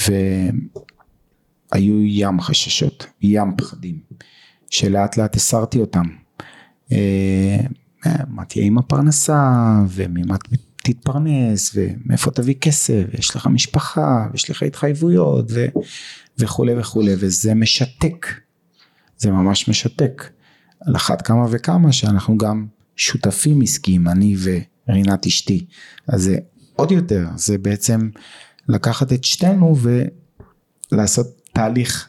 והיו 0.00 2.06
ים 2.06 2.40
חששות, 2.40 3.06
ים 3.22 3.56
פחדים, 3.56 3.98
שלאט 4.70 5.16
לאט 5.16 5.36
הסרתי 5.36 5.78
אותם. 5.78 6.06
מה 8.28 8.44
תהיה 8.44 8.64
עם 8.64 8.78
הפרנסה, 8.78 9.52
וממה 9.88 10.36
תתפרנס, 10.84 11.72
ומאיפה 11.74 12.30
תביא 12.30 12.54
כסף, 12.54 13.04
ויש 13.12 13.36
לך 13.36 13.46
משפחה, 13.46 14.28
ויש 14.32 14.50
לך 14.50 14.62
התחייבויות, 14.62 15.46
ו... 15.50 15.66
וכולי 16.38 16.80
וכולי, 16.80 17.14
וזה 17.18 17.54
משתק, 17.54 18.26
זה 19.18 19.30
ממש 19.30 19.68
משתק. 19.68 20.30
על 20.86 20.96
אחת 20.96 21.22
כמה 21.22 21.46
וכמה 21.50 21.92
שאנחנו 21.92 22.38
גם 22.38 22.66
שותפים 22.96 23.60
עסקיים, 23.60 24.08
אני 24.08 24.36
ורינת 24.88 25.26
אשתי, 25.26 25.66
אז 26.08 26.22
זה 26.22 26.36
עוד 26.76 26.92
יותר, 26.92 27.26
זה 27.36 27.58
בעצם 27.58 28.10
לקחת 28.68 29.12
את 29.12 29.24
שתינו 29.24 29.76
ולעשות 30.92 31.26
תהליך 31.52 32.08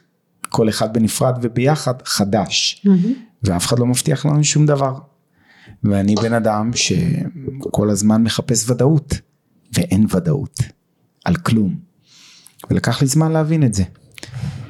כל 0.50 0.70
אחד 0.70 0.94
בנפרד 0.94 1.40
וביחד 1.42 1.94
חדש, 2.06 2.86
mm-hmm. 2.86 3.08
ואף 3.44 3.66
אחד 3.66 3.80
לא 3.80 3.86
מבטיח 3.86 4.26
לנו 4.26 4.44
שום 4.44 4.66
דבר. 4.66 5.00
ואני 5.84 6.16
בן 6.16 6.34
אדם 6.34 6.72
שכל 6.74 7.90
הזמן 7.90 8.24
מחפש 8.24 8.70
ודאות, 8.70 9.14
ואין 9.74 10.06
ודאות 10.16 10.60
על 11.26 11.36
כלום. 11.36 11.76
ולקח 12.70 13.02
לי 13.02 13.08
זמן 13.08 13.32
להבין 13.32 13.64
את 13.64 13.74
זה. 13.74 13.84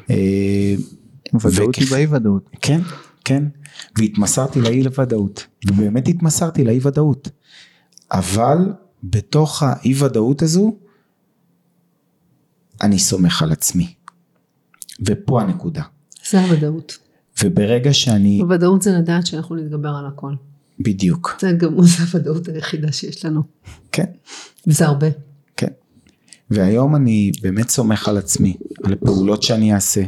אה, 0.10 0.76
ודאות 1.44 1.76
היא 1.76 1.88
באי 1.92 2.06
ודאות. 2.06 2.50
כן, 2.62 2.82
כן. 3.26 3.44
והתמסרתי 3.98 4.62
לאי 4.62 4.84
ודאות, 4.98 5.48
ובאמת 5.68 6.08
התמסרתי 6.08 6.64
לאי 6.64 6.80
ודאות. 6.82 7.30
אבל 8.12 8.74
בתוך 9.04 9.64
האי 9.64 9.94
ודאות 10.04 10.42
הזו, 10.42 10.76
אני 12.82 13.00
סומך 13.00 13.42
על 13.42 13.52
עצמי. 13.52 13.94
ופה 15.06 15.42
הנקודה. 15.42 15.84
זה 16.30 16.42
הוודאות. 16.42 16.98
וברגע 17.44 17.94
שאני... 17.94 18.40
הוודאות 18.40 18.82
זה 18.82 18.92
לדעת 18.92 19.26
שאנחנו 19.26 19.56
נתגבר 19.56 19.90
על 19.90 20.06
הכל. 20.06 20.34
בדיוק. 20.80 21.38
זה 21.42 21.52
גם 21.52 21.74
הוודאות 21.74 22.48
היחידה 22.48 22.92
שיש 22.92 23.26
לנו. 23.26 23.42
כן. 23.92 24.06
וזה 24.68 24.86
הרבה. 24.86 25.08
כן. 25.58 25.68
והיום 26.50 26.96
אני 26.96 27.32
באמת 27.42 27.70
סומך 27.70 28.08
על 28.08 28.18
עצמי, 28.18 28.58
על 28.84 28.94
הפעולות 28.94 29.44
שאני 29.44 29.74
אעשה, 29.74 30.04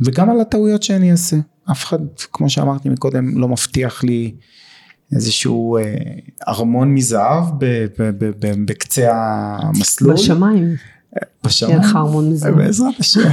וגם 0.00 0.30
על 0.30 0.40
הטעויות 0.40 0.82
שאני 0.82 1.12
אעשה. 1.12 1.36
אף 1.70 1.84
אחד, 1.84 1.98
כמו 2.32 2.50
שאמרתי 2.50 2.88
מקודם, 2.88 3.38
לא 3.38 3.48
מבטיח 3.48 4.04
לי 4.04 4.34
איזשהו 5.12 5.76
אה, 5.76 5.82
ארמון 6.48 6.94
מזהב 6.94 7.44
בקצה 8.64 9.12
המסלול. 9.62 10.14
בשמיים. 10.14 10.74
בשמיים. 11.44 11.76
יהיה 11.76 11.88
לך 11.88 11.96
ארמון 11.96 12.30
מזהב. 12.30 12.54
בעזרת 12.54 13.00
השם. 13.00 13.30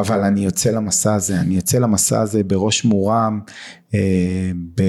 אבל 0.00 0.20
אני 0.20 0.44
יוצא 0.44 0.70
למסע 0.70 1.14
הזה, 1.14 1.40
אני 1.40 1.54
יוצא 1.54 1.78
למסע 1.78 2.20
הזה 2.20 2.44
בראש 2.44 2.84
מורם, 2.84 3.40
אה, 3.94 4.50
ב, 4.74 4.82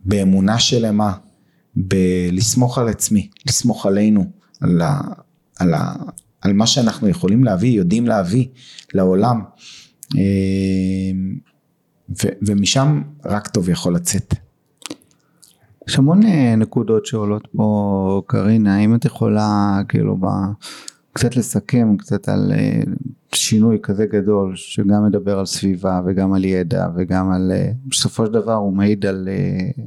באמונה 0.00 0.58
שלמה, 0.58 1.12
בלסמוך 1.76 2.78
על 2.78 2.88
עצמי, 2.88 3.28
לסמוך 3.46 3.86
עלינו, 3.86 4.30
על, 4.60 4.80
ה, 4.80 5.00
על, 5.58 5.74
ה, 5.74 5.92
על 6.40 6.52
מה 6.52 6.66
שאנחנו 6.66 7.08
יכולים 7.08 7.44
להביא, 7.44 7.70
יודעים 7.70 8.06
להביא 8.06 8.46
לעולם. 8.94 9.40
אה, 10.16 10.22
ו, 12.08 12.28
ומשם 12.46 13.02
רק 13.24 13.48
טוב 13.48 13.68
יכול 13.68 13.94
לצאת. 13.94 14.34
יש 15.88 15.98
המון 15.98 16.22
אה, 16.26 16.56
נקודות 16.56 17.06
שעולות 17.06 17.48
פה 17.56 18.22
קרינה, 18.26 18.76
האם 18.76 18.94
את 18.94 19.04
יכולה 19.04 19.80
כאילו 19.88 20.16
ב... 20.16 20.26
קצת 21.12 21.36
לסכם 21.36 21.96
קצת 21.98 22.28
על 22.28 22.52
אה, 22.52 22.82
שינוי 23.34 23.78
כזה 23.82 24.06
גדול 24.06 24.56
שגם 24.56 25.06
מדבר 25.06 25.38
על 25.38 25.46
סביבה 25.46 26.00
וגם 26.06 26.32
על 26.32 26.44
ידע 26.44 26.86
וגם 26.96 27.32
על 27.32 27.52
אה, 27.54 27.70
בסופו 27.86 28.26
של 28.26 28.32
דבר 28.32 28.54
הוא 28.54 28.76
מעיד 28.76 29.06
על, 29.06 29.28
אה, 29.28 29.84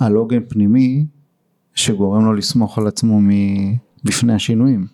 על 0.00 0.14
עוגן 0.14 0.40
פנימי 0.48 1.06
שגורם 1.74 2.24
לו 2.24 2.32
לסמוך 2.32 2.78
על 2.78 2.86
עצמו 2.86 3.20
בפני 4.04 4.32
השינויים. 4.32 4.86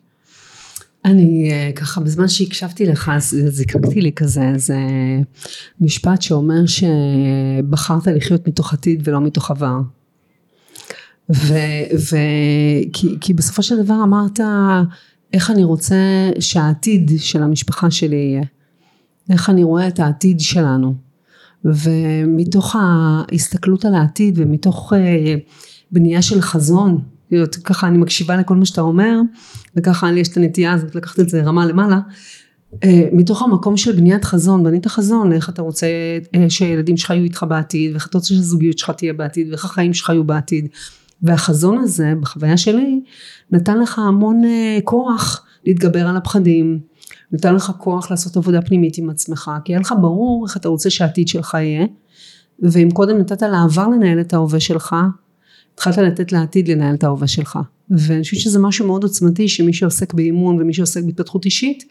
אני 1.05 1.51
ככה 1.77 2.01
בזמן 2.01 2.29
שהקשבתי 2.29 2.87
לך 2.87 3.13
זיקקתי 3.49 4.01
לי 4.01 4.13
כזה 4.13 4.49
איזה 4.49 4.79
משפט 5.81 6.23
שאומר 6.23 6.67
שבחרת 6.67 8.07
לחיות 8.07 8.49
מתוך 8.49 8.73
עתיד 8.73 9.09
ולא 9.09 9.21
מתוך 9.21 9.51
עבר. 9.51 9.81
ו, 11.31 11.55
ו, 12.11 12.17
כי, 12.93 13.17
כי 13.21 13.35
בסופו 13.35 13.63
של 13.63 13.83
דבר 13.83 14.01
אמרת 14.05 14.41
איך 15.35 15.51
אני 15.51 15.65
רוצה 15.65 16.31
שהעתיד 16.41 17.11
של 17.19 17.43
המשפחה 17.43 17.91
שלי 17.91 18.17
יהיה, 18.17 18.43
איך 19.31 19.51
אני 19.51 19.65
רואה 19.65 19.89
את 19.89 20.01
העתיד 20.01 20.41
שלנו? 20.41 20.95
ומתוך 21.65 22.77
ההסתכלות 22.79 23.85
על 23.85 23.95
העתיד 23.95 24.39
ומתוך 24.39 24.93
אה, 24.93 25.35
בנייה 25.91 26.23
של 26.23 26.41
חזון 26.41 27.01
ככה 27.65 27.89
אני 27.89 27.99
מקשיבה 27.99 28.37
לכל 28.37 28.57
מה 28.57 28.65
שאתה 28.65 28.81
אומר 28.81 29.21
וככה 29.77 30.13
לי 30.13 30.21
יש 30.21 30.29
את 30.29 30.37
הנטייה 30.37 30.73
הזאת 30.73 30.95
לקחת 30.95 31.21
את 31.21 31.29
זה 31.29 31.43
רמה 31.43 31.67
למעלה 31.67 32.01
אה, 32.85 33.09
מתוך 33.13 33.43
המקום 33.43 33.77
של 33.77 33.93
בניית 33.93 34.25
חזון 34.25 34.65
בנית 34.65 34.87
חזון 34.87 35.33
איך 35.33 35.49
אתה 35.49 35.63
רוצה 35.63 35.87
אה, 36.35 36.51
שהילדים 36.51 36.97
שלך 36.97 37.11
יהיו 37.11 37.25
איתך 37.25 37.47
בעתיד 37.49 37.93
ואיך 37.93 38.07
אתה 38.07 38.19
רוצה 38.19 38.29
שהזוגיות 38.29 38.79
שלך 38.79 38.91
תהיה 38.91 39.13
בעתיד 39.13 39.49
ואיך 39.49 39.65
החיים 39.65 39.95
שלך 39.95 40.09
יהיו 40.09 40.25
בעתיד 40.25 40.69
והחזון 41.25 41.79
הזה 41.79 42.13
בחוויה 42.21 42.57
שלי 42.57 43.01
נתן 43.51 43.79
לך 43.79 43.99
המון 43.99 44.43
uh, 44.45 44.83
כוח 44.85 45.47
להתגבר 45.67 46.07
על 46.07 46.17
הפחדים 46.17 46.81
נתן 47.33 47.55
לך 47.55 47.73
כוח 47.79 48.11
לעשות 48.11 48.37
עבודה 48.37 48.63
פנימית 48.63 48.99
עם 48.99 49.11
עצמך 49.11 49.51
כי 49.65 49.73
היה 49.73 49.81
לך 49.81 49.95
ברור 50.01 50.47
איך 50.47 50.57
אתה 50.57 50.69
רוצה 50.69 50.91
שהעתיד 50.91 51.29
שלך 51.29 51.55
יהיה 51.55 51.87
ואם 52.63 52.89
קודם 52.91 53.19
נתת 53.19 53.43
לעבר 53.43 53.89
לנהל 53.89 54.21
את 54.21 54.33
ההווה 54.35 54.61
שלך 54.61 54.97
התחלת 55.75 55.99
לתת 55.99 56.33
לעתיד 56.33 56.69
לנהל 56.69 56.95
את 56.95 57.05
ההווה 57.05 57.27
שלך. 57.27 57.59
ואני 57.91 58.23
חושבת 58.23 58.41
שזה 58.41 58.59
משהו 58.59 58.87
מאוד 58.87 59.03
עוצמתי 59.03 59.49
שמי 59.49 59.73
שעוסק 59.73 60.15
באימון 60.15 60.61
ומי 60.61 60.75
שעוסק 60.75 61.03
בהתפתחות 61.05 61.45
אישית 61.45 61.85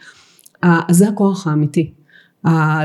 אז 0.62 0.98
זה 0.98 1.08
הכוח 1.08 1.48
האמיתי 1.48 1.94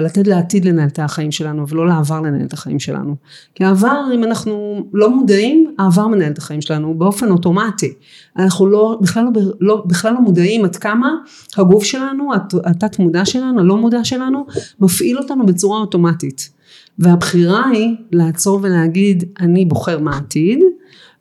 לתת 0.02 0.26
לעתיד 0.26 0.64
לנהל 0.64 0.88
את 0.88 0.98
החיים 0.98 1.32
שלנו 1.32 1.68
ולא 1.68 1.86
לעבר 1.86 2.20
לנהל 2.20 2.46
את 2.46 2.52
החיים 2.52 2.78
שלנו. 2.78 3.16
כי 3.54 3.64
העבר 3.64 4.02
אם 4.14 4.24
אנחנו 4.24 4.84
לא 4.92 5.10
מודעים 5.10 5.74
העבר 5.78 6.06
מנהל 6.06 6.32
את 6.32 6.38
החיים 6.38 6.60
שלנו 6.60 6.94
באופן 6.98 7.30
אוטומטי. 7.30 7.92
אנחנו 8.36 8.66
לא 8.66 8.98
בכלל 9.02 9.24
לא, 9.24 9.42
לא, 9.60 9.84
בכלל 9.86 10.12
לא 10.12 10.20
מודעים 10.20 10.64
עד 10.64 10.76
כמה 10.76 11.10
הגוף 11.56 11.84
שלנו 11.84 12.30
התת 12.64 12.98
מודע 12.98 13.24
שלנו 13.24 13.60
הלא 13.60 13.76
מודע 13.76 14.04
שלנו 14.04 14.46
מפעיל 14.80 15.18
אותנו 15.18 15.46
בצורה 15.46 15.80
אוטומטית. 15.80 16.50
והבחירה 16.98 17.68
היא 17.68 17.96
לעצור 18.12 18.60
ולהגיד 18.62 19.24
אני 19.40 19.64
בוחר 19.64 19.98
מה 19.98 20.14
העתיד 20.14 20.58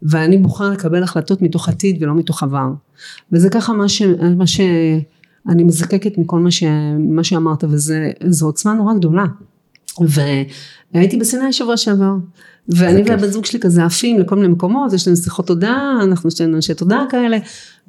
ואני 0.01 0.37
בוחר 0.37 0.69
לקבל 0.69 1.03
החלטות 1.03 1.41
מתוך 1.41 1.69
עתיד 1.69 2.03
ולא 2.03 2.15
מתוך 2.15 2.43
עבר. 2.43 2.69
וזה 3.31 3.49
ככה 3.49 3.73
מה, 3.73 3.89
ש, 3.89 4.01
מה 4.37 4.47
שאני 5.47 5.63
מזקקת 5.63 6.17
מכל 6.17 6.39
מה, 6.39 6.51
ש, 6.51 6.63
מה 6.99 7.23
שאמרת 7.23 7.63
וזו 7.63 8.45
עוצמה 8.45 8.73
נורא 8.73 8.93
גדולה 8.93 9.25
והייתי 9.99 11.17
בסיני 11.17 11.53
שבוע 11.53 11.77
שעבר 11.77 12.13
ואני 12.69 13.03
והבן 13.05 13.27
זוג 13.27 13.45
שלי 13.45 13.59
כזה 13.59 13.85
עפים 13.85 14.19
לכל 14.19 14.35
מיני 14.35 14.47
מקומות 14.47 14.93
יש 14.93 15.07
לנו 15.07 15.17
שיחות 15.17 15.47
תודה 15.47 15.97
אנחנו 16.03 16.31
שנינו 16.31 16.55
אנשי 16.55 16.73
תודה 16.73 17.03
כאלה 17.09 17.37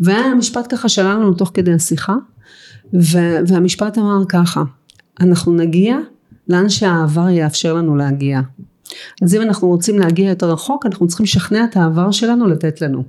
והיה 0.01 0.35
משפט 0.35 0.67
ככה 0.75 0.89
שעלה 0.89 1.15
לנו 1.15 1.35
תוך 1.35 1.51
כדי 1.55 1.73
השיחה 1.73 2.15
והמשפט 3.49 3.99
אמר 3.99 4.25
ככה 4.29 4.63
אנחנו 5.21 5.53
נגיע 5.53 5.97
לאן 6.49 6.69
שהעבר 6.69 7.29
יאפשר 7.29 7.75
לנו 7.75 7.97
להגיע 7.97 8.41
אז 9.23 9.35
אם 9.35 9.43
אנחנו 9.43 9.69
רוצים 9.69 9.99
להגיע 9.99 10.29
יותר 10.29 10.51
רחוק 10.51 10.87
אנחנו 10.87 11.09
צריכים 11.09 11.25
לשכנע 11.25 11.65
את 11.65 11.77
העבר 11.77 12.11
שלנו 12.11 12.47
לתת 12.47 12.81
לנו. 12.81 13.03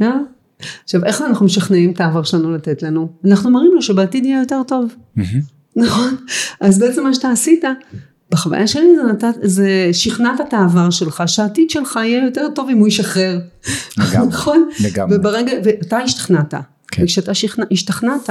Yeah? 0.00 0.33
עכשיו 0.84 1.04
איך 1.04 1.22
אנחנו 1.22 1.46
משכנעים 1.46 1.92
את 1.92 2.00
העבר 2.00 2.22
שלנו 2.22 2.54
לתת 2.54 2.82
לנו? 2.82 3.08
אנחנו 3.24 3.50
מראים 3.50 3.72
לו 3.74 3.82
שבעתיד 3.82 4.24
יהיה 4.24 4.40
יותר 4.40 4.62
טוב. 4.66 4.94
נכון? 5.76 6.16
אז 6.60 6.78
בעצם 6.78 7.02
מה 7.02 7.14
שאתה 7.14 7.30
עשית 7.30 7.64
בחוויה 8.30 8.66
שלי 8.66 8.96
זה, 8.96 9.02
נתת, 9.12 9.34
זה 9.42 9.88
שכנעת 9.92 10.40
את 10.40 10.54
העבר 10.54 10.90
שלך 10.90 11.22
שהעתיד 11.26 11.70
שלך 11.70 11.98
יהיה 12.04 12.24
יותר 12.24 12.48
טוב 12.54 12.68
אם 12.70 12.78
הוא 12.78 12.88
ישחרר. 12.88 13.40
לגמרי. 13.98 14.28
נכון? 14.28 14.68
לגמרי. 14.80 15.16
וברגע, 15.16 15.52
ואתה 15.64 15.96
השתכנעת. 15.96 16.54
כן. 16.88 17.02
וכשאתה 17.02 17.32
השתכנעת 17.70 18.30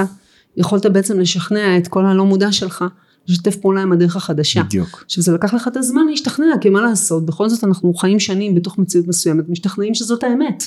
יכולת 0.58 0.86
בעצם 0.86 1.20
לשכנע 1.20 1.78
את 1.78 1.88
כל 1.88 2.06
הלא 2.06 2.26
מודע 2.26 2.52
שלך 2.52 2.86
לשתף 3.28 3.56
פעולה 3.56 3.82
עם 3.82 3.92
הדרך 3.92 4.16
החדשה. 4.16 4.64
בדיוק. 4.64 5.04
עכשיו 5.06 5.24
זה 5.24 5.32
לקח 5.32 5.54
לך 5.54 5.68
את 5.68 5.78
הזמן 5.78 6.02
להשתכנע, 6.10 6.46
כי 6.62 6.70
מה 6.70 6.82
לעשות, 6.82 7.26
בכל 7.26 7.50
זאת 7.50 7.64
אנחנו 7.64 7.94
חיים 7.94 8.20
שנים 8.20 8.56
בתוך 8.56 8.78
מציאות 8.78 9.08
מסוימת, 9.08 9.50
משתכנעים 9.50 9.94
שזאת 9.94 10.24
האמת. 10.24 10.64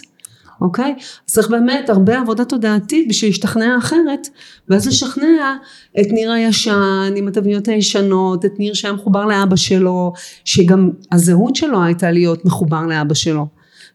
אוקיי? 0.60 0.94
אז 0.98 1.34
צריך 1.34 1.50
באמת 1.50 1.90
הרבה 1.90 2.18
עבודה 2.18 2.44
תודעתית 2.44 3.08
בשביל 3.08 3.30
להשתכנע 3.30 3.78
אחרת, 3.78 4.28
ואז 4.68 4.86
לשכנע 4.86 5.54
את 6.00 6.06
ניר 6.10 6.32
הישן 6.32 7.12
עם 7.16 7.28
התבניות 7.28 7.68
הישנות, 7.68 8.44
את 8.44 8.52
ניר 8.58 8.74
שהיה 8.74 8.94
מחובר 8.94 9.24
לאבא 9.26 9.56
שלו, 9.56 10.12
שגם 10.44 10.90
הזהות 11.12 11.56
שלו 11.56 11.84
הייתה 11.84 12.10
להיות 12.10 12.44
מחובר 12.44 12.86
לאבא 12.86 13.14
שלו. 13.14 13.46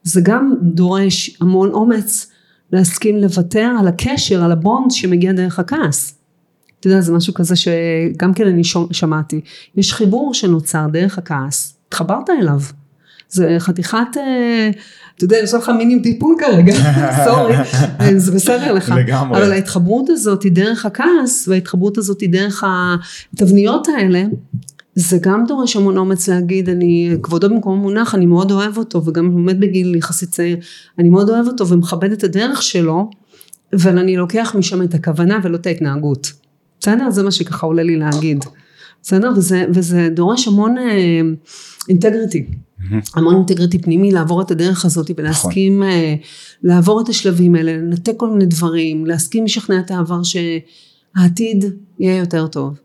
זה 0.03 0.21
גם 0.23 0.53
דורש 0.61 1.37
המון 1.41 1.69
אומץ 1.69 2.31
להסכים 2.71 3.17
לוותר 3.17 3.71
על 3.79 3.87
הקשר, 3.87 4.43
על 4.43 4.51
ה 4.51 4.59
bond 4.59 4.91
שמגיע 4.91 5.31
דרך 5.31 5.59
הכעס. 5.59 6.15
אתה 6.79 6.87
יודע, 6.87 7.01
זה 7.01 7.13
משהו 7.13 7.33
כזה 7.33 7.55
שגם 7.55 8.33
כן 8.33 8.47
אני 8.47 8.61
שמעתי. 8.91 9.41
יש 9.75 9.93
חיבור 9.93 10.33
שנוצר 10.33 10.87
דרך 10.91 11.17
הכעס, 11.17 11.77
התחברת 11.87 12.29
אליו. 12.29 12.59
זה 13.29 13.55
חתיכת, 13.59 14.17
אה, 14.17 14.69
אתה 15.15 15.25
יודע, 15.25 15.37
יש 15.37 15.53
לך 15.53 15.69
מינים 15.77 16.01
טיפול 16.01 16.35
כרגע, 16.39 16.73
סורי, 17.25 17.55
זה 18.19 18.31
בסדר 18.31 18.73
לך. 18.73 18.93
לגמרי. 18.97 19.37
אבל 19.37 19.51
ההתחברות 19.51 20.09
הזאת 20.09 20.43
היא 20.43 20.51
דרך 20.51 20.85
הכעס, 20.85 21.47
וההתחברות 21.47 21.97
הזאת 21.97 22.21
היא 22.21 22.29
דרך 22.29 22.63
התבניות 23.33 23.87
האלה, 23.87 24.23
זה 24.95 25.17
גם 25.21 25.43
דורש 25.47 25.75
המון 25.75 25.97
אומץ 25.97 26.29
להגיד, 26.29 26.69
אני, 26.69 27.15
כבודו 27.23 27.49
במקום 27.49 27.79
מונח, 27.79 28.15
אני 28.15 28.25
מאוד 28.25 28.51
אוהב 28.51 28.77
אותו, 28.77 29.05
וגם 29.05 29.31
עומד 29.31 29.59
בגיל 29.59 29.95
יחסית 29.95 30.29
צעיר, 30.29 30.57
אני 30.99 31.09
מאוד 31.09 31.29
אוהב 31.29 31.47
אותו 31.47 31.67
ומכבד 31.67 32.11
את 32.11 32.23
הדרך 32.23 32.61
שלו, 32.61 33.09
אבל 33.73 33.97
אני 33.97 34.17
לוקח 34.17 34.55
משם 34.57 34.81
את 34.81 34.93
הכוונה 34.93 35.39
ולא 35.43 35.55
את 35.55 35.65
ההתנהגות. 35.65 36.31
בסדר? 36.79 37.09
זה 37.09 37.23
מה 37.23 37.31
שככה 37.31 37.65
עולה 37.65 37.83
לי 37.83 37.95
להגיד. 37.95 38.45
בסדר? 39.03 39.31
וזה, 39.35 39.65
וזה 39.73 40.09
דורש 40.11 40.47
המון 40.47 40.75
אינטגריטי. 41.89 42.39
אה, 42.39 42.53
mm-hmm. 42.53 42.70
המון 43.15 43.35
אינטגריטי 43.35 43.79
פנימי 43.79 44.11
לעבור 44.11 44.41
את 44.41 44.51
הדרך 44.51 44.85
הזאת 44.85 45.11
ולהסכים 45.17 45.83
נכון. 45.83 45.91
uh, 45.91 46.25
לעבור 46.63 47.01
את 47.01 47.09
השלבים 47.09 47.55
האלה, 47.55 47.77
לנתק 47.77 48.13
כל 48.17 48.29
מיני 48.29 48.45
דברים, 48.45 49.05
להסכים 49.05 49.45
לשכנע 49.45 49.79
את 49.79 49.91
העבר 49.91 50.21
שהעתיד 50.23 51.65
יהיה 51.99 52.17
יותר 52.17 52.47
טוב. 52.47 52.79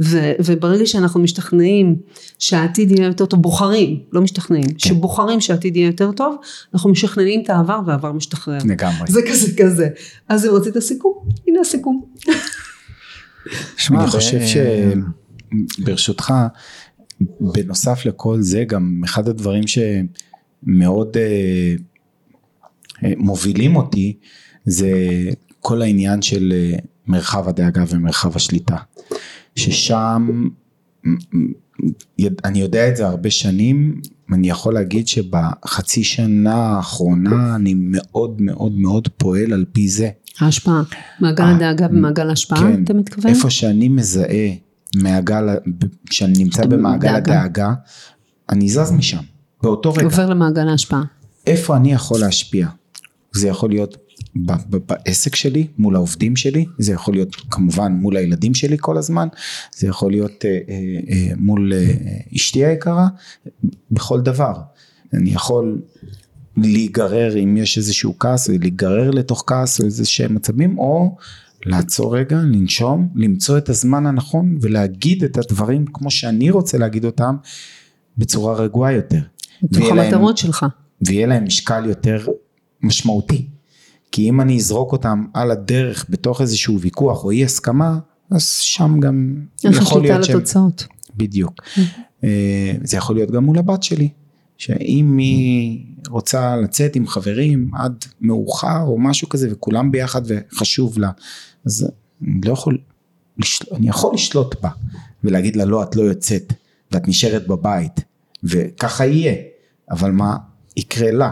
ו, 0.00 0.32
וברגע 0.44 0.86
שאנחנו 0.86 1.20
משתכנעים 1.20 1.96
שהעתיד 2.38 2.90
יהיה 2.90 3.06
יותר 3.06 3.26
טוב, 3.26 3.42
בוחרים, 3.42 4.00
לא 4.12 4.20
משתכנעים, 4.20 4.68
כן. 4.68 4.78
שבוחרים 4.78 5.40
שהעתיד 5.40 5.76
יהיה 5.76 5.86
יותר 5.86 6.12
טוב, 6.12 6.36
אנחנו 6.74 6.90
משכנעים 6.90 7.42
את 7.42 7.50
העבר 7.50 7.80
והעבר 7.86 8.12
משתחרר. 8.12 8.58
לגמרי. 8.64 9.10
זה 9.10 9.20
כזה 9.30 9.52
כזה. 9.62 9.88
אז 10.28 10.46
אם 10.46 10.50
רצית 10.50 10.78
סיכום, 10.78 11.28
הנה 11.48 11.60
הסיכום. 11.60 12.04
שמע, 13.76 14.02
אני 14.02 14.10
חושב 14.10 14.38
שברשותך, 15.78 16.34
בנוסף 17.40 18.06
לכל 18.06 18.42
זה, 18.42 18.64
גם 18.64 19.00
אחד 19.04 19.28
הדברים 19.28 19.64
שמאוד 19.66 21.16
אה, 21.16 21.74
אה, 23.04 23.12
מובילים 23.16 23.76
אותי, 23.76 24.16
זה 24.64 24.90
כל 25.60 25.82
העניין 25.82 26.22
של 26.22 26.52
אה, 26.56 26.78
מרחב 27.06 27.48
הדאגה 27.48 27.84
ומרחב 27.88 28.36
השליטה. 28.36 28.76
ששם, 29.56 30.48
אני 32.44 32.60
יודע 32.60 32.88
את 32.88 32.96
זה 32.96 33.06
הרבה 33.06 33.30
שנים, 33.30 34.00
אני 34.32 34.50
יכול 34.50 34.74
להגיד 34.74 35.08
שבחצי 35.08 36.04
שנה 36.04 36.54
האחרונה 36.54 37.54
אני 37.56 37.74
מאוד 37.76 38.40
מאוד 38.40 38.72
מאוד 38.78 39.08
פועל 39.08 39.52
על 39.52 39.64
פי 39.72 39.88
זה. 39.88 40.08
ההשפעה, 40.40 40.82
מעגל 41.20 41.44
אה, 41.44 41.56
הדאגה 41.56 41.86
ומעגל 41.90 42.28
ההשפעה, 42.28 42.58
כן, 42.58 42.84
אתה 42.84 42.94
מתכוון? 42.94 43.30
איפה 43.32 43.50
שאני 43.50 43.88
מזהה 43.88 44.50
מעגל, 44.94 45.48
כשאני 46.10 46.32
נמצא 46.38 46.66
במעגל 46.66 47.08
דאגה. 47.08 47.40
הדאגה, 47.40 47.74
אני 48.48 48.68
זז 48.68 48.92
משם, 48.92 49.22
באותו 49.62 49.92
רגע. 49.92 50.04
עובר 50.04 50.26
למעגל 50.26 50.68
ההשפעה. 50.68 51.02
איפה 51.46 51.76
אני 51.76 51.92
יכול 51.92 52.20
להשפיע? 52.20 52.68
זה 53.32 53.48
יכול 53.48 53.70
להיות 53.70 53.96
בעסק 54.86 55.34
שלי, 55.34 55.66
מול 55.78 55.96
העובדים 55.96 56.36
שלי, 56.36 56.66
זה 56.78 56.92
יכול 56.92 57.14
להיות 57.14 57.36
כמובן 57.50 57.92
מול 57.92 58.16
הילדים 58.16 58.54
שלי 58.54 58.76
כל 58.80 58.98
הזמן, 58.98 59.28
זה 59.76 59.86
יכול 59.86 60.10
להיות 60.10 60.44
אה, 60.44 60.58
אה, 60.68 60.74
אה, 61.10 61.32
מול 61.36 61.72
אה, 61.72 61.94
אשתי 62.36 62.64
היקרה, 62.64 63.08
בכל 63.90 64.20
דבר. 64.20 64.54
אני 65.14 65.30
יכול 65.30 65.82
להיגרר 66.56 67.38
אם 67.38 67.56
יש 67.56 67.78
איזשהו 67.78 68.18
כעס, 68.18 68.50
או 68.50 68.54
להיגרר 68.60 69.10
לתוך 69.10 69.44
כעס 69.46 69.80
או 69.80 69.84
איזה 69.84 70.04
שהם 70.04 70.34
מצבים, 70.34 70.78
או 70.78 71.16
לעצור 71.66 72.16
רגע, 72.16 72.36
לנשום, 72.36 73.08
למצוא 73.14 73.58
את 73.58 73.68
הזמן 73.68 74.06
הנכון 74.06 74.58
ולהגיד 74.60 75.24
את 75.24 75.38
הדברים 75.38 75.84
כמו 75.92 76.10
שאני 76.10 76.50
רוצה 76.50 76.78
להגיד 76.78 77.04
אותם 77.04 77.36
בצורה 78.18 78.54
רגועה 78.54 78.92
יותר. 78.92 79.20
בתוך 79.62 79.86
המטרות 79.90 80.38
שלך. 80.38 80.66
ויהיה 81.06 81.26
להם 81.26 81.44
משקל 81.44 81.84
יותר 81.86 82.26
משמעותי. 82.82 83.46
כי 84.12 84.28
אם 84.28 84.40
אני 84.40 84.56
אזרוק 84.56 84.92
אותם 84.92 85.24
על 85.34 85.50
הדרך 85.50 86.06
בתוך 86.08 86.40
איזשהו 86.40 86.80
ויכוח 86.80 87.24
או 87.24 87.30
אי 87.30 87.44
הסכמה, 87.44 87.98
אז 88.30 88.48
שם 88.48 89.00
גם 89.00 89.34
יכול 89.64 90.02
להיות 90.02 90.24
שהם... 90.24 90.36
לתוצאות. 90.36 90.86
בדיוק. 91.16 91.52
אה, 92.24 92.72
זה 92.82 92.96
יכול 92.96 93.16
להיות 93.16 93.30
גם 93.30 93.44
מול 93.44 93.58
הבת 93.58 93.82
שלי. 93.82 94.08
שאם 94.58 95.18
היא 95.18 95.86
רוצה 96.08 96.56
לצאת 96.56 96.96
עם 96.96 97.06
חברים 97.06 97.70
עד 97.74 98.04
מאוחר 98.20 98.82
או 98.82 98.98
משהו 98.98 99.28
כזה 99.28 99.48
וכולם 99.52 99.92
ביחד 99.92 100.22
וחשוב 100.26 100.98
לה, 100.98 101.10
אז 101.66 101.88
אני 102.22 102.40
לא 102.44 102.52
יכול, 102.52 102.78
אני 103.72 103.88
יכול 103.88 104.14
לשלוט 104.14 104.60
בה 104.62 104.70
ולהגיד 105.24 105.56
לה 105.56 105.64
לא 105.64 105.82
את 105.82 105.96
לא 105.96 106.02
יוצאת 106.02 106.52
ואת 106.92 107.08
נשארת 107.08 107.46
בבית 107.46 108.00
וככה 108.44 109.06
יהיה, 109.06 109.34
אבל 109.90 110.10
מה 110.10 110.36
יקרה 110.76 111.10
לה? 111.10 111.30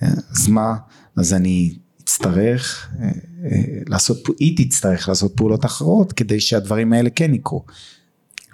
אז 0.00 0.48
מה, 0.48 0.76
אז 1.16 1.34
אני 1.34 1.74
אצטרך 2.04 2.90
אה, 3.00 3.06
אה, 3.44 3.60
לעשות, 3.86 4.18
היא 4.38 4.66
תצטרך 4.66 5.08
לעשות 5.08 5.36
פעולות 5.36 5.64
אחרות 5.64 6.12
כדי 6.12 6.40
שהדברים 6.40 6.92
האלה 6.92 7.10
כן 7.10 7.34
יקרו. 7.34 7.64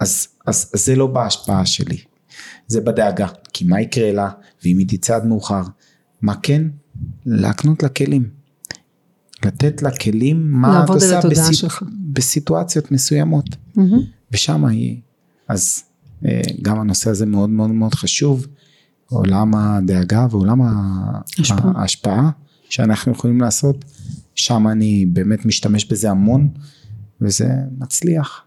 אז, 0.01 0.29
אז, 0.47 0.71
אז 0.75 0.85
זה 0.85 0.97
לא 0.97 1.07
בהשפעה 1.07 1.67
שלי, 1.67 1.99
זה 2.67 2.81
בדאגה, 2.81 3.27
כי 3.53 3.65
מה 3.65 3.81
יקרה 3.81 4.13
לה, 4.13 4.31
ואם 4.65 4.79
היא 4.79 4.87
תצא 4.89 5.17
עד 5.17 5.27
מאוחר, 5.27 5.63
מה 6.23 6.35
כן? 6.43 6.63
להקנות 7.27 7.83
לה 7.83 7.89
כלים. 7.89 8.29
לתת 9.45 9.83
לה 9.83 9.91
כלים, 9.91 10.53
מה 10.53 10.85
את 10.85 10.89
עושה 10.89 11.21
בסיט... 11.31 11.65
בסיטואציות 12.13 12.93
מסוימות. 12.93 13.47
Mm-hmm. 13.49 13.81
ושם 14.33 14.65
היא. 14.65 15.01
אז 15.49 15.83
אה, 16.27 16.41
גם 16.63 16.81
הנושא 16.81 17.11
הזה 17.11 17.27
מאוד 17.27 17.51
מאוד 17.51 17.71
מאוד 17.71 17.95
חשוב, 17.95 18.47
עולם 19.07 19.55
הדאגה 19.55 20.27
ועולם 20.31 20.63
ההשפעה, 20.63 21.73
ההשפעה 21.75 22.31
שאנחנו 22.71 23.13
יכולים 23.13 23.41
לעשות, 23.41 23.85
שם 24.35 24.69
אני 24.69 25.07
באמת 25.07 25.47
משתמש 25.47 25.85
בזה 25.85 26.11
המון, 26.11 26.49
וזה 27.21 27.49
מצליח. 27.79 28.45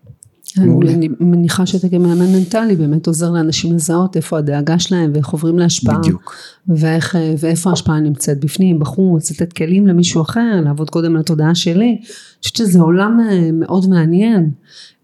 אני 0.57 1.09
מניחה 1.19 1.65
שאתה 1.65 1.89
כמאמן 1.89 2.31
מנטלי 2.35 2.75
באמת 2.75 3.07
עוזר 3.07 3.31
לאנשים 3.31 3.75
לזהות 3.75 4.15
איפה 4.15 4.37
הדאגה 4.37 4.79
שלהם 4.79 5.11
ואיך 5.13 5.29
עוברים 5.29 5.59
להשפעה. 5.59 5.99
בדיוק. 5.99 6.35
ואיך, 6.67 7.17
ואיפה 7.37 7.69
ההשפעה 7.69 7.99
נמצאת 7.99 8.39
בפנים, 8.39 8.79
בחוץ, 8.79 9.31
לתת 9.31 9.53
כלים 9.53 9.87
למישהו 9.87 10.21
אחר, 10.21 10.61
לעבוד 10.63 10.89
קודם 10.89 11.15
על 11.15 11.21
התודעה 11.21 11.55
שלי. 11.55 11.89
אני 11.89 12.05
חושבת 12.43 12.55
שזה 12.55 12.79
עולם 12.81 13.19
אה, 13.29 13.49
מאוד 13.53 13.89
מעניין. 13.89 14.49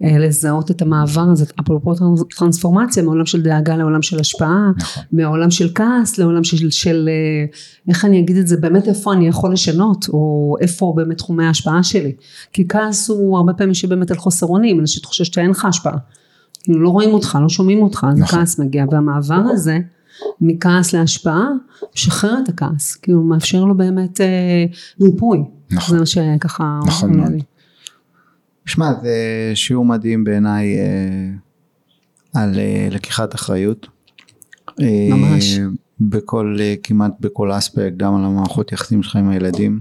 אה, 0.04 0.18
לזהות 0.18 0.72
את 0.72 0.82
המעבר 0.82 1.22
הזה, 1.32 1.46
אפרופו 1.60 1.94
טרנספורמציה 2.38 3.04
מעולם 3.04 3.26
של 3.26 3.42
דאגה 3.42 3.78
לעולם 3.78 4.02
של 4.02 4.20
השפעה, 4.20 4.72
נכון. 4.78 5.04
מעולם 5.12 5.52
של 5.52 5.70
כעס 5.76 6.18
לעולם 6.18 6.44
של, 6.44 6.70
של 6.70 7.10
אה, 7.10 7.46
איך 7.90 8.06
אני 8.06 8.20
אגיד 8.20 8.38
את 8.38 8.48
זה, 8.48 8.58
באמת 8.58 8.88
איפה 8.88 9.14
אני 9.14 9.28
יכול 9.28 9.54
לשנות, 9.54 10.10
או 10.10 10.56
איפה 10.62 10.94
באמת 10.96 11.18
תחומי 11.18 11.46
ההשפעה 11.46 11.84
שלי, 11.84 12.14
כי 12.54 12.68
כעס 12.68 13.10
הוא 13.10 13.38
הרבה 13.38 13.54
פעמים 13.54 13.74
שבאמת 13.74 14.12
על 14.12 14.18
חוסר 14.18 14.46
אונים, 14.46 14.84
חושבים 15.04 15.26
שאתה 15.26 15.42
אין 15.42 15.50
לך 15.50 15.66
השפעה, 15.66 15.98
כאילו 16.64 16.80
לא 16.82 16.90
רואים 16.90 17.14
אותך, 17.14 17.38
לא 17.42 17.50
שומעים 17.50 17.82
אותך, 17.82 18.08
אז 18.10 18.20
נכון. 18.20 18.40
הכעס 18.40 18.60
מגיע, 18.60 18.86
והמעבר 18.92 19.44
הזה 19.52 19.80
מכעס 20.42 20.94
להשפעה, 20.94 21.48
משחרר 21.96 22.40
את 22.44 22.50
הכעס, 22.50 22.96
כאילו 22.96 23.24
מאפשר 23.24 23.66
לו 23.66 23.78
באמת 23.78 24.22
אה, 24.22 24.66
ריפוי, 25.02 25.44
נכון. 25.72 25.96
זה 25.96 26.00
מה 26.00 26.06
שככה 26.06 26.80
נכון 26.88 27.18
מאוד. 27.18 27.32
שמע, 28.66 28.93
זה 29.01 29.16
שיעור 29.55 29.86
מדהים 29.86 30.24
בעיניי 30.24 30.78
אה, 30.78 31.30
על 32.34 32.59
אה, 32.59 32.88
לקיחת 32.91 33.36
אחריות. 33.36 33.88
אה, 34.82 35.09
ממש. 35.12 35.59
בכל, 35.99 36.57
אה, 36.59 36.76
כמעט 36.84 37.12
בכל 37.20 37.51
אספקט, 37.51 37.97
גם 37.97 38.16
על 38.16 38.26
המערכות 38.26 38.72
יחסים 38.72 39.03
שלך 39.03 39.16
עם 39.16 39.30
הילדים, 39.30 39.80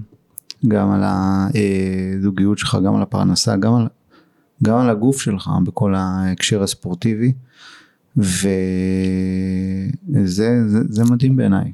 גם 0.67 0.91
על 0.91 1.03
הזוגיות 1.03 2.57
שלך, 2.57 2.77
גם 2.85 2.95
על 2.95 3.01
הפרנסה, 3.01 3.55
גם 3.55 3.73
על, 3.73 3.87
גם 4.63 4.77
על 4.77 4.89
הגוף 4.89 5.21
שלך 5.21 5.49
בכל 5.65 5.95
ההקשר 5.95 6.63
הספורטיבי. 6.63 7.33
וזה 8.17 8.63
זה, 10.67 10.79
זה 10.89 11.03
מדהים 11.03 11.35
בעיניי. 11.35 11.71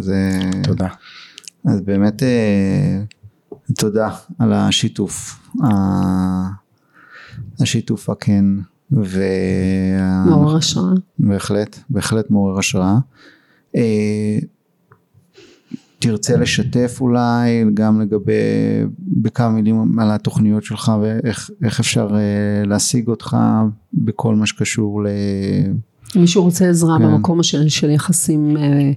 זה, 0.00 0.40
תודה. 0.62 0.88
אז 1.64 1.80
באמת 1.80 2.22
אה, 2.22 3.02
תודה 3.76 4.10
על 4.38 4.52
השיתוף, 4.52 5.40
השיתוף 7.60 8.10
הכן, 8.10 8.44
מעורר 10.26 10.56
השראה. 10.56 10.92
בהחלט, 11.18 11.78
בהחלט 11.90 12.30
מעורר 12.30 12.58
השראה. 12.58 12.98
אה, 13.76 14.38
תרצה 15.98 16.36
לשתף 16.36 16.98
אולי 17.00 17.64
גם 17.74 18.00
לגבי, 18.00 18.32
בכמה 18.98 19.48
מילים 19.48 19.98
על 19.98 20.10
התוכניות 20.10 20.64
שלך 20.64 20.92
ואיך 21.02 21.50
איך 21.64 21.80
אפשר 21.80 22.08
אה, 22.14 22.66
להשיג 22.66 23.08
אותך 23.08 23.36
בכל 23.94 24.34
מה 24.34 24.46
שקשור 24.46 25.02
ל... 25.02 25.06
מישהו 26.16 26.42
רוצה 26.42 26.68
עזרה 26.68 26.98
כן. 26.98 27.04
במקום 27.04 27.42
של, 27.42 27.68
של 27.68 27.90
יחסים 27.90 28.56
אה, 28.56 28.90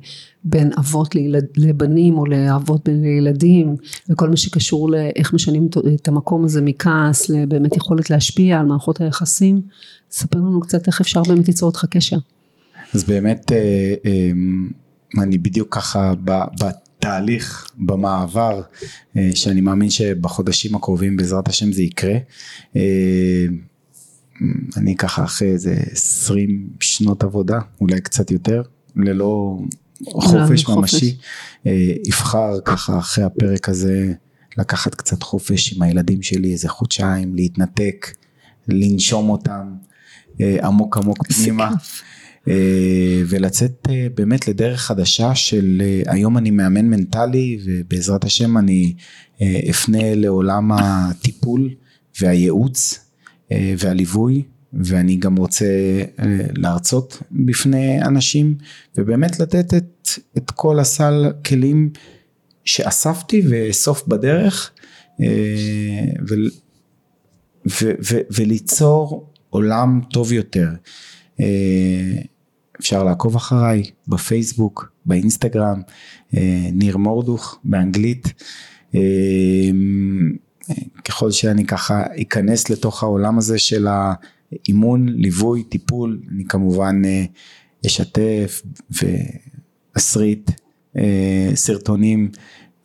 בין 0.43 0.71
אבות 0.79 1.15
לילד, 1.15 1.45
לבנים 1.57 2.17
או 2.17 2.25
לאבות 2.25 2.89
לילדים 2.91 3.75
וכל 4.09 4.29
מה 4.29 4.37
שקשור 4.37 4.89
לאיך 4.89 5.33
משנים 5.33 5.67
את- 5.95 6.07
המקום 6.07 6.45
הזה 6.45 6.61
מכעס 6.61 7.29
לבאמת 7.29 7.77
יכולת 7.77 8.09
להשפיע 8.09 8.59
על 8.59 8.65
מערכות 8.65 9.01
היחסים, 9.01 9.61
ספר 10.11 10.37
לנו 10.39 10.59
קצת 10.59 10.87
איך 10.87 11.01
אפשר 11.01 11.21
באמת 11.27 11.47
ליצור 11.47 11.69
איתך 11.69 11.85
קשר. 11.89 12.17
אז 12.93 13.03
באמת 13.03 13.51
אה, 13.51 13.93
אה, 14.05 14.31
אני 15.23 15.37
בדיוק 15.37 15.75
ככה 15.75 16.13
ב- 16.23 16.43
בתהליך, 16.63 17.67
במעבר, 17.77 18.61
אה, 19.17 19.29
שאני 19.33 19.61
מאמין 19.61 19.89
שבחודשים 19.89 20.75
הקרובים 20.75 21.17
בעזרת 21.17 21.47
השם 21.47 21.71
זה 21.71 21.83
יקרה. 21.83 22.15
אה, 24.41 24.47
אני 24.77 24.95
ככה 24.95 25.23
אחרי 25.23 25.47
איזה 25.47 25.75
20 25.91 26.69
שנות 26.79 27.23
עבודה, 27.23 27.59
אולי 27.81 28.01
קצת 28.01 28.31
יותר, 28.31 28.61
ללא 28.95 29.59
חופש. 30.05 30.67
ממשי, 30.69 31.17
אה, 31.67 31.93
אבחר 32.09 32.59
ככה 32.65 32.97
אחרי 32.97 33.23
הפרק 33.23 33.69
הזה 33.69 34.13
לקחת 34.57 34.95
קצת 34.95 35.23
חופש 35.23 35.73
עם 35.73 35.81
הילדים 35.81 36.21
שלי 36.21 36.51
איזה 36.51 36.69
חודשיים, 36.69 37.35
להתנתק, 37.35 38.13
לנשום 38.67 39.29
אותם 39.29 39.73
אה, 40.41 40.67
עמוק 40.67 40.97
עמוק 40.97 41.27
פנימה. 41.27 41.71
אה, 42.47 43.21
ולצאת 43.27 43.87
אה, 43.89 44.07
באמת 44.15 44.47
לדרך 44.47 44.81
חדשה 44.81 45.35
של 45.35 45.81
אה, 45.85 46.13
היום 46.13 46.37
אני 46.37 46.51
מאמן 46.51 46.85
מנטלי 46.85 47.59
ובעזרת 47.65 48.23
השם 48.23 48.57
אני 48.57 48.93
אה, 49.41 49.59
אפנה 49.69 50.15
לעולם 50.15 50.71
הטיפול 50.71 51.69
והייעוץ 52.21 52.93
אה, 52.93 53.02
והליווי 53.77 54.43
ואני 54.73 55.15
גם 55.15 55.35
רוצה 55.35 55.65
אה, 56.19 56.25
להרצות 56.55 57.23
בפני 57.31 58.01
אנשים 58.01 58.55
ובאמת 58.97 59.39
לתת 59.39 59.73
את, 59.73 60.09
את 60.37 60.51
כל 60.51 60.79
הסל 60.79 61.31
כלים 61.45 61.89
שאספתי 62.65 63.41
ואאסוף 63.49 64.07
בדרך 64.07 64.71
אה, 65.21 66.05
ול- 66.27 66.51
ו- 67.67 67.93
ו- 68.11 68.21
וליצור 68.35 69.29
עולם 69.49 70.01
טוב 70.11 70.31
יותר. 70.31 70.69
אה, 71.39 72.21
אפשר 72.79 73.03
לעקוב 73.03 73.35
אחריי 73.35 73.83
בפייסבוק, 74.07 74.91
באינסטגרם, 75.05 75.81
אה, 76.37 76.69
ניר 76.73 76.97
מורדוך 76.97 77.59
באנגלית. 77.63 78.33
ככל 81.05 81.31
שאני 81.31 81.65
ככה 81.65 82.03
אכנס 82.21 82.69
לתוך 82.69 83.03
העולם 83.03 83.37
הזה 83.37 83.59
של 83.59 83.87
האימון, 83.87 85.09
ליווי, 85.09 85.63
טיפול, 85.63 86.21
אני 86.31 86.45
כמובן 86.45 87.01
אה, 87.05 87.25
אשתף 87.85 88.61
ואסריט 89.95 90.51
אה, 90.97 91.51
סרטונים 91.55 92.31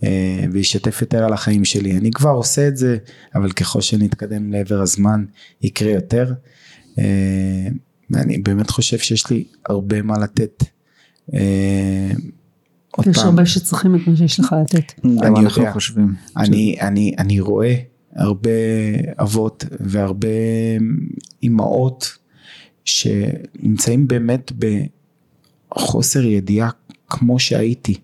אה, 0.04 0.44
וישתף 0.52 1.00
יותר 1.00 1.24
על 1.24 1.32
החיים 1.32 1.64
שלי. 1.64 1.92
אני 1.92 2.10
כבר 2.10 2.30
עושה 2.30 2.68
את 2.68 2.76
זה, 2.76 2.96
אבל 3.34 3.52
ככל 3.52 3.80
שנתקדם 3.80 4.52
לעבר 4.52 4.80
הזמן 4.80 5.24
יקרה 5.62 5.90
יותר. 5.90 6.32
ואני 8.10 8.38
באמת 8.38 8.70
חושב 8.70 8.98
שיש 8.98 9.30
לי 9.30 9.44
הרבה 9.68 10.02
מה 10.02 10.18
לתת. 10.18 10.64
יש 13.06 13.18
הרבה 13.18 13.46
שצריכים 13.46 13.94
את 13.94 14.00
מה 14.06 14.16
שיש 14.16 14.40
לך 14.40 14.54
לתת. 14.62 14.92
גם 15.04 15.36
אני 15.36 15.44
אנחנו 15.44 15.62
יודע. 15.62 15.72
חושבים. 15.72 16.14
אני, 16.36 16.76
אני, 16.80 17.14
אני 17.18 17.40
רואה 17.40 17.74
הרבה 18.16 18.50
אבות 19.20 19.64
והרבה 19.80 20.28
אימהות 21.42 22.18
שנמצאים 22.84 24.08
באמת 24.08 24.52
בחוסר 25.74 26.24
ידיעה 26.24 26.70
כמו 27.08 27.38
שהייתי. 27.38 27.94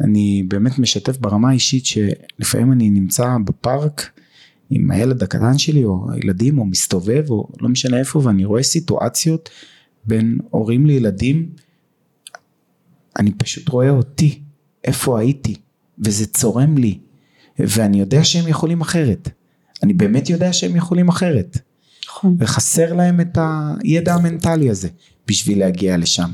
אני 0.00 0.42
באמת 0.48 0.78
משתף 0.78 1.18
ברמה 1.18 1.50
האישית 1.50 1.86
שלפעמים 1.86 2.72
אני 2.72 2.90
נמצא 2.90 3.36
בפארק 3.44 4.10
עם 4.70 4.90
הילד 4.90 5.22
הקטן 5.22 5.58
שלי 5.58 5.84
או 5.84 6.06
הילדים 6.12 6.58
או 6.58 6.64
מסתובב 6.64 7.24
או 7.30 7.48
לא 7.60 7.68
משנה 7.68 7.98
איפה 7.98 8.20
ואני 8.24 8.44
רואה 8.44 8.62
סיטואציות 8.62 9.50
בין 10.04 10.38
הורים 10.50 10.86
לילדים 10.86 11.48
אני 13.18 13.32
פשוט 13.32 13.68
רואה 13.68 13.90
אותי 13.90 14.40
איפה 14.84 15.20
הייתי 15.20 15.54
וזה 15.98 16.26
צורם 16.26 16.78
לי 16.78 16.98
ואני 17.58 18.00
יודע 18.00 18.24
שהם 18.24 18.48
יכולים 18.48 18.80
אחרת. 18.80 19.28
אני 19.82 19.92
באמת 19.92 20.30
יודע 20.30 20.52
שהם 20.52 20.76
יכולים 20.76 21.08
אחרת. 21.08 21.58
נכון. 22.08 22.36
וחסר 22.38 22.92
להם 22.92 23.20
את 23.20 23.38
הידע 23.84 24.14
המנטלי 24.14 24.70
הזה 24.70 24.88
בשביל 25.28 25.58
להגיע 25.58 25.96
לשם. 25.96 26.30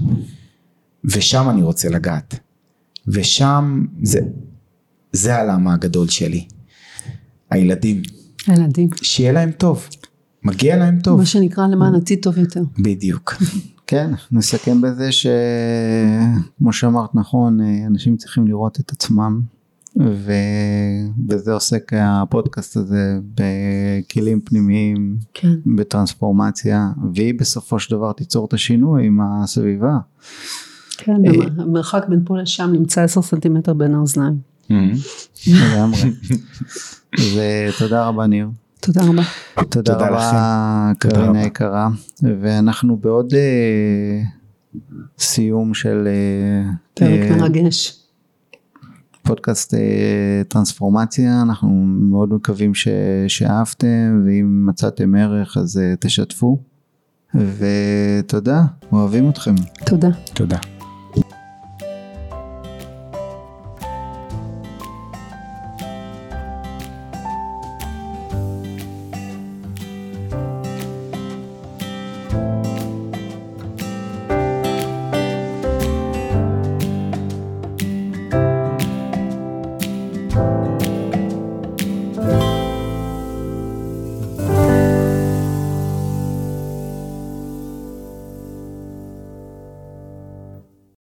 ושם 1.05 1.51
אני 1.51 1.63
רוצה 1.63 1.89
לגעת. 1.89 2.39
ושם 3.09 3.85
זה 4.03 4.21
זה 5.13 5.37
הלמה 5.37 5.75
הגדול 5.75 6.09
שלי. 6.09 6.47
הילדים. 7.51 8.03
הילדים. 8.47 8.89
שיהיה 9.03 9.33
להם 9.33 9.51
טוב. 9.53 9.89
מגיע 10.43 10.77
להם 10.77 11.01
טוב. 11.01 11.19
מה 11.19 11.27
שנקרא 11.27 11.67
למען 11.67 11.95
עתיד 11.95 12.19
טוב 12.23 12.39
יותר. 12.39 12.63
בדיוק 12.79 13.35
כן, 13.91 14.11
נסכם 14.33 14.81
בזה 14.81 15.09
שכמו 15.13 16.73
שאמרת 16.73 17.15
נכון, 17.15 17.61
אנשים 17.87 18.17
צריכים 18.17 18.49
לראות 18.49 18.81
את 18.81 18.93
עצמם 18.93 19.41
ובזה 19.97 21.53
עוסק 21.53 21.93
הפודקאסט 21.95 22.77
הזה 22.77 23.19
בכלים 23.35 24.41
פנימיים, 24.41 25.17
כן. 25.35 25.53
בטרנספורמציה, 25.67 26.91
והיא 27.15 27.35
בסופו 27.39 27.79
של 27.79 27.97
דבר 27.97 28.13
תיצור 28.13 28.47
את 28.47 28.53
השינוי 28.53 29.07
עם 29.07 29.21
הסביבה. 29.21 29.99
כן, 30.97 31.17
המרחק 31.59 32.07
בין 32.09 32.21
פה 32.25 32.39
לשם 32.39 32.71
נמצא 32.73 33.03
10 33.03 33.23
סנטימטר 33.23 33.75
בין 33.75 33.95
האוזניים. 33.95 34.39
לגמרי. 35.47 36.11
ותודה 37.35 38.07
רבה 38.07 38.27
ניר. 38.27 38.49
תודה 38.81 39.01
רבה. 39.03 39.23
תודה 39.55 39.93
תודה 39.93 40.09
רבה 40.09 40.93
קרינה. 40.99 41.43
יקרה 41.43 41.89
ואנחנו 42.41 42.97
בעוד 42.97 43.35
אה, 43.35 44.23
סיום 45.19 45.75
של 45.75 46.09
אה, 46.09 46.71
פרק 46.95 47.31
אה, 47.31 47.37
מרגש. 47.37 47.97
פודקאסט 49.23 49.75
אה, 49.75 50.43
טרנספורמציה 50.49 51.43
אנחנו 51.43 51.69
מאוד 52.11 52.35
מקווים 52.35 52.75
ש, 52.75 52.89
שאהבתם 53.29 54.23
ואם 54.27 54.67
מצאתם 54.67 55.15
ערך 55.15 55.57
אז 55.57 55.79
אה, 55.79 55.95
תשתפו 56.01 56.59
ותודה 57.35 58.65
אוהבים 58.93 59.31
אתכם 59.31 59.55
תודה. 59.87 60.09
תודה 60.35 60.80